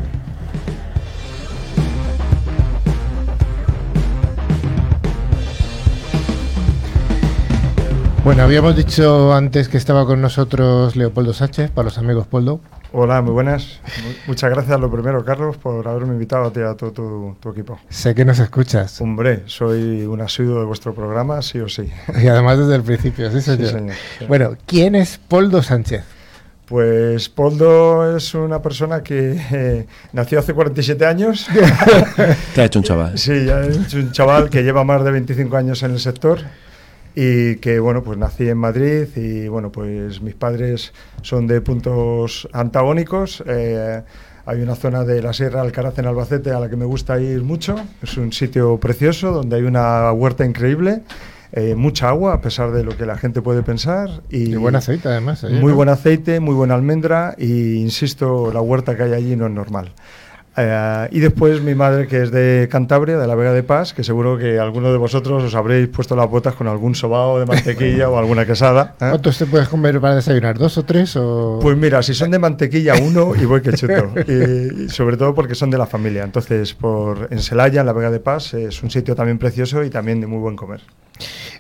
Bueno, 8.23 8.43
habíamos 8.43 8.75
dicho 8.75 9.33
antes 9.33 9.67
que 9.67 9.77
estaba 9.77 10.05
con 10.05 10.21
nosotros 10.21 10.95
Leopoldo 10.95 11.33
Sánchez, 11.33 11.71
para 11.71 11.85
los 11.85 11.97
amigos 11.97 12.27
Poldo. 12.27 12.61
Hola, 12.93 13.19
muy 13.23 13.31
buenas. 13.31 13.79
Muchas 14.27 14.51
gracias 14.51 14.79
lo 14.79 14.91
primero, 14.91 15.25
Carlos, 15.25 15.57
por 15.57 15.87
haberme 15.87 16.13
invitado 16.13 16.45
a 16.45 16.53
ti 16.53 16.59
a 16.59 16.75
todo 16.75 16.91
tu, 16.91 17.49
equipo. 17.49 17.79
Sé 17.89 18.13
que 18.13 18.23
nos 18.23 18.37
escuchas. 18.37 19.01
Hombre, 19.01 19.41
soy 19.47 20.03
un 20.05 20.21
asiduo 20.21 20.59
de 20.59 20.65
vuestro 20.65 20.93
programa, 20.93 21.41
sí 21.41 21.59
o 21.61 21.67
sí. 21.67 21.91
Y 22.21 22.27
además 22.27 22.59
desde 22.59 22.75
el 22.75 22.83
principio, 22.83 23.31
sí 23.31 23.41
señor. 23.41 23.87
Bueno, 24.27 24.55
¿quién 24.67 24.93
es 24.93 25.17
Poldo 25.17 25.63
Sánchez? 25.63 26.03
Pues 26.67 27.27
Poldo 27.27 28.15
es 28.15 28.35
una 28.35 28.61
persona 28.61 29.01
que 29.01 29.35
eh, 29.51 29.87
nació 30.13 30.37
hace 30.37 30.53
47 30.53 31.05
años. 31.07 31.47
Te 32.53 32.61
ha 32.61 32.65
hecho 32.65 32.77
un 32.77 32.85
chaval. 32.85 33.17
Sí, 33.17 33.31
he 33.31 33.67
hecho 33.67 33.97
un 33.97 34.11
chaval 34.11 34.51
que 34.51 34.61
lleva 34.61 34.83
más 34.83 35.03
de 35.03 35.09
25 35.09 35.57
años 35.57 35.81
en 35.81 35.91
el 35.91 35.99
sector 35.99 36.39
y 37.15 37.55
que 37.57 37.79
bueno 37.79 38.03
pues 38.03 38.17
nací 38.17 38.47
en 38.47 38.57
Madrid 38.57 39.07
y 39.15 39.47
bueno 39.47 39.71
pues 39.71 40.21
mis 40.21 40.35
padres 40.35 40.93
son 41.21 41.47
de 41.47 41.61
puntos 41.61 42.47
antagónicos. 42.53 43.43
Eh, 43.47 44.01
hay 44.45 44.61
una 44.61 44.75
zona 44.75 45.03
de 45.03 45.21
la 45.21 45.33
Sierra 45.33 45.61
Alcaraz 45.61 45.99
en 45.99 46.07
Albacete 46.07 46.51
a 46.51 46.59
la 46.59 46.69
que 46.69 46.75
me 46.75 46.85
gusta 46.85 47.19
ir 47.19 47.43
mucho. 47.43 47.75
Es 48.01 48.17
un 48.17 48.33
sitio 48.33 48.77
precioso 48.77 49.31
donde 49.31 49.57
hay 49.57 49.63
una 49.63 50.11
huerta 50.11 50.45
increíble 50.45 51.03
eh, 51.53 51.75
mucha 51.75 52.07
agua 52.07 52.33
a 52.35 52.39
pesar 52.39 52.71
de 52.71 52.81
lo 52.81 52.95
que 52.95 53.05
la 53.05 53.17
gente 53.17 53.41
puede 53.41 53.61
pensar 53.61 54.21
y, 54.29 54.55
buen 54.55 54.73
aceite 54.73 55.09
además 55.09 55.43
muy 55.43 55.73
buen 55.73 55.89
aceite 55.89 56.39
muy 56.39 56.55
buena 56.55 56.75
almendra 56.75 57.35
y 57.37 57.73
insisto 57.75 58.53
la 58.53 58.61
huerta 58.61 58.95
que 58.95 59.03
hay 59.03 59.11
allí 59.11 59.35
no 59.35 59.47
es 59.47 59.51
normal 59.51 59.91
Eh, 60.61 61.07
y 61.11 61.19
después 61.19 61.61
mi 61.61 61.75
madre, 61.75 62.07
que 62.07 62.21
es 62.21 62.31
de 62.31 62.67
Cantabria, 62.71 63.17
de 63.17 63.27
la 63.27 63.35
Vega 63.35 63.53
de 63.53 63.63
Paz, 63.63 63.93
que 63.93 64.03
seguro 64.03 64.37
que 64.37 64.59
alguno 64.59 64.91
de 64.91 64.97
vosotros 64.97 65.43
os 65.43 65.55
habréis 65.55 65.87
puesto 65.87 66.15
las 66.15 66.29
botas 66.29 66.55
con 66.55 66.67
algún 66.67 66.95
sobao 66.95 67.39
de 67.39 67.45
mantequilla 67.45 68.09
o 68.09 68.17
alguna 68.17 68.45
quesada. 68.45 68.95
¿eh? 68.99 69.07
¿Cuántos 69.09 69.37
te 69.37 69.45
puedes 69.45 69.67
comer 69.67 69.99
para 69.99 70.15
desayunar? 70.15 70.57
¿Dos 70.57 70.77
o 70.77 70.83
tres? 70.83 71.15
O... 71.15 71.59
Pues 71.61 71.77
mira, 71.77 72.01
si 72.03 72.13
son 72.13 72.31
de 72.31 72.39
mantequilla, 72.39 72.93
uno 73.01 73.33
y 73.35 73.45
voy 73.45 73.61
que. 73.61 73.71
Y, 74.27 74.83
y 74.83 74.89
sobre 74.89 75.17
todo 75.17 75.33
porque 75.33 75.55
son 75.55 75.69
de 75.69 75.77
la 75.77 75.85
familia. 75.85 76.23
Entonces, 76.23 76.73
por 76.73 77.27
en 77.31 77.39
Celaya, 77.39 77.81
en 77.81 77.87
la 77.87 77.93
Vega 77.93 78.11
de 78.11 78.19
Paz, 78.19 78.53
es 78.53 78.83
un 78.83 78.91
sitio 78.91 79.15
también 79.15 79.37
precioso 79.37 79.83
y 79.83 79.89
también 79.89 80.21
de 80.21 80.27
muy 80.27 80.39
buen 80.39 80.55
comer. 80.55 80.81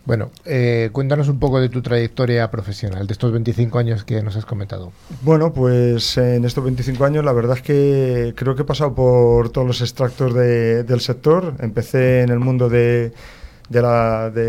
Bueno, 0.03 0.31
eh, 0.45 0.89
cuéntanos 0.91 1.29
un 1.29 1.37
poco 1.39 1.59
de 1.61 1.69
tu 1.69 1.81
trayectoria 1.83 2.49
profesional, 2.49 3.05
de 3.05 3.13
estos 3.13 3.31
25 3.31 3.77
años 3.77 4.03
que 4.03 4.21
nos 4.23 4.35
has 4.35 4.45
comentado. 4.45 4.91
Bueno, 5.21 5.53
pues 5.53 6.17
en 6.17 6.43
estos 6.43 6.63
25 6.63 7.05
años 7.05 7.23
la 7.23 7.33
verdad 7.33 7.57
es 7.57 7.61
que 7.61 8.33
creo 8.35 8.55
que 8.55 8.63
he 8.63 8.65
pasado 8.65 8.95
por 8.95 9.49
todos 9.51 9.67
los 9.67 9.81
extractos 9.81 10.33
de- 10.33 10.83
del 10.83 11.01
sector. 11.01 11.53
Empecé 11.59 12.21
en 12.23 12.29
el 12.29 12.39
mundo 12.39 12.67
del 12.67 13.11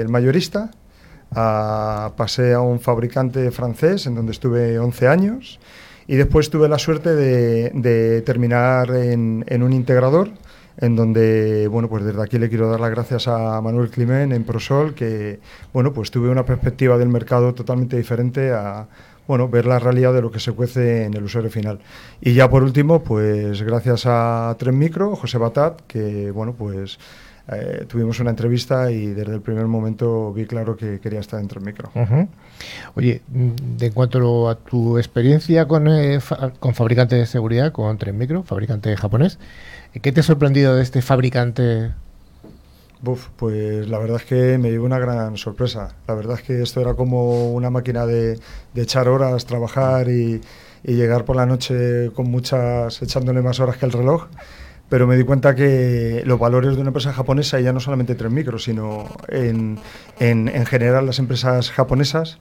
mayorista, 0.09 0.71
pasé 1.31 2.55
a 2.55 2.61
un 2.61 2.81
fabricante 2.81 3.51
francés 3.51 4.07
en 4.07 4.15
donde 4.15 4.33
estuve 4.33 4.79
11 4.79 5.07
años 5.07 5.61
y 6.07 6.17
después 6.17 6.49
tuve 6.49 6.69
la 6.69 6.79
suerte 6.79 7.15
de, 7.15 8.23
terminar 8.25 8.91
en 8.91 9.63
un 9.63 9.73
integrador 9.75 10.31
en 10.79 10.97
donde, 10.97 11.69
bueno, 11.69 11.89
pues 11.89 12.05
desde 12.05 12.23
aquí 12.23 12.39
le 12.39 12.49
quiero 12.49 12.71
dar 12.71 12.81
las 12.81 12.91
gracias 12.91 13.29
a 13.29 13.61
Manuel 13.61 13.91
Climent 13.91 14.33
en 14.33 14.45
Prosol, 14.45 14.95
que, 14.95 15.41
bueno, 15.73 15.93
pues 15.93 16.11
tuve 16.11 16.29
una 16.29 16.45
perspectiva 16.45 16.99
del 16.99 17.09
mercado 17.09 17.55
totalmente 17.55 17.97
diferente 17.97 18.53
a, 18.53 18.87
bueno, 19.29 19.49
ver 19.49 19.67
la 19.67 19.79
realidad 19.79 20.13
de 20.13 20.23
lo 20.23 20.31
que 20.31 20.41
se 20.41 20.53
cuece 20.53 21.05
en 21.05 21.15
el 21.15 21.25
usuario 21.25 21.51
final. 21.51 21.79
Y 22.21 22.35
ya 22.35 22.49
por 22.51 22.63
último, 22.63 23.03
pues 23.03 23.63
gracias 23.63 24.05
a 24.07 24.55
Tren 24.59 24.79
Micro, 24.79 25.15
José 25.17 25.39
Batat, 25.39 25.83
que, 25.87 26.31
bueno, 26.31 26.55
pues 26.57 26.99
eh, 27.49 27.85
tuvimos 27.89 28.21
una 28.21 28.31
entrevista 28.31 28.91
y 28.93 29.07
desde 29.09 29.35
el 29.35 29.41
primer 29.41 29.67
momento 29.67 30.33
vi 30.33 30.47
claro 30.47 30.77
que 30.77 31.01
quería 31.01 31.19
estar 31.21 31.41
Micro. 31.61 31.91
Ujú. 31.95 32.29
Oye, 32.95 33.21
mm, 33.29 33.77
de 33.79 33.87
en 33.87 33.93
cuanto 33.93 34.49
a 34.49 34.55
tu 34.55 34.97
experiencia 34.97 35.67
con, 35.67 35.89
eh, 35.89 36.21
fa- 36.21 36.51
con 36.59 36.73
fabricante 36.75 37.17
de 37.17 37.27
seguridad, 37.27 37.73
con 37.73 37.99
Tren 37.99 38.17
Micro, 38.17 38.45
fabricante 38.45 38.97
japonés, 38.97 39.39
¿qué 40.01 40.13
te 40.13 40.21
ha 40.21 40.23
sorprendido 40.23 40.75
de 40.77 40.83
este 40.83 41.03
fabricante? 41.03 41.93
Buf, 43.01 43.29
pues 43.37 43.89
la 43.89 43.99
verdad 43.99 44.19
es 44.19 44.25
que 44.25 44.59
me 44.59 44.71
llevó 44.71 44.87
una 44.87 44.99
gran 44.99 45.37
sorpresa. 45.37 45.97
La 46.07 46.15
verdad 46.15 46.39
es 46.39 46.45
que 46.45 46.63
esto 46.63 46.81
era 46.81 46.95
como 46.95 47.53
una 47.53 47.69
máquina 47.69 48.07
de, 48.07 48.39
de 48.75 48.83
echar 48.83 49.09
horas, 49.09 49.45
trabajar 49.45 50.09
y, 50.09 50.41
y 50.85 50.95
llegar 50.95 51.25
por 51.25 51.35
la 51.37 51.45
noche 51.45 52.11
con 52.15 52.31
muchas, 52.31 53.03
echándole 53.03 53.43
más 53.43 53.59
horas 53.61 53.77
que 53.77 53.87
el 53.87 53.93
reloj. 53.93 54.27
Pero 54.89 55.07
me 55.07 55.17
di 55.17 55.25
cuenta 55.25 55.55
que 55.55 56.23
los 56.27 56.39
valores 56.39 56.75
de 56.75 56.81
una 56.81 56.91
empresa 56.91 57.13
japonesa, 57.13 57.59
y 57.59 57.65
ya 57.65 57.73
no 57.73 57.81
solamente 57.81 58.15
Tren 58.15 58.33
Micro, 58.35 58.59
sino 58.59 59.09
en, 59.29 59.79
en, 60.21 60.49
en 60.49 60.67
general 60.67 61.07
las 61.07 61.19
empresas 61.19 61.71
japonesas, 61.71 62.39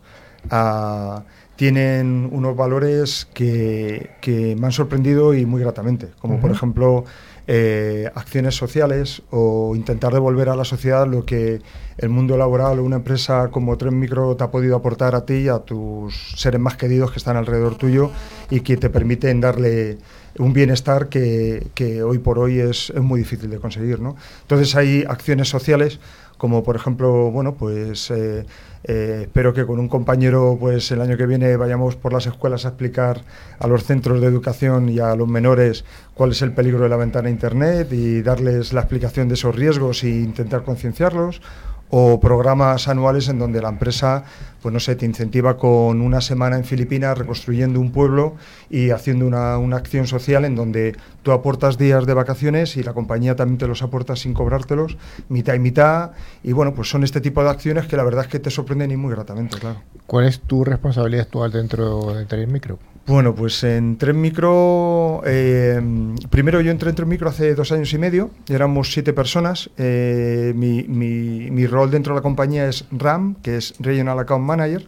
ah, 0.49 1.23
tienen 1.55 2.27
unos 2.31 2.55
valores 2.55 3.27
que, 3.33 4.11
que 4.19 4.55
me 4.57 4.65
han 4.65 4.71
sorprendido 4.73 5.33
y 5.33 5.45
muy 5.45 5.61
gratamente, 5.61 6.09
como 6.19 6.39
por 6.39 6.51
ejemplo 6.51 7.05
eh, 7.53 8.09
acciones 8.15 8.55
sociales 8.55 9.23
o 9.29 9.75
intentar 9.75 10.13
devolver 10.13 10.47
a 10.47 10.55
la 10.55 10.63
sociedad 10.63 11.05
lo 11.05 11.25
que 11.25 11.59
el 11.97 12.07
mundo 12.07 12.37
laboral 12.37 12.79
o 12.79 12.83
una 12.85 12.95
empresa 12.95 13.49
como 13.51 13.77
Tren 13.77 13.99
Micro 13.99 14.37
te 14.37 14.45
ha 14.45 14.51
podido 14.51 14.77
aportar 14.77 15.15
a 15.15 15.25
ti 15.25 15.33
y 15.33 15.47
a 15.49 15.59
tus 15.59 16.33
seres 16.37 16.61
más 16.61 16.77
queridos 16.77 17.11
que 17.11 17.17
están 17.17 17.35
alrededor 17.35 17.75
tuyo 17.75 18.09
y 18.49 18.61
que 18.61 18.77
te 18.77 18.89
permiten 18.89 19.41
darle 19.41 19.97
un 20.39 20.53
bienestar 20.53 21.09
que, 21.09 22.01
hoy 22.05 22.19
por 22.19 22.39
hoy 22.39 22.59
es, 22.59 22.89
es 22.89 23.01
muy 23.01 23.19
difícil 23.19 23.49
de 23.49 23.57
conseguir. 23.57 23.99
¿no? 23.99 24.15
Entonces 24.43 24.73
hay 24.77 25.03
acciones 25.05 25.49
sociales 25.49 25.99
como 26.41 26.63
por 26.63 26.75
ejemplo, 26.75 27.29
bueno, 27.29 27.53
pues 27.53 28.09
eh, 28.09 28.47
eh, 28.83 29.19
espero 29.21 29.53
que 29.53 29.63
con 29.63 29.77
un 29.77 29.87
compañero, 29.87 30.57
pues 30.59 30.89
el 30.89 30.99
año 30.99 31.15
que 31.15 31.27
viene 31.27 31.55
vayamos 31.55 31.95
por 31.95 32.13
las 32.13 32.25
escuelas 32.25 32.65
a 32.65 32.69
explicar 32.69 33.21
a 33.59 33.67
los 33.67 33.83
centros 33.83 34.19
de 34.19 34.25
educación 34.25 34.89
y 34.89 34.97
a 34.97 35.15
los 35.15 35.27
menores 35.27 35.85
cuál 36.15 36.31
es 36.31 36.41
el 36.41 36.51
peligro 36.53 36.79
de 36.79 36.89
la 36.89 36.97
ventana 36.97 37.29
Internet 37.29 37.93
y 37.93 38.23
darles 38.23 38.73
la 38.73 38.81
explicación 38.81 39.27
de 39.27 39.35
esos 39.35 39.55
riesgos 39.55 40.03
e 40.03 40.09
intentar 40.09 40.63
concienciarlos 40.63 41.43
o 41.91 42.19
programas 42.19 42.87
anuales 42.87 43.29
en 43.29 43.37
donde 43.37 43.61
la 43.61 43.69
empresa, 43.69 44.23
pues 44.61 44.73
no 44.73 44.79
sé, 44.79 44.95
te 44.95 45.05
incentiva 45.05 45.57
con 45.57 46.01
una 46.01 46.21
semana 46.21 46.55
en 46.57 46.63
Filipinas 46.65 47.17
reconstruyendo 47.17 47.79
un 47.79 47.91
pueblo 47.91 48.35
y 48.69 48.91
haciendo 48.91 49.25
una, 49.25 49.57
una 49.57 49.77
acción 49.77 50.07
social 50.07 50.45
en 50.45 50.55
donde 50.55 50.95
tú 51.23 51.31
aportas 51.31 51.77
días 51.77 52.05
de 52.05 52.13
vacaciones 52.13 52.77
y 52.77 52.83
la 52.83 52.93
compañía 52.93 53.35
también 53.35 53.57
te 53.57 53.67
los 53.67 53.81
aporta 53.81 54.15
sin 54.15 54.33
cobrártelos, 54.33 54.97
mitad 55.29 55.53
y 55.55 55.59
mitad. 55.59 56.11
Y 56.43 56.51
bueno, 56.53 56.73
pues 56.73 56.89
son 56.89 57.03
este 57.03 57.21
tipo 57.21 57.43
de 57.43 57.49
acciones 57.49 57.87
que 57.87 57.97
la 57.97 58.03
verdad 58.03 58.25
es 58.25 58.31
que 58.31 58.39
te 58.39 58.49
sorprenden 58.49 58.91
y 58.91 58.97
muy 58.97 59.11
gratamente, 59.11 59.57
claro. 59.57 59.81
¿Cuál 60.05 60.27
es 60.27 60.39
tu 60.41 60.63
responsabilidad 60.63 61.25
actual 61.25 61.51
dentro 61.51 62.13
de 62.13 62.25
Tren 62.25 62.51
Micro? 62.51 62.77
Bueno, 63.07 63.33
pues 63.33 63.63
en 63.63 63.97
Tren 63.97 64.21
Micro, 64.21 65.21
eh, 65.25 65.81
primero 66.29 66.61
yo 66.61 66.69
entré 66.71 66.89
en 66.91 66.95
Tren 66.95 67.09
Micro 67.09 67.29
hace 67.29 67.55
dos 67.55 67.71
años 67.71 67.91
y 67.93 67.97
medio, 67.97 68.29
éramos 68.47 68.93
siete 68.93 69.11
personas. 69.11 69.71
Eh, 69.77 70.53
mi, 70.55 70.83
mi- 70.83 71.49
mi 71.49 71.65
rol 71.65 71.89
dentro 71.89 72.13
de 72.13 72.19
la 72.19 72.21
compañía 72.21 72.67
es 72.69 72.85
RAM, 72.91 73.35
que 73.41 73.57
es 73.57 73.73
Regional 73.79 74.19
Account 74.19 74.45
Manager. 74.57 74.87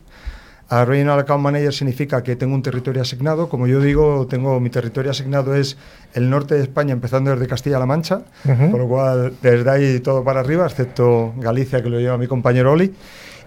A 0.69 0.85
Regional 0.85 1.19
Account 1.19 1.43
Manager 1.43 1.73
significa 1.73 2.23
que 2.23 2.35
tengo 2.35 2.55
un 2.55 2.63
territorio 2.63 3.01
asignado. 3.01 3.47
Como 3.49 3.67
yo 3.67 3.79
digo, 3.81 4.25
tengo 4.27 4.59
mi 4.59 4.69
territorio 4.69 5.11
asignado 5.11 5.53
es 5.55 5.77
el 6.13 6.29
norte 6.29 6.55
de 6.55 6.61
España, 6.63 6.93
empezando 6.93 7.31
desde 7.31 7.47
Castilla-La 7.47 7.85
Mancha, 7.85 8.21
Ujú. 8.45 8.71
con 8.71 8.79
lo 8.79 8.87
cual 8.87 9.33
desde 9.41 9.69
ahí 9.69 9.99
todo 9.99 10.23
para 10.23 10.39
arriba, 10.39 10.65
excepto 10.65 11.33
Galicia, 11.37 11.83
que 11.83 11.89
lo 11.89 11.99
lleva 11.99 12.17
mi 12.17 12.27
compañero 12.27 12.71
Oli. 12.71 12.93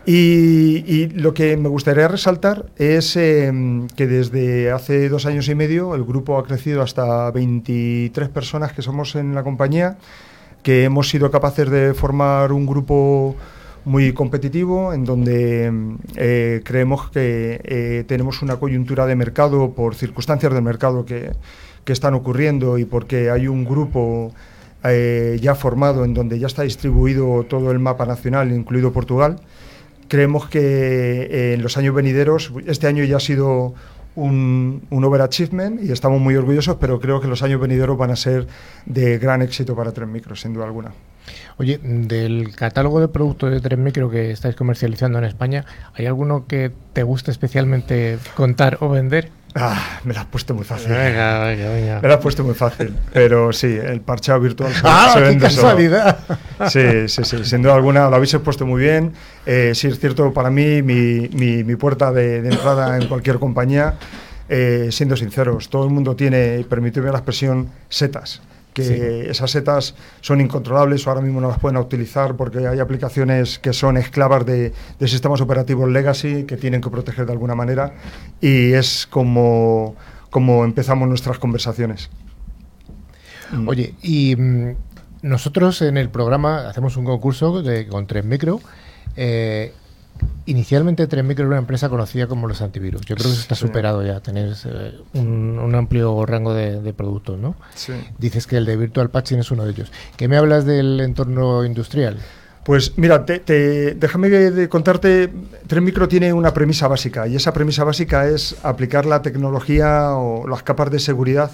Y, 0.08 0.84
y 0.86 1.08
lo 1.08 1.34
que 1.34 1.56
me 1.56 1.68
gustaría 1.68 2.06
resaltar 2.06 2.66
es 2.76 3.16
eh, 3.16 3.50
que 3.96 4.06
desde 4.06 4.70
hace 4.70 5.08
dos 5.08 5.26
años 5.26 5.48
y 5.48 5.56
medio 5.56 5.96
el 5.96 6.04
grupo 6.04 6.38
ha 6.38 6.44
crecido 6.44 6.80
hasta 6.82 7.28
23 7.32 8.28
personas 8.28 8.72
que 8.72 8.82
somos 8.82 9.16
en 9.16 9.34
la 9.34 9.42
compañía, 9.42 9.96
que 10.62 10.84
hemos 10.84 11.08
sido 11.08 11.30
capaces 11.32 11.68
de 11.70 11.92
formar 11.92 12.52
un 12.52 12.66
grupo 12.66 13.34
muy 13.86 14.12
competitivo 14.12 14.92
en 14.92 15.04
donde 15.04 15.96
eh, 16.16 16.60
creemos 16.64 17.08
que 17.10 17.60
eh, 17.64 18.04
tenemos 18.06 18.42
una 18.42 18.56
coyuntura 18.56 19.06
de 19.06 19.14
mercado 19.14 19.72
por 19.72 19.94
circunstancias 19.94 20.52
del 20.52 20.62
mercado 20.62 21.06
que, 21.06 21.30
que 21.84 21.92
están 21.92 22.14
ocurriendo 22.14 22.78
y 22.78 22.84
porque 22.84 23.30
hay 23.30 23.46
un 23.46 23.64
grupo 23.64 24.34
eh, 24.82 25.38
ya 25.40 25.54
formado 25.54 26.04
en 26.04 26.14
donde 26.14 26.38
ya 26.38 26.48
está 26.48 26.62
distribuido 26.62 27.44
todo 27.44 27.70
el 27.70 27.78
mapa 27.78 28.06
nacional, 28.06 28.52
incluido 28.52 28.92
Portugal. 28.92 29.36
Creemos 30.08 30.48
que 30.48 30.60
eh, 30.60 31.54
en 31.54 31.62
los 31.62 31.76
años 31.76 31.94
venideros, 31.94 32.52
este 32.66 32.88
año 32.88 33.04
ya 33.04 33.18
ha 33.18 33.20
sido 33.20 33.74
un, 34.16 34.82
un 34.90 35.04
overachievement 35.04 35.80
y 35.80 35.92
estamos 35.92 36.20
muy 36.20 36.34
orgullosos, 36.34 36.76
pero 36.80 37.00
creo 37.00 37.20
que 37.20 37.28
los 37.28 37.42
años 37.44 37.60
venideros 37.60 37.96
van 37.96 38.10
a 38.10 38.16
ser 38.16 38.48
de 38.84 39.18
gran 39.18 39.42
éxito 39.42 39.76
para 39.76 39.92
Tren 39.92 40.10
Micro, 40.10 40.34
sin 40.34 40.54
duda 40.54 40.64
alguna. 40.64 40.92
Oye, 41.58 41.78
del 41.82 42.54
catálogo 42.54 43.00
de 43.00 43.08
productos 43.08 43.50
de 43.50 43.60
Tren 43.60 43.82
Micro 43.82 44.10
que 44.10 44.30
estáis 44.30 44.54
comercializando 44.56 45.18
en 45.18 45.24
España, 45.24 45.64
¿hay 45.94 46.06
alguno 46.06 46.46
que 46.46 46.70
te 46.92 47.02
guste 47.02 47.30
especialmente 47.30 48.18
contar 48.34 48.78
o 48.80 48.88
vender? 48.90 49.30
Ah, 49.58 50.00
me 50.04 50.12
la 50.12 50.20
has 50.20 50.26
puesto 50.26 50.52
muy 50.52 50.64
fácil. 50.64 50.90
Venga, 50.92 51.44
venga, 51.44 51.68
venga. 51.70 52.00
Me 52.02 52.08
la 52.08 52.14
has 52.16 52.20
puesto 52.20 52.44
muy 52.44 52.52
fácil, 52.52 52.94
pero 53.14 53.54
sí, 53.54 53.66
el 53.68 54.02
parchado 54.02 54.38
virtual 54.40 54.70
se, 54.70 54.80
¡Ah, 54.84 55.10
se 55.14 55.18
qué 55.20 55.24
vende 55.24 55.48
solo. 55.48 55.62
casualidad! 55.68 56.18
Sí, 56.68 57.08
sí, 57.08 57.24
sí, 57.24 57.42
sin 57.44 57.62
duda 57.62 57.74
alguna 57.74 58.10
lo 58.10 58.16
habéis 58.16 58.34
expuesto 58.34 58.66
muy 58.66 58.82
bien. 58.82 59.12
Eh, 59.46 59.72
sí, 59.74 59.86
es 59.88 59.98
cierto, 59.98 60.30
para 60.34 60.50
mí, 60.50 60.82
mi, 60.82 61.28
mi- 61.32 61.64
mi 61.64 61.76
puerta 61.76 62.12
de, 62.12 62.42
de 62.42 62.50
entrada 62.50 62.98
en 62.98 63.08
cualquier 63.08 63.38
compañía, 63.38 63.94
eh, 64.50 64.88
siendo 64.92 65.16
sinceros, 65.16 65.70
todo 65.70 65.84
el 65.84 65.90
mundo 65.90 66.14
tiene, 66.16 66.64
permíteme 66.68 67.10
la 67.10 67.16
expresión, 67.18 67.70
setas. 67.88 68.42
Que 68.76 68.84
Sí. 68.84 69.30
esas 69.30 69.50
setas 69.52 69.94
son 70.20 70.42
incontrolables 70.42 71.06
o 71.06 71.10
ahora 71.10 71.22
mismo 71.22 71.40
no 71.40 71.48
las 71.48 71.58
pueden 71.58 71.78
utilizar 71.78 72.36
porque 72.36 72.66
hay 72.66 72.78
aplicaciones 72.78 73.58
que 73.58 73.72
son 73.72 73.96
esclavas 73.96 74.44
de, 74.44 74.74
de 74.98 75.08
sistemas 75.08 75.40
operativos 75.40 75.88
legacy 75.88 76.44
que 76.44 76.58
tienen 76.58 76.82
que 76.82 76.90
proteger 76.90 77.24
de 77.24 77.32
alguna 77.32 77.54
manera 77.54 77.94
y 78.38 78.74
es 78.74 79.06
como, 79.08 79.96
como 80.28 80.62
empezamos 80.62 81.08
nuestras 81.08 81.38
conversaciones. 81.38 82.10
Mm. 83.50 83.66
Oye, 83.66 83.94
y 84.02 84.36
mm, 84.36 84.76
nosotros 85.22 85.80
en 85.80 85.96
el 85.96 86.10
programa 86.10 86.68
hacemos 86.68 86.98
un 86.98 87.06
concurso 87.06 87.62
de, 87.62 87.86
con 87.86 88.06
Tren 88.06 88.28
Micro. 88.28 88.60
Eh, 89.16 89.72
inicialmente 90.46 91.06
Tren 91.06 91.26
Micro 91.26 91.44
era 91.44 91.50
una 91.50 91.58
empresa 91.58 91.88
conocida 91.88 92.26
como 92.26 92.46
los 92.46 92.60
antivirus. 92.62 93.02
Yo 93.02 93.16
creo 93.16 93.26
que 93.26 93.32
eso 93.32 93.40
está 93.40 93.54
superado 93.54 94.04
ya. 94.04 94.20
Tenéis 94.20 94.64
eh, 94.66 94.92
un, 95.14 95.58
un 95.58 95.74
amplio 95.74 96.24
rango 96.26 96.54
de, 96.54 96.80
de 96.80 96.92
productos, 96.92 97.38
¿no? 97.38 97.56
Sí. 97.74 97.92
Dices 98.18 98.46
que 98.46 98.56
el 98.56 98.64
de 98.66 98.76
Virtual 98.76 99.10
Patching 99.10 99.38
es 99.40 99.50
uno 99.50 99.64
de 99.64 99.72
ellos. 99.72 99.90
¿Qué 100.16 100.28
me 100.28 100.36
hablas 100.36 100.64
del 100.64 101.00
entorno 101.00 101.64
industrial? 101.64 102.16
Pues 102.64 102.94
mira, 102.96 103.24
te- 103.24 103.38
te- 103.38 103.94
déjame 103.94 104.28
de 104.28 104.68
contarte, 104.68 105.30
Tren 105.68 105.84
Micro 105.84 106.08
tiene 106.08 106.32
una 106.32 106.52
premisa 106.52 106.88
básica 106.88 107.28
y 107.28 107.36
esa 107.36 107.52
premisa 107.52 107.84
básica 107.84 108.26
es 108.28 108.56
aplicar 108.64 109.06
la 109.06 109.22
tecnología 109.22 110.10
o 110.16 110.48
las 110.48 110.62
capas 110.64 110.90
de 110.90 110.98
seguridad 110.98 111.50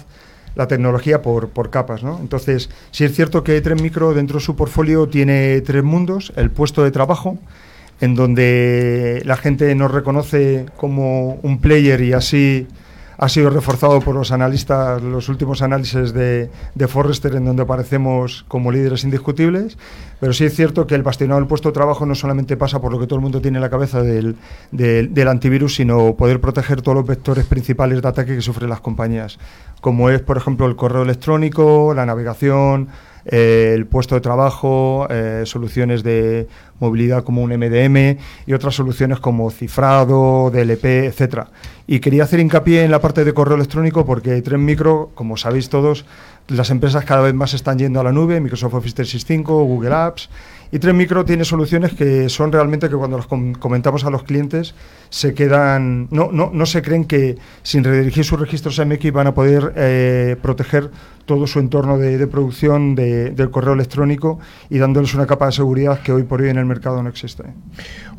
la 0.55 0.67
tecnología 0.67 1.23
por, 1.23 1.49
por 1.49 1.71
capas. 1.71 2.03
¿no? 2.03 2.19
Entonces, 2.19 2.69
sí 2.91 3.03
es 3.05 3.15
cierto 3.15 3.43
que 3.43 3.59
Tren 3.61 3.81
Micro 3.81 4.13
dentro 4.13 4.37
de 4.37 4.45
su 4.45 4.55
portfolio 4.55 5.07
tiene 5.07 5.61
tres 5.61 5.83
mundos, 5.83 6.31
el 6.35 6.51
puesto 6.51 6.83
de 6.83 6.91
trabajo, 6.91 7.39
en 8.01 8.15
donde 8.15 9.21
la 9.25 9.37
gente 9.37 9.73
nos 9.75 9.91
reconoce 9.91 10.65
como 10.77 11.35
un 11.43 11.59
player 11.59 12.01
y 12.01 12.13
así 12.13 12.67
ha 13.17 13.29
sido 13.29 13.49
reforzado 13.49 14.01
por 14.01 14.15
los 14.15 14.31
analistas, 14.31 15.01
los 15.01 15.29
últimos 15.29 15.61
análisis 15.61 16.13
de, 16.13 16.49
de 16.75 16.87
Forrester, 16.87 17.35
en 17.35 17.45
donde 17.45 17.63
aparecemos 17.63 18.43
como 18.47 18.71
líderes 18.71 19.03
indiscutibles. 19.03 19.77
Pero 20.23 20.31
sí 20.31 20.45
es 20.45 20.55
cierto 20.55 20.87
que 20.87 20.95
el 20.95 21.03
bastionado 21.03 21.41
del 21.41 21.49
puesto 21.49 21.67
de 21.67 21.73
trabajo 21.73 22.05
no 22.05 22.15
solamente 22.15 22.55
pasa 22.55 22.79
por 22.79 22.93
lo 22.93 22.97
que 22.97 23.07
todo 23.07 23.17
el 23.17 23.23
mundo 23.23 23.41
tiene 23.41 23.57
en 23.57 23.61
la 23.61 23.69
cabeza 23.69 24.01
del, 24.01 24.37
antivirus, 25.27 25.75
sino 25.75 26.15
poder 26.15 26.39
proteger 26.39 26.81
todos 26.81 26.95
los 26.95 27.05
vectores 27.05 27.45
principales 27.45 28.01
de 28.01 28.07
ataque 28.07 28.33
que 28.33 28.41
sufren 28.41 28.69
las 28.69 28.79
compañías, 28.79 29.37
como 29.81 30.09
es, 30.09 30.21
por 30.21 30.37
ejemplo, 30.37 30.65
el 30.65 30.77
correo 30.77 31.01
electrónico, 31.01 31.93
la 31.93 32.05
navegación, 32.05 32.87
eh, 33.25 33.73
el 33.75 33.85
puesto 33.85 34.15
de 34.15 34.21
trabajo, 34.21 35.07
eh, 35.09 35.43
soluciones 35.45 36.03
de 36.03 36.47
movilidad 36.79 37.25
como 37.25 37.41
un 37.41 37.51
MDM 37.51 38.17
y 38.45 38.53
otras 38.53 38.75
soluciones 38.75 39.19
como 39.19 39.51
cifrado, 39.51 40.51
DLP, 40.51 40.85
etcétera. 41.05 41.47
Y 41.85 41.99
quería 41.99 42.23
hacer 42.23 42.39
hincapié 42.39 42.83
en 42.83 42.91
la 42.91 43.01
parte 43.01 43.25
de 43.25 43.33
correo 43.33 43.55
electrónico 43.55 44.05
porque 44.05 44.41
Tren 44.41 44.63
Micro, 44.63 45.11
como 45.15 45.35
sabéis 45.35 45.67
todos, 45.67 46.05
las 46.47 46.69
empresas 46.69 47.05
cada 47.05 47.21
vez 47.21 47.33
más 47.33 47.53
están 47.53 47.77
yendo 47.77 47.99
a 47.99 48.03
la 48.03 48.11
nube, 48.11 48.39
Microsoft 48.39 48.73
Office 48.73 48.95
365, 48.95 49.63
Google 49.63 49.93
Apps, 49.93 50.29
y 50.71 50.79
Tren 50.79 50.97
Micro 50.97 51.23
tiene 51.23 51.45
soluciones 51.45 51.93
que 51.93 52.29
son 52.29 52.51
realmente 52.51 52.89
que 52.89 52.95
cuando 52.95 53.17
las 53.17 53.27
com 53.27 53.53
comentamos 53.53 54.05
a 54.05 54.09
los 54.09 54.23
clientes 54.23 54.73
se 55.09 55.35
quedan, 55.35 56.07
no, 56.09 56.31
no, 56.31 56.49
no 56.51 56.65
se 56.65 56.81
creen 56.81 57.05
que 57.05 57.37
sin 57.61 57.83
redirigir 57.83 58.25
sus 58.25 58.39
registros 58.39 58.79
a 58.79 58.85
MX 58.85 59.11
van 59.11 59.27
a 59.27 59.33
poder 59.35 59.73
eh, 59.75 60.35
proteger 60.41 60.89
todo 61.25 61.45
su 61.45 61.59
entorno 61.59 61.99
de, 61.99 62.17
de 62.17 62.27
producción 62.27 62.95
de, 62.95 63.29
del 63.29 63.51
correo 63.51 63.73
electrónico 63.73 64.39
y 64.69 64.79
dándoles 64.79 65.13
una 65.13 65.27
capa 65.27 65.45
de 65.45 65.51
seguridad 65.51 66.01
que 66.01 66.11
hoy 66.11 66.23
por 66.23 66.41
hoy 66.41 66.49
en 66.49 66.57
el 66.57 66.65
mercado 66.65 67.03
no 67.03 67.09
existe. 67.09 67.43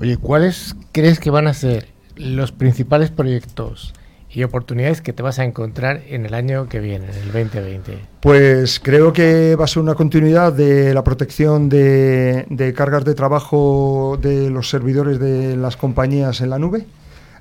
Oye, 0.00 0.16
¿cuáles 0.16 0.76
crees 0.92 1.18
que 1.18 1.30
van 1.30 1.48
a 1.48 1.54
ser 1.54 1.88
los 2.14 2.52
principales 2.52 3.10
proyectos 3.10 3.92
y 4.34 4.42
oportunidades 4.42 5.00
que 5.00 5.12
te 5.12 5.22
vas 5.22 5.38
a 5.38 5.44
encontrar 5.44 6.02
en 6.08 6.26
el 6.26 6.34
año 6.34 6.68
que 6.68 6.80
viene, 6.80 7.06
en 7.06 7.22
el 7.22 7.32
2020? 7.32 7.98
Pues 8.20 8.80
creo 8.80 9.12
que 9.12 9.54
va 9.54 9.64
a 9.64 9.68
ser 9.68 9.82
una 9.82 9.94
continuidad 9.94 10.52
de 10.52 10.92
la 10.92 11.04
protección 11.04 11.68
de, 11.68 12.74
cargas 12.76 13.04
de 13.04 13.14
trabajo 13.14 14.18
de 14.20 14.50
los 14.50 14.68
servidores 14.68 15.20
de 15.20 15.56
las 15.56 15.76
compañías 15.76 16.40
en 16.40 16.50
la 16.50 16.58
nube. 16.58 16.84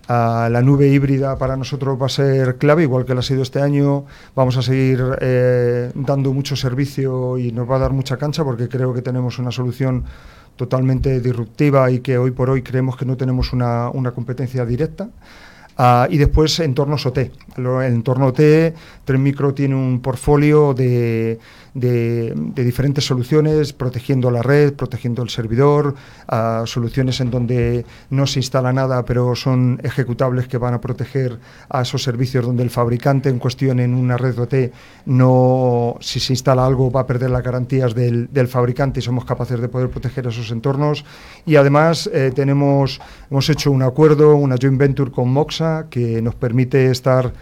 Uh, 0.09 0.49
la 0.49 0.61
nube 0.61 0.89
híbrida 0.89 1.37
para 1.37 1.55
nosotros 1.55 1.99
va 1.99 2.07
a 2.07 2.09
ser 2.09 2.57
clave, 2.57 2.83
igual 2.83 3.05
que 3.05 3.13
lo 3.13 3.21
ha 3.21 3.23
sido 3.23 3.41
este 3.41 3.61
año. 3.61 4.05
Vamos 4.35 4.57
a 4.57 4.61
seguir 4.61 5.01
eh, 5.21 5.91
dando 5.95 6.33
mucho 6.33 6.55
servicio 6.55 7.37
y 7.37 7.53
nos 7.53 7.69
va 7.69 7.77
a 7.77 7.79
dar 7.79 7.93
mucha 7.93 8.17
cancha 8.17 8.43
porque 8.43 8.67
creo 8.67 8.93
que 8.93 9.01
tenemos 9.01 9.39
una 9.39 9.51
solución 9.51 10.03
totalmente 10.57 11.21
disruptiva 11.21 11.89
y 11.89 11.99
que 11.99 12.17
hoy 12.17 12.31
por 12.31 12.49
hoy 12.49 12.61
creemos 12.61 12.97
que 12.97 13.05
no 13.05 13.17
tenemos 13.17 13.53
una 13.53 14.11
competencia 14.13 14.65
directa. 14.65 15.09
Uh, 15.77 16.05
y 16.09 16.17
después 16.17 16.59
entornos 16.59 17.05
OT. 17.05 17.31
El 17.57 17.93
entorno 17.93 18.27
OT, 18.27 18.39
Tren 19.05 19.23
Micro 19.23 19.53
tiene 19.53 19.75
un 19.75 19.99
portfolio 19.99 20.73
de, 20.73 21.39
de, 21.73 22.33
de, 22.35 22.63
diferentes 22.63 23.05
soluciones, 23.05 23.73
protegiendo 23.73 24.31
la 24.31 24.41
red, 24.41 24.73
protegiendo 24.73 25.23
el 25.23 25.29
servidor, 25.29 25.95
uh, 26.31 26.65
soluciones 26.65 27.19
en 27.19 27.31
donde 27.31 27.85
no 28.09 28.27
se 28.27 28.39
instala 28.39 28.73
nada, 28.73 29.05
pero 29.05 29.35
son 29.35 29.79
ejecutables 29.83 30.47
que 30.47 30.57
van 30.57 30.73
a 30.73 30.81
proteger 30.81 31.39
a 31.69 31.81
esos 31.81 32.03
servicios 32.03 32.45
donde 32.45 32.63
el 32.63 32.69
fabricante 32.69 33.29
en 33.29 33.39
cuestión 33.39 33.79
en 33.79 33.93
una 33.93 34.17
red 34.17 34.37
OT 34.39 34.71
no, 35.05 35.97
si 35.99 36.19
se 36.19 36.33
instala 36.33 36.65
algo, 36.65 36.91
va 36.91 37.01
a 37.01 37.07
perder 37.07 37.31
las 37.31 37.43
garantías 37.43 37.93
del, 37.93 38.31
del 38.31 38.47
fabricante 38.47 38.99
y 38.99 39.03
somos 39.03 39.25
capaces 39.25 39.59
de 39.59 39.67
poder 39.67 39.89
proteger 39.89 40.27
esos 40.27 40.51
entornos. 40.51 41.05
Y 41.45 41.55
además 41.55 42.09
eh, 42.13 42.31
tenemos, 42.33 43.01
hemos 43.29 43.49
hecho 43.49 43.71
un 43.71 43.83
acuerdo, 43.83 44.35
una 44.35 44.55
joint 44.61 44.77
venture 44.77 45.11
con 45.11 45.29
Moxa, 45.29 45.87
que 45.89 46.21
nos 46.21 46.35
permite 46.35 46.91
estar 46.91 47.33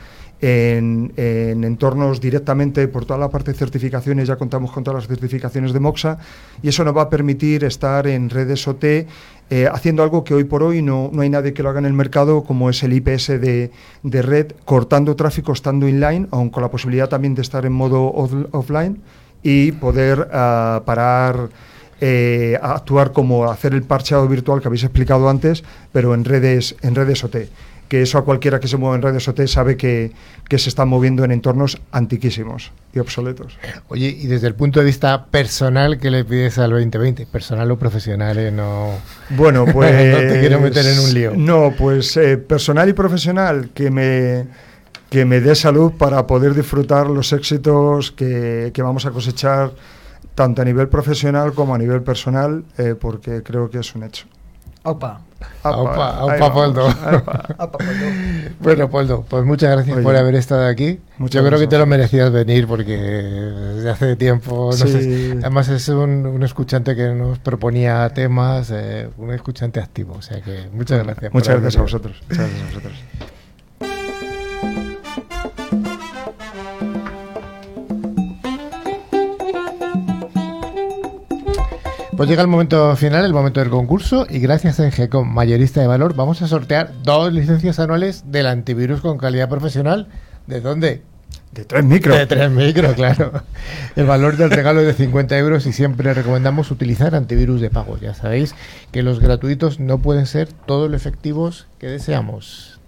en, 0.41 1.13
en, 1.17 1.63
entornos 1.63 2.19
directamente 2.19 2.87
por 2.87 3.05
toda 3.05 3.19
la 3.19 3.29
parte 3.29 3.51
de 3.51 3.57
certificaciones, 3.57 4.27
ya 4.27 4.35
contamos 4.35 4.71
con 4.71 4.83
todas 4.83 5.03
las 5.03 5.07
certificaciones 5.07 5.71
de 5.71 5.79
Moxa, 5.79 6.17
y 6.63 6.69
eso 6.69 6.83
nos 6.83 6.97
va 6.97 7.03
a 7.03 7.09
permitir 7.09 7.63
estar 7.63 8.07
en 8.07 8.29
redes 8.29 8.67
OT 8.67 8.83
eh, 9.53 9.67
haciendo 9.71 10.01
algo 10.01 10.23
que 10.23 10.33
hoy 10.33 10.45
por 10.45 10.63
hoy 10.63 10.81
no, 10.81 11.09
no, 11.11 11.21
hay 11.21 11.29
nadie 11.29 11.53
que 11.53 11.61
lo 11.61 11.69
haga 11.69 11.79
en 11.79 11.85
el 11.85 11.91
mercado, 11.93 12.43
como 12.43 12.69
es 12.69 12.81
el 12.83 12.93
IPS 12.93 13.27
de, 13.27 13.71
de 14.01 14.21
red, 14.21 14.53
cortando 14.63 15.15
tráfico 15.17 15.51
estando 15.51 15.89
inline, 15.89 16.27
aun 16.31 16.49
con 16.49 16.63
la 16.63 16.71
posibilidad 16.71 17.09
también 17.09 17.35
de 17.35 17.41
estar 17.41 17.65
en 17.65 17.73
modo 17.73 18.13
off 18.13 18.33
offline 18.51 19.01
y 19.43 19.73
poder 19.73 20.19
uh, 20.19 20.83
parar. 20.85 21.49
Eh, 22.03 22.57
actuar 22.59 23.11
como 23.11 23.45
hacer 23.45 23.75
el 23.75 23.83
parcheado 23.83 24.27
virtual 24.27 24.59
que 24.59 24.67
habéis 24.67 24.81
explicado 24.81 25.29
antes, 25.29 25.63
pero 25.91 26.15
en 26.15 26.25
redes, 26.25 26.75
en 26.81 26.95
redes 26.95 27.23
OT 27.23 27.35
que 27.91 28.01
eso 28.01 28.17
a 28.17 28.23
cualquiera 28.23 28.61
que 28.61 28.69
se 28.69 28.77
mueva 28.77 28.95
en 28.95 29.01
redes 29.01 29.27
OT 29.27 29.47
sabe 29.47 29.75
que, 29.75 30.13
que, 30.47 30.57
se 30.57 30.69
está 30.69 30.85
moviendo 30.85 31.25
en 31.25 31.31
entornos 31.33 31.77
antiquísimos 31.91 32.71
y 32.93 32.99
obsoletos. 32.99 33.57
Oye, 33.89 34.07
y 34.17 34.27
desde 34.27 34.47
el 34.47 34.55
punto 34.55 34.79
de 34.79 34.85
vista 34.85 35.25
personal, 35.25 35.99
¿qué 35.99 36.09
le 36.09 36.23
pides 36.23 36.57
al 36.57 36.69
2020? 36.69 37.25
¿Personal 37.25 37.69
o 37.69 37.77
profesional? 37.77 38.37
Eh? 38.37 38.49
No... 38.49 38.91
Bueno, 39.31 39.65
pues... 39.65 39.91
no 40.13 40.19
te 40.19 40.39
quiero 40.39 40.61
meter 40.61 40.85
en 40.85 40.99
un 40.99 41.13
lío. 41.13 41.33
No, 41.35 41.73
pues 41.77 42.15
eh, 42.15 42.37
personal 42.37 42.87
y 42.87 42.93
profesional, 42.93 43.71
que 43.73 43.91
me, 43.91 44.47
que 45.09 45.25
me 45.25 45.41
dé 45.41 45.53
salud 45.53 45.91
para 45.97 46.25
poder 46.27 46.53
disfrutar 46.53 47.07
los 47.07 47.33
éxitos 47.33 48.13
que, 48.13 48.71
que 48.73 48.81
vamos 48.81 49.05
a 49.05 49.11
cosechar 49.11 49.73
tanto 50.33 50.61
a 50.61 50.65
nivel 50.65 50.87
profesional 50.87 51.51
como 51.51 51.75
a 51.75 51.77
nivel 51.77 52.03
personal, 52.03 52.63
eh, 52.77 52.95
porque 52.97 53.43
creo 53.43 53.69
que 53.69 53.79
es 53.79 53.93
un 53.95 54.03
hecho. 54.03 54.27
Opa. 54.83 55.23
Opa, 55.63 56.25
opa, 56.25 56.53
Poldo. 56.53 56.87
bueno, 58.59 58.89
Poldo, 58.89 59.25
pues 59.27 59.45
muchas 59.45 59.71
gracias 59.71 59.97
Oye, 59.97 60.03
por 60.03 60.15
haber 60.15 60.35
estado 60.35 60.67
aquí. 60.67 60.99
Yo 61.19 61.45
creo 61.45 61.59
que 61.59 61.67
te 61.67 61.77
lo 61.77 61.85
merecías 61.85 62.31
venir 62.31 62.67
porque 62.67 62.97
desde 62.97 63.89
hace 63.89 64.15
tiempo, 64.15 64.71
no 64.71 64.73
sí. 64.73 64.87
sé, 64.87 65.37
además 65.41 65.69
es 65.69 65.87
un, 65.89 66.25
un, 66.25 66.43
escuchante 66.43 66.95
que 66.95 67.09
nos 67.09 67.39
proponía 67.39 68.09
temas, 68.09 68.71
eh, 68.71 69.09
un 69.17 69.31
escuchante 69.31 69.79
activo, 69.79 70.15
o 70.15 70.21
sea 70.21 70.41
que 70.41 70.69
muchas 70.73 71.03
gracias. 71.03 71.33
Muchas 71.33 71.61
gracias 71.61 71.79
a 71.79 71.81
vosotros. 71.81 72.17
Muchas 72.29 72.47
gracias 72.47 72.61
a 72.61 72.65
vosotros. 72.65 72.93
Pues 82.17 82.29
llega 82.29 82.41
el 82.41 82.49
momento 82.49 82.93
final, 82.97 83.23
el 83.23 83.33
momento 83.33 83.61
del 83.61 83.69
concurso, 83.69 84.27
y 84.29 84.39
gracias 84.39 84.79
a 84.79 84.85
Engecom, 84.85 85.27
mayorista 85.33 85.79
de 85.79 85.87
valor, 85.87 86.13
vamos 86.13 86.41
a 86.41 86.47
sortear 86.47 86.91
dos 87.03 87.31
licencias 87.31 87.79
anuales 87.79 88.25
del 88.27 88.47
antivirus 88.47 88.99
con 88.99 89.17
calidad 89.17 89.47
profesional. 89.47 90.07
¿De 90.45 90.59
dónde? 90.59 91.03
De 91.53 91.63
tres 91.63 91.85
micro. 91.85 92.13
De 92.13 92.27
tres 92.27 92.51
micro, 92.51 92.93
claro. 92.95 93.43
El 93.95 94.05
valor 94.05 94.35
del 94.35 94.51
regalo 94.51 94.81
es 94.81 94.87
de 94.87 94.93
50 94.93 95.37
euros 95.37 95.65
y 95.65 95.73
siempre 95.73 96.13
recomendamos 96.13 96.69
utilizar 96.69 97.15
antivirus 97.15 97.61
de 97.61 97.69
pago. 97.69 97.97
Ya 97.97 98.13
sabéis 98.13 98.55
que 98.91 99.03
los 99.03 99.19
gratuitos 99.19 99.79
no 99.79 99.99
pueden 99.99 100.25
ser 100.25 100.49
todos 100.51 100.91
los 100.91 101.01
efectivos 101.01 101.67
que 101.79 101.87
deseamos. 101.87 102.79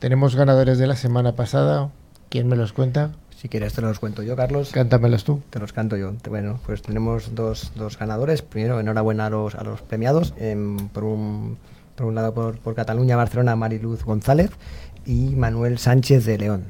Tenemos 0.00 0.34
ganadores 0.34 0.78
de 0.78 0.86
la 0.88 0.96
semana 0.96 1.32
pasada. 1.32 1.90
¿Quién 2.28 2.48
me 2.48 2.56
los 2.56 2.72
cuenta? 2.72 3.12
Si 3.40 3.48
quieres 3.48 3.72
te 3.72 3.80
los 3.82 4.00
cuento 4.00 4.24
yo, 4.24 4.34
Carlos. 4.34 4.72
Cántamelos 4.72 5.22
tú. 5.22 5.40
Te 5.50 5.60
los 5.60 5.72
canto 5.72 5.96
yo. 5.96 6.12
Bueno, 6.28 6.58
pues 6.66 6.82
tenemos 6.82 7.36
dos, 7.36 7.70
dos 7.76 7.96
ganadores. 7.96 8.42
Primero, 8.42 8.80
enhorabuena 8.80 9.26
a 9.26 9.30
los, 9.30 9.54
a 9.54 9.62
los 9.62 9.80
premiados. 9.80 10.34
Eh, 10.38 10.56
por, 10.92 11.04
un, 11.04 11.56
por 11.94 12.06
un 12.06 12.16
lado, 12.16 12.34
por, 12.34 12.58
por 12.58 12.74
Cataluña, 12.74 13.14
Barcelona, 13.14 13.54
Mariluz 13.54 14.02
González 14.02 14.50
y 15.06 15.36
Manuel 15.36 15.78
Sánchez 15.78 16.24
de 16.24 16.36
León. 16.36 16.64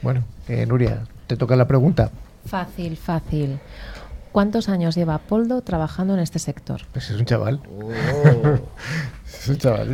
Bueno, 0.00 0.24
eh, 0.48 0.64
Nuria, 0.64 1.04
te 1.26 1.36
toca 1.36 1.56
la 1.56 1.68
pregunta. 1.68 2.10
Fácil, 2.46 2.96
fácil. 2.96 3.58
¿Cuántos 4.32 4.70
años 4.70 4.94
lleva 4.94 5.18
Poldo 5.18 5.60
trabajando 5.60 6.14
en 6.14 6.20
este 6.20 6.38
sector? 6.38 6.80
Pues 6.90 7.10
es 7.10 7.20
un 7.20 7.26
chaval. 7.26 7.60
Oh. 7.68 7.92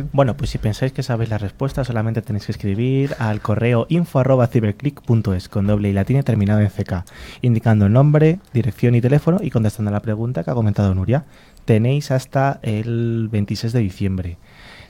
Bueno, 0.13 0.35
pues 0.35 0.49
si 0.49 0.57
pensáis 0.57 0.91
que 0.91 1.03
sabéis 1.03 1.29
la 1.29 1.37
respuesta, 1.37 1.83
solamente 1.83 2.21
tenéis 2.21 2.45
que 2.45 2.51
escribir 2.51 3.15
al 3.19 3.41
correo 3.41 3.85
info.ciberclick.es 3.89 5.49
con 5.49 5.67
doble 5.67 5.89
y 5.89 5.93
latina 5.93 6.23
terminado 6.23 6.59
en 6.61 6.69
CK, 6.69 7.05
indicando 7.41 7.85
el 7.85 7.93
nombre, 7.93 8.39
dirección 8.53 8.95
y 8.95 9.01
teléfono 9.01 9.39
y 9.41 9.49
contestando 9.49 9.89
a 9.89 9.93
la 9.93 10.01
pregunta 10.01 10.43
que 10.43 10.51
ha 10.51 10.55
comentado 10.55 10.93
Nuria. 10.93 11.25
Tenéis 11.65 12.11
hasta 12.11 12.59
el 12.63 13.29
26 13.31 13.73
de 13.73 13.79
diciembre. 13.79 14.37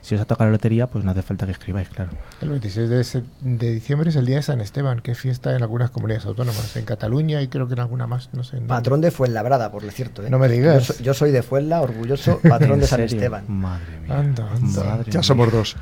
Si 0.02 0.16
os 0.16 0.22
ha 0.22 0.26
tocado 0.26 0.50
la 0.50 0.54
lotería, 0.54 0.88
pues 0.88 1.06
no 1.06 1.12
hace 1.12 1.22
falta 1.22 1.46
que 1.46 1.52
escribáis, 1.52 1.90
claro. 1.90 2.12
El 2.42 2.50
26 2.50 2.90
de, 2.90 3.24
de, 3.42 3.72
diciembre 3.72 4.10
es 4.10 4.16
el 4.16 4.26
día 4.26 4.38
de 4.38 4.42
San 4.42 4.60
Esteban, 4.60 5.00
que 5.00 5.12
es 5.12 5.20
fiesta 5.20 5.56
en 5.56 5.62
algunas 5.62 5.92
comunidades 5.92 6.26
autónomas, 6.26 6.76
en 6.76 6.86
Cataluña 6.86 7.42
y 7.42 7.48
creo 7.48 7.68
que 7.68 7.74
en 7.74 7.82
alguna 7.82 8.08
más, 8.08 8.30
no 8.34 8.44
sé. 8.44 8.58
Patrón 8.62 9.02
de 9.02 9.12
Fuenlabrada, 9.12 9.72
por 9.72 9.84
cierto. 9.92 10.26
¿eh? 10.26 10.30
No 10.30 10.40
me 10.40 10.48
digas. 10.48 10.88
Yo, 10.88 10.94
so, 10.94 11.04
yo 11.04 11.14
soy 11.14 11.32
de 11.32 11.44
Fuenla, 11.44 11.82
orgulloso, 11.82 12.40
patrón 12.50 12.80
de 12.80 12.88
San 12.88 13.00
serio? 13.00 13.18
Esteban. 13.18 13.46
Madre 13.48 14.00
mía. 14.00 14.18
Anda, 14.18 14.50
anda. 14.52 14.84
Madre 14.84 15.12
ya 15.12 15.20
mía. 15.20 15.24
somos 15.24 15.52
dos. 15.52 15.76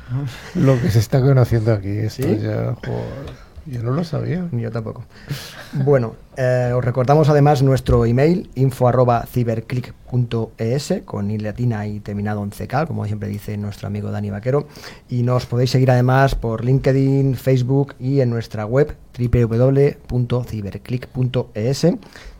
Lo 0.54 0.80
que 0.80 0.90
se 0.90 0.98
está 0.98 1.20
conociendo 1.20 1.72
aquí, 1.72 1.88
esto 1.88 2.22
¿Sí? 2.22 2.38
ya, 2.42 2.74
joder. 2.74 3.49
Yo 3.70 3.82
no 3.84 3.92
lo 3.92 4.02
sabía. 4.02 4.48
Ni 4.50 4.62
yo 4.62 4.72
tampoco. 4.72 5.04
Bueno, 5.72 6.16
eh, 6.36 6.72
os 6.74 6.84
recordamos 6.84 7.28
además 7.28 7.62
nuestro 7.62 8.04
email 8.04 8.50
info 8.56 8.88
arroba 8.88 9.24
ciberclick.es 9.26 10.94
con 11.04 11.30
i 11.30 11.38
latina 11.38 11.86
y 11.86 12.00
terminado 12.00 12.42
en 12.42 12.50
CK, 12.50 12.88
como 12.88 13.06
siempre 13.06 13.28
dice 13.28 13.56
nuestro 13.56 13.86
amigo 13.86 14.10
Dani 14.10 14.30
Vaquero. 14.30 14.66
Y 15.08 15.22
nos 15.22 15.46
podéis 15.46 15.70
seguir 15.70 15.92
además 15.92 16.34
por 16.34 16.64
LinkedIn, 16.64 17.36
Facebook 17.36 17.94
y 18.00 18.18
en 18.20 18.30
nuestra 18.30 18.66
web 18.66 18.96
www.ciberclick.es. 19.16 21.86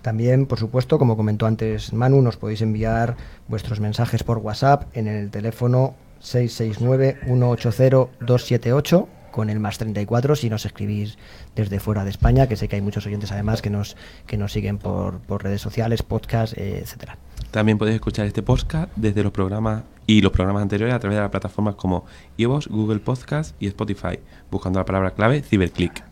También, 0.02 0.46
por 0.46 0.58
supuesto, 0.58 0.98
como 0.98 1.16
comentó 1.16 1.46
antes 1.46 1.92
Manu, 1.92 2.22
nos 2.22 2.38
podéis 2.38 2.62
enviar 2.62 3.14
vuestros 3.46 3.78
mensajes 3.78 4.24
por 4.24 4.38
WhatsApp 4.38 4.88
en 4.94 5.06
el 5.06 5.30
teléfono 5.30 5.94
669-180-278 6.22 9.19
con 9.30 9.50
el 9.50 9.60
más 9.60 9.78
34 9.78 10.36
si 10.36 10.50
nos 10.50 10.66
escribís 10.66 11.18
desde 11.54 11.80
fuera 11.80 12.04
de 12.04 12.10
España, 12.10 12.48
que 12.48 12.56
sé 12.56 12.68
que 12.68 12.76
hay 12.76 12.82
muchos 12.82 13.06
oyentes 13.06 13.32
además 13.32 13.62
que 13.62 13.70
nos, 13.70 13.96
que 14.26 14.36
nos 14.36 14.52
siguen 14.52 14.78
por, 14.78 15.20
por 15.20 15.42
redes 15.42 15.60
sociales, 15.60 16.02
podcast, 16.02 16.56
eh, 16.56 16.80
etcétera. 16.82 17.16
También 17.50 17.78
podéis 17.78 17.96
escuchar 17.96 18.26
este 18.26 18.42
podcast 18.42 18.92
desde 18.96 19.22
los 19.22 19.32
programas 19.32 19.82
y 20.06 20.20
los 20.20 20.32
programas 20.32 20.62
anteriores 20.62 20.94
a 20.94 20.98
través 20.98 21.16
de 21.16 21.22
las 21.22 21.30
plataformas 21.30 21.74
como 21.74 22.04
iVoox, 22.36 22.68
Google 22.68 23.00
Podcast 23.00 23.54
y 23.60 23.66
Spotify, 23.68 24.18
buscando 24.50 24.78
la 24.78 24.84
palabra 24.84 25.12
clave 25.12 25.42
Ciberclick. 25.42 26.09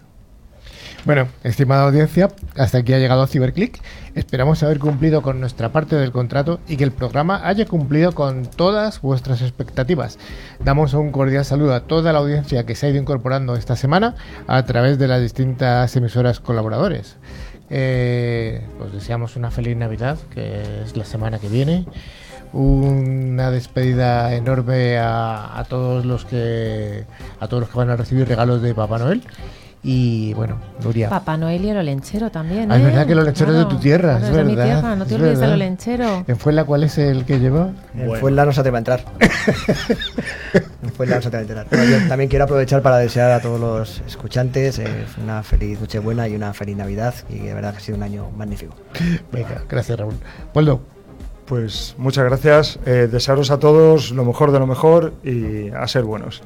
Bueno, 1.09 1.27
estimada 1.43 1.85
audiencia, 1.85 2.29
hasta 2.55 2.77
aquí 2.77 2.93
ha 2.93 2.99
llegado 2.99 3.27
Ciberclick. 3.27 3.81
Esperamos 4.15 4.63
haber 4.63 4.79
cumplido 4.79 5.23
con 5.23 5.41
nuestra 5.41 5.73
parte 5.73 5.97
del 5.97 6.13
contrato 6.13 6.61
y 6.69 6.77
que 6.77 6.85
el 6.85 6.93
programa 6.93 7.49
haya 7.49 7.65
cumplido 7.65 8.13
con 8.13 8.45
todas 8.45 9.01
vuestras 9.01 9.41
expectativas. 9.41 10.19
Damos 10.63 10.93
un 10.93 11.11
cordial 11.11 11.47
saludo 11.47 11.73
a 11.73 11.85
toda 11.87 12.13
la 12.13 12.19
audiencia 12.19 12.67
que 12.67 12.75
se 12.75 12.85
ha 12.85 12.91
ido 12.91 13.01
incorporando 13.01 13.57
esta 13.57 13.75
semana 13.75 14.17
a 14.47 14.67
través 14.67 14.99
de 14.99 15.09
las 15.09 15.23
distintas 15.23 15.97
emisoras 15.97 16.41
colaboradores. 16.41 17.17
Eh, 17.71 18.67
os 18.79 18.93
deseamos 18.93 19.35
una 19.37 19.51
feliz 19.51 19.79
Navidad, 19.79 20.19
que 20.35 20.83
es 20.83 20.95
la 20.95 21.07
semana 21.07 21.39
que 21.39 21.49
viene. 21.49 21.87
Una 22.53 23.51
despedida 23.51 24.35
enorme 24.35 24.99
a, 24.99 25.59
a 25.59 25.65
todos 25.65 26.05
los 26.05 26.27
que 26.27 27.07
a 27.41 27.49
todos 27.49 27.63
los 27.63 27.71
que 27.71 27.79
van 27.79 27.89
a 27.89 27.97
recibir 27.97 28.29
regalos 28.29 28.61
de 28.61 28.75
Papá 28.75 28.99
Noel. 28.99 29.23
Y 29.83 30.35
bueno, 30.35 30.57
Nuria. 30.83 31.09
Papá 31.09 31.37
Noel 31.37 31.65
y 31.65 31.71
el 31.71 31.77
olenchero 31.79 32.31
también. 32.31 32.71
Ah, 32.71 32.77
es 32.77 32.83
¿eh? 32.83 32.85
verdad 32.87 33.07
que 33.07 33.13
el 33.13 33.19
olenchero 33.21 33.53
es 33.53 33.59
de 33.59 33.65
tu 33.67 33.77
tierra, 33.79 34.19
claro, 34.19 34.25
es 34.25 34.31
es 34.31 34.37
de 34.37 34.45
mi 34.45 34.57
verdad, 34.57 34.81
tierra, 34.81 34.97
no 34.97 35.05
te 35.07 35.15
es 35.15 35.21
olvides 35.21 35.31
del 35.39 35.41
verdad. 35.41 35.55
olenchero. 35.55 36.25
¿En 36.27 36.37
Fuenla 36.37 36.65
cuál 36.65 36.83
es 36.85 36.99
el 36.99 37.25
que 37.25 37.39
lleva? 37.39 37.71
En 37.95 38.13
Fuenla 38.17 38.45
no 38.45 38.53
se 38.53 38.63
te 38.65 38.71
va 38.71 38.79
a 38.79 38.81
entrar. 38.81 39.05
en 40.83 40.91
Fuenla 40.91 41.17
no 41.17 41.23
se 41.23 41.31
te 41.31 41.37
va 41.37 41.39
a 41.39 41.43
enterar. 41.43 41.67
Bueno, 41.71 41.85
yo 41.85 42.09
también 42.09 42.29
quiero 42.29 42.45
aprovechar 42.45 42.83
para 42.83 42.99
desear 42.99 43.31
a 43.31 43.41
todos 43.41 43.61
los 43.61 44.03
escuchantes 44.07 44.79
eh, 44.79 45.07
una 45.23 45.43
feliz 45.43 45.81
Nochebuena 45.81 46.29
y 46.29 46.35
una 46.35 46.53
feliz 46.55 46.77
Navidad 46.77 47.15
y 47.29 47.39
de 47.39 47.55
verdad 47.55 47.73
que 47.73 47.79
ha 47.79 47.81
sido 47.81 47.97
un 47.97 48.03
año 48.03 48.31
magnífico. 48.37 48.75
Venga, 49.33 49.63
gracias 49.69 49.99
Raúl. 49.99 50.15
Waldo, 50.55 50.81
Pues 51.47 51.95
muchas 51.99 52.25
gracias. 52.25 52.79
Eh, 52.85 53.09
desearos 53.11 53.51
a 53.51 53.59
todos 53.59 54.11
lo 54.11 54.25
mejor 54.25 54.51
de 54.53 54.59
lo 54.59 54.67
mejor 54.67 55.15
y 55.25 55.71
a 55.71 55.87
ser 55.87 56.03
buenos. 56.05 56.43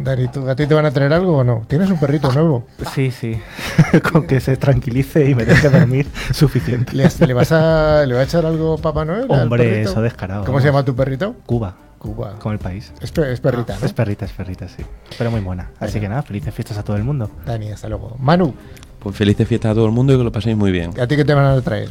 Dani, 0.00 0.28
¿tú- 0.28 0.48
¿a 0.48 0.56
ti 0.56 0.66
te 0.66 0.74
van 0.74 0.86
a 0.86 0.90
traer 0.90 1.12
algo 1.12 1.38
o 1.38 1.44
no? 1.44 1.62
¿Tienes 1.68 1.90
un 1.90 1.98
perrito 1.98 2.30
nuevo? 2.32 2.66
Sí, 2.94 3.10
sí. 3.10 3.38
Con 4.12 4.26
que 4.26 4.40
se 4.40 4.56
tranquilice 4.56 5.28
y 5.28 5.34
me 5.34 5.44
deje 5.44 5.68
dormir, 5.70 6.06
suficiente. 6.32 6.92
¿Le, 6.94 7.08
le 7.26 7.34
vas 7.34 7.52
a, 7.52 8.04
¿Le 8.06 8.14
va 8.14 8.20
a 8.20 8.24
echar 8.24 8.44
algo 8.44 8.76
Papá 8.78 9.04
Noel? 9.04 9.26
Hombre, 9.28 9.82
eso 9.82 10.02
descarado. 10.02 10.44
¿Cómo 10.44 10.60
se 10.60 10.66
llama 10.66 10.84
tu 10.84 10.94
perrito? 10.94 11.34
Cuba, 11.46 11.74
Cuba. 11.98 12.34
como 12.40 12.52
el 12.52 12.58
país. 12.58 12.92
Es, 13.00 13.12
pe- 13.12 13.32
es 13.32 13.40
perrita, 13.40 13.76
¿no? 13.80 13.86
Es 13.86 13.92
perrita, 13.92 14.24
es 14.24 14.32
perrita, 14.32 14.68
sí. 14.68 14.82
Pero 15.16 15.30
muy 15.30 15.40
buena. 15.40 15.70
Así 15.80 16.00
que 16.00 16.08
nada, 16.08 16.22
felices 16.22 16.52
fiestas 16.54 16.76
a 16.78 16.82
todo 16.82 16.96
el 16.96 17.04
mundo. 17.04 17.30
Dani, 17.46 17.70
hasta 17.70 17.88
luego. 17.88 18.16
Manu, 18.18 18.54
Pues 18.98 19.16
felices 19.16 19.46
fiestas 19.46 19.72
a 19.72 19.74
todo 19.74 19.86
el 19.86 19.92
mundo 19.92 20.12
y 20.12 20.18
que 20.18 20.24
lo 20.24 20.32
paséis 20.32 20.56
muy 20.56 20.72
bien. 20.72 20.90
¿a 21.00 21.06
ti 21.06 21.16
qué 21.16 21.24
te 21.24 21.34
van 21.34 21.46
a 21.46 21.60
traer? 21.62 21.88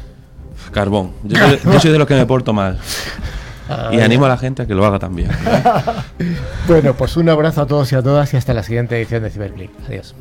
Carbón. 0.71 1.11
Yo 1.23 1.37
soy, 1.37 1.59
yo 1.73 1.79
soy 1.79 1.91
de 1.91 1.97
los 1.99 2.07
que 2.07 2.15
me 2.15 2.25
porto 2.25 2.53
mal. 2.53 2.79
Y 3.91 3.99
animo 3.99 4.26
a 4.26 4.30
la 4.30 4.38
gente 4.38 4.64
a 4.64 4.66
que 4.66 4.76
lo 4.76 4.86
haga 4.86 4.99
también. 4.99 5.30
Bueno, 6.66 6.93
pues 6.93 7.18
un 7.18 7.28
abrazo 7.28 7.61
a 7.61 7.68
todos 7.68 7.91
y 7.91 7.95
a 7.95 8.01
todas 8.01 8.34
y 8.34 8.38
hasta 8.38 8.53
la 8.53 8.64
siguiente 8.64 8.95
edición 8.95 9.24
de 9.24 9.30
Ciberclick. 9.30 9.72
Adiós. 9.86 10.16